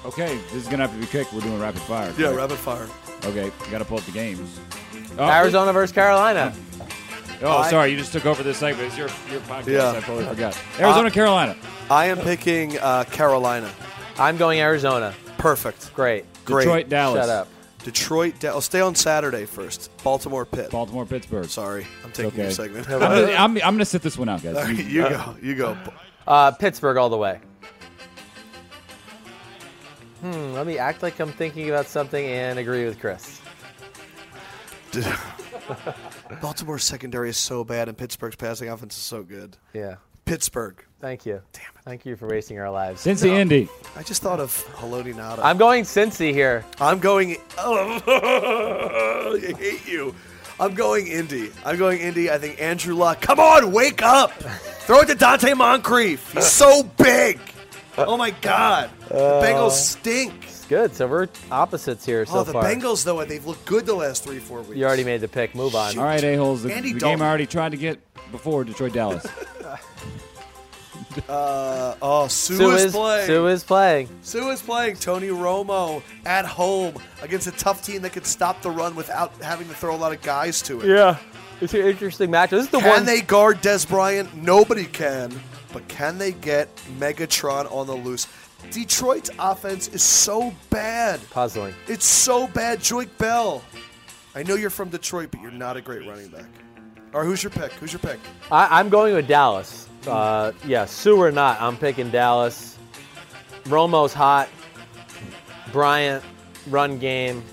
Okay, 0.05 0.35
this 0.51 0.55
is 0.63 0.67
gonna 0.67 0.85
have 0.87 0.93
to 0.93 0.99
be 0.99 1.05
quick. 1.07 1.31
We're 1.31 1.41
doing 1.41 1.59
rapid 1.59 1.81
fire. 1.81 2.07
yeah, 2.17 2.27
correct? 2.31 2.35
rapid 2.37 2.57
fire. 2.57 2.87
Okay, 3.25 3.45
you 3.45 3.71
got 3.71 3.77
to 3.79 3.85
pull 3.85 3.97
up 3.99 4.03
the 4.03 4.11
games. 4.11 4.59
Oh, 5.17 5.29
Arizona 5.29 5.71
versus 5.71 5.93
Carolina. 5.93 6.53
Oh, 7.41 7.57
I- 7.59 7.69
sorry, 7.69 7.91
you 7.91 7.97
just 7.97 8.11
took 8.11 8.25
over 8.25 8.43
this 8.43 8.57
segment. 8.57 8.87
It's 8.87 8.97
your 8.97 9.07
your 9.31 9.39
podcast. 9.41 9.67
Yeah. 9.67 9.91
I 9.91 9.99
totally 10.01 10.25
forgot. 10.25 10.57
Arizona, 10.79 11.07
Uh, 11.07 11.11
Carolina. 11.11 11.55
I 11.89 12.05
am 12.07 12.17
picking 12.19 12.77
uh, 12.79 13.05
Carolina. 13.05 13.71
I'm 14.17 14.35
going 14.37 14.59
Arizona. 14.59 15.13
Perfect. 15.37 15.93
Great. 15.93 16.25
Great. 16.45 16.63
Detroit, 16.65 16.89
Dallas. 16.89 17.21
Shut 17.21 17.29
up. 17.29 17.47
Detroit. 17.83 18.39
Da- 18.39 18.49
I'll 18.49 18.61
stay 18.61 18.81
on 18.81 18.95
Saturday 18.95 19.45
first. 19.45 19.89
Baltimore, 20.03 20.45
Pitt. 20.45 20.69
Baltimore, 20.71 21.05
Pittsburgh. 21.05 21.45
Sorry, 21.49 21.85
I'm 22.03 22.11
taking 22.11 22.27
Okay. 22.31 22.41
your 22.43 22.51
segment. 22.51 22.89
I'm 22.89 22.99
gonna, 22.99 23.31
I'm, 23.33 23.51
I'm 23.57 23.59
gonna 23.75 23.85
sit 23.85 24.01
this 24.01 24.17
one 24.17 24.27
out, 24.29 24.43
guys. 24.43 24.55
All 24.57 24.63
right, 24.63 24.75
You- 24.77 24.83
you 24.83 25.01
go. 25.09 25.35
You 25.41 25.55
go. 25.55 25.77
Uh, 26.27 26.51
Pittsburgh 26.51 26.97
all 26.97 27.09
the 27.09 27.17
way. 27.17 27.39
Hmm. 30.23 30.53
Let 30.53 30.65
me 30.65 30.77
act 30.77 31.03
like 31.03 31.19
I'm 31.19 31.33
thinking 31.33 31.67
about 31.67 31.87
something 31.87 32.25
and 32.25 32.57
agree 32.57 32.85
with 32.85 32.97
Chris. 32.97 33.41
Baltimore's 36.41 36.85
secondary 36.85 37.29
is 37.29 37.35
so 37.35 37.65
bad, 37.65 37.89
and 37.89 37.97
Pittsburgh's 37.97 38.37
passing 38.37 38.69
offense 38.69 38.95
is 38.95 39.03
so 39.03 39.23
good. 39.23 39.57
Yeah. 39.73 39.95
Pittsburgh. 40.23 40.81
Thank 41.01 41.25
you. 41.25 41.41
Damn 41.51 41.63
it. 41.75 41.83
Thank 41.83 42.05
you 42.05 42.15
for 42.15 42.29
wasting 42.29 42.57
our 42.57 42.71
lives. 42.71 43.03
Cincy, 43.03 43.31
Indy. 43.31 43.67
I 43.97 44.03
just 44.03 44.21
thought 44.21 44.39
of 44.39 44.51
Haloti 44.75 45.13
Ngata. 45.13 45.39
I'm 45.43 45.57
going 45.57 45.83
Cincy 45.83 46.31
here. 46.31 46.63
I'm 46.79 46.99
going. 46.99 47.35
Oh, 47.57 49.33
I 49.35 49.53
hate 49.57 49.85
you. 49.85 50.15
I'm 50.57 50.73
going 50.73 51.07
Indy. 51.07 51.51
I'm 51.65 51.77
going 51.77 51.99
Indy. 51.99 52.31
I 52.31 52.37
think 52.37 52.61
Andrew 52.61 52.95
Luck. 52.95 53.19
Come 53.19 53.41
on, 53.41 53.73
wake 53.73 54.01
up! 54.01 54.31
Throw 54.85 55.01
it 55.01 55.07
to 55.07 55.15
Donte 55.15 55.57
Moncrief. 55.57 56.31
He's 56.31 56.47
so 56.47 56.83
big. 56.83 57.41
Oh 57.97 58.17
my 58.17 58.31
God. 58.31 58.89
The 59.09 59.41
Bengals 59.43 59.71
stink. 59.71 60.33
It's 60.43 60.65
good. 60.65 60.95
So 60.95 61.07
we're 61.07 61.27
opposites 61.51 62.05
here 62.05 62.25
so 62.25 62.39
oh, 62.39 62.43
the 62.43 62.53
far. 62.53 62.63
Bengals 62.63 63.03
though 63.03 63.23
they've 63.23 63.45
looked 63.45 63.65
good 63.65 63.85
the 63.85 63.93
last 63.93 64.23
three, 64.23 64.39
four 64.39 64.61
weeks. 64.61 64.75
You 64.75 64.85
already 64.85 65.03
made 65.03 65.21
the 65.21 65.27
pick. 65.27 65.53
Move 65.55 65.75
on. 65.75 65.97
All 65.97 66.03
right, 66.03 66.23
a-holes. 66.23 66.63
The, 66.63 66.73
Andy 66.73 66.93
the 66.93 66.99
Dalton. 66.99 67.19
game 67.19 67.23
I 67.23 67.29
already 67.29 67.45
tried 67.45 67.71
to 67.71 67.77
get 67.77 67.99
before 68.31 68.63
Detroit, 68.63 68.93
Dallas. 68.93 69.25
Uh, 71.29 71.95
oh, 72.01 72.27
Suh, 72.27 72.55
Suh 72.55 72.69
is, 72.71 72.85
is 72.85 72.91
playing. 72.91 73.27
Suh 73.27 73.45
is 73.45 73.63
playing. 73.63 74.09
Suh 74.23 74.49
is 74.49 74.61
playing. 74.61 74.95
Tony 74.95 75.27
Romo 75.27 76.01
at 76.25 76.45
home 76.45 76.95
against 77.21 77.45
a 77.45 77.51
tough 77.51 77.83
team 77.83 78.01
that 78.01 78.13
could 78.13 78.25
stop 78.25 78.61
the 78.63 78.71
run 78.71 78.95
without 78.95 79.31
having 79.41 79.67
to 79.67 79.75
throw 79.75 79.95
a 79.95 79.97
lot 79.97 80.11
of 80.11 80.21
guys 80.21 80.61
to 80.63 80.81
it. 80.81 80.87
Yeah. 80.87 81.17
It's 81.61 81.73
an 81.73 81.81
interesting 81.81 82.31
match. 82.31 82.49
This 82.49 82.65
is 82.65 82.71
the 82.71 82.79
Can 82.79 82.89
one. 82.89 83.05
they 83.05 83.21
guard 83.21 83.61
Dez 83.61 83.87
Bryant? 83.87 84.35
Nobody 84.35 84.85
can. 84.85 85.31
But 85.73 85.87
can 85.87 86.17
they 86.17 86.31
get 86.31 86.73
Megatron 86.99 87.69
on 87.71 87.87
the 87.87 87.95
loose? 87.95 88.27
Detroit's 88.71 89.29
offense 89.39 89.89
is 89.89 90.03
so 90.03 90.53
bad. 90.69 91.19
Puzzling. 91.31 91.73
It's 91.87 92.05
so 92.05 92.47
bad. 92.47 92.79
Joique 92.79 93.17
Bell. 93.17 93.61
I 94.35 94.43
know 94.43 94.55
you're 94.55 94.69
from 94.69 94.89
Detroit, 94.89 95.31
but 95.31 95.41
you're 95.41 95.51
not 95.51 95.75
a 95.75 95.81
great 95.81 96.07
running 96.07 96.29
back. 96.29 96.45
All 97.13 97.19
right, 97.19 97.25
who's 97.25 97.43
your 97.43 97.51
pick? 97.51 97.71
Who's 97.73 97.91
your 97.91 97.99
pick? 97.99 98.19
I, 98.51 98.79
I'm 98.79 98.89
going 98.89 99.13
with 99.13 99.27
Dallas. 99.27 99.87
Uh, 100.07 100.51
yeah, 100.65 100.85
Suh 100.85 101.11
or 101.11 101.31
not, 101.31 101.61
I'm 101.61 101.77
picking 101.77 102.09
Dallas. 102.09 102.77
Romo's 103.65 104.13
hot. 104.13 104.49
Bryant, 105.71 106.23
run 106.67 106.97
game. 106.99 107.43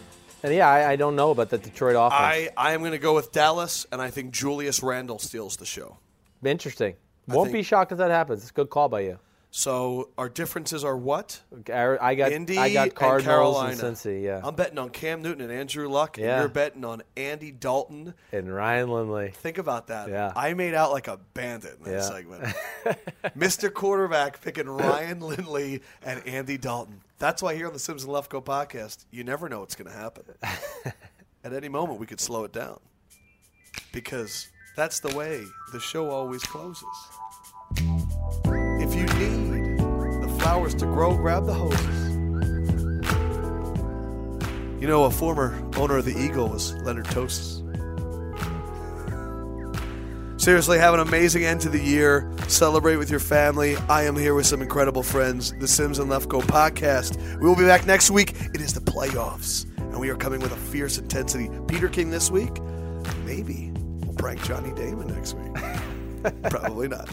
And 0.43 0.55
yeah, 0.55 0.69
I, 0.69 0.93
I 0.93 0.97
don't 0.97 1.17
know 1.17 1.31
about 1.31 1.51
the 1.51 1.59
Detroit 1.59 1.97
offense. 1.97 2.13
I, 2.13 2.51
I 2.57 2.73
am 2.73 2.81
going 2.81 2.93
to 2.93 2.99
go 2.99 3.15
with 3.15 3.33
Dallas, 3.33 3.87
and 3.93 4.01
I 4.01 4.11
think 4.11 4.33
Julius 4.33 4.83
Randall 4.83 5.19
steals 5.19 5.57
the 5.57 5.67
show. 5.67 5.99
Interesting. 6.43 6.95
Won't 7.35 7.47
think- 7.49 7.59
be 7.59 7.63
shocked 7.63 7.93
if 7.93 7.99
that 7.99 8.11
happens. 8.11 8.43
It's 8.43 8.51
a 8.51 8.55
good 8.55 8.71
call 8.71 8.89
by 8.89 9.01
you. 9.01 9.19
So 9.53 10.11
our 10.17 10.29
differences 10.29 10.85
are 10.85 10.97
what? 10.97 11.41
I 11.69 12.15
got 12.15 12.31
Indy 12.31 12.57
I 12.57 12.73
got 12.73 12.83
and 12.85 12.95
Cardinals 12.95 13.25
Carolina. 13.25 13.85
and 13.89 13.97
Cincy, 13.97 14.23
yeah, 14.23 14.41
I'm 14.45 14.55
betting 14.55 14.79
on 14.79 14.91
Cam 14.91 15.23
Newton 15.23 15.43
and 15.43 15.51
Andrew 15.53 15.89
Luck, 15.89 16.19
and 16.19 16.25
Yeah. 16.27 16.39
you're 16.39 16.49
betting 16.49 16.85
on 16.85 17.03
Andy 17.17 17.51
Dalton. 17.51 18.15
and 18.31 18.55
Ryan 18.55 18.91
Lindley. 18.91 19.31
Think 19.31 19.59
about 19.59 19.89
that. 19.89 20.09
Yeah. 20.09 20.33
I 20.37 20.55
made 20.55 20.75
out 20.75 20.93
like 20.93 21.09
a 21.09 21.19
bandit 21.35 21.79
in 21.79 21.85
that 21.85 21.91
Yeah. 21.91 22.01
segment. 22.03 22.55
Mr. 23.37 23.75
Quarterback 23.75 24.41
picking 24.41 24.69
Ryan 24.69 25.19
Lindley 25.19 25.83
and 26.05 26.25
Andy 26.29 26.57
Dalton. 26.57 27.01
That's 27.19 27.43
why 27.43 27.57
here 27.57 27.67
on 27.67 27.73
the 27.73 27.81
Simms 27.81 28.05
and 28.05 28.13
Lefkoe 28.13 28.45
podcast, 28.45 29.05
you 29.11 29.25
never 29.25 29.49
know 29.49 29.59
what's 29.59 29.75
going 29.75 29.91
to 29.91 29.97
happen. 29.99 30.23
At 31.43 31.53
any 31.53 31.69
moment, 31.69 31.99
we 31.99 32.07
could 32.07 32.21
slow 32.21 32.45
it 32.45 32.53
down 32.53 32.79
because 33.93 34.49
that's 34.77 35.01
the 35.01 35.15
way 35.17 35.43
the 35.73 35.81
show 35.81 36.09
always 36.11 36.43
closes. 36.45 36.85
If 38.91 38.97
you 38.97 39.07
need 39.21 39.79
the 39.79 40.37
flowers 40.41 40.75
to 40.75 40.85
grow, 40.85 41.17
grab 41.17 41.47
the 41.47 41.55
hoses. 41.55 42.09
You 44.81 44.89
know, 44.89 45.05
a 45.05 45.11
former 45.13 45.63
owner 45.77 45.99
of 45.99 46.05
the 46.05 46.19
Eagle 46.19 46.49
was 46.49 46.75
Leonard 46.83 47.05
Tosis. 47.07 47.61
Seriously, 50.41 50.79
have 50.79 50.95
an 50.95 51.01
amazing 51.01 51.45
end 51.45 51.61
to 51.61 51.69
the 51.69 51.79
year. 51.79 52.29
Celebrate 52.49 52.97
with 52.97 53.11
your 53.11 53.21
family. 53.21 53.77
I 53.89 54.05
am 54.05 54.17
here 54.17 54.35
with 54.35 54.47
some 54.47 54.61
incredible 54.61 55.05
friends, 55.05 55.53
the 55.61 55.69
Simms 55.69 56.01
and 56.01 56.11
Lefkoe 56.11 56.43
podcast. 56.43 57.17
We 57.41 57.47
will 57.47 57.55
be 57.55 57.67
back 57.67 57.87
next 57.87 58.11
week. 58.11 58.35
It 58.55 58.61
is 58.61 58.75
the 58.75 58.81
playoffs, 58.81 59.67
and 59.77 60.01
we 60.01 60.09
are 60.09 60.17
coming 60.17 60.41
with 60.41 60.51
a 60.51 60.57
fierce 60.57 60.99
intensity. 60.99 61.49
Peter 61.69 61.89
King 61.89 62.11
this 62.11 62.29
week. 62.31 62.59
Maybe 63.25 63.71
we'll 63.75 64.15
prank 64.15 64.43
Johnny 64.43 64.73
Damon 64.73 65.09
next 65.15 65.35
week. 65.35 66.33
Probably 66.51 66.89
not. 66.89 67.09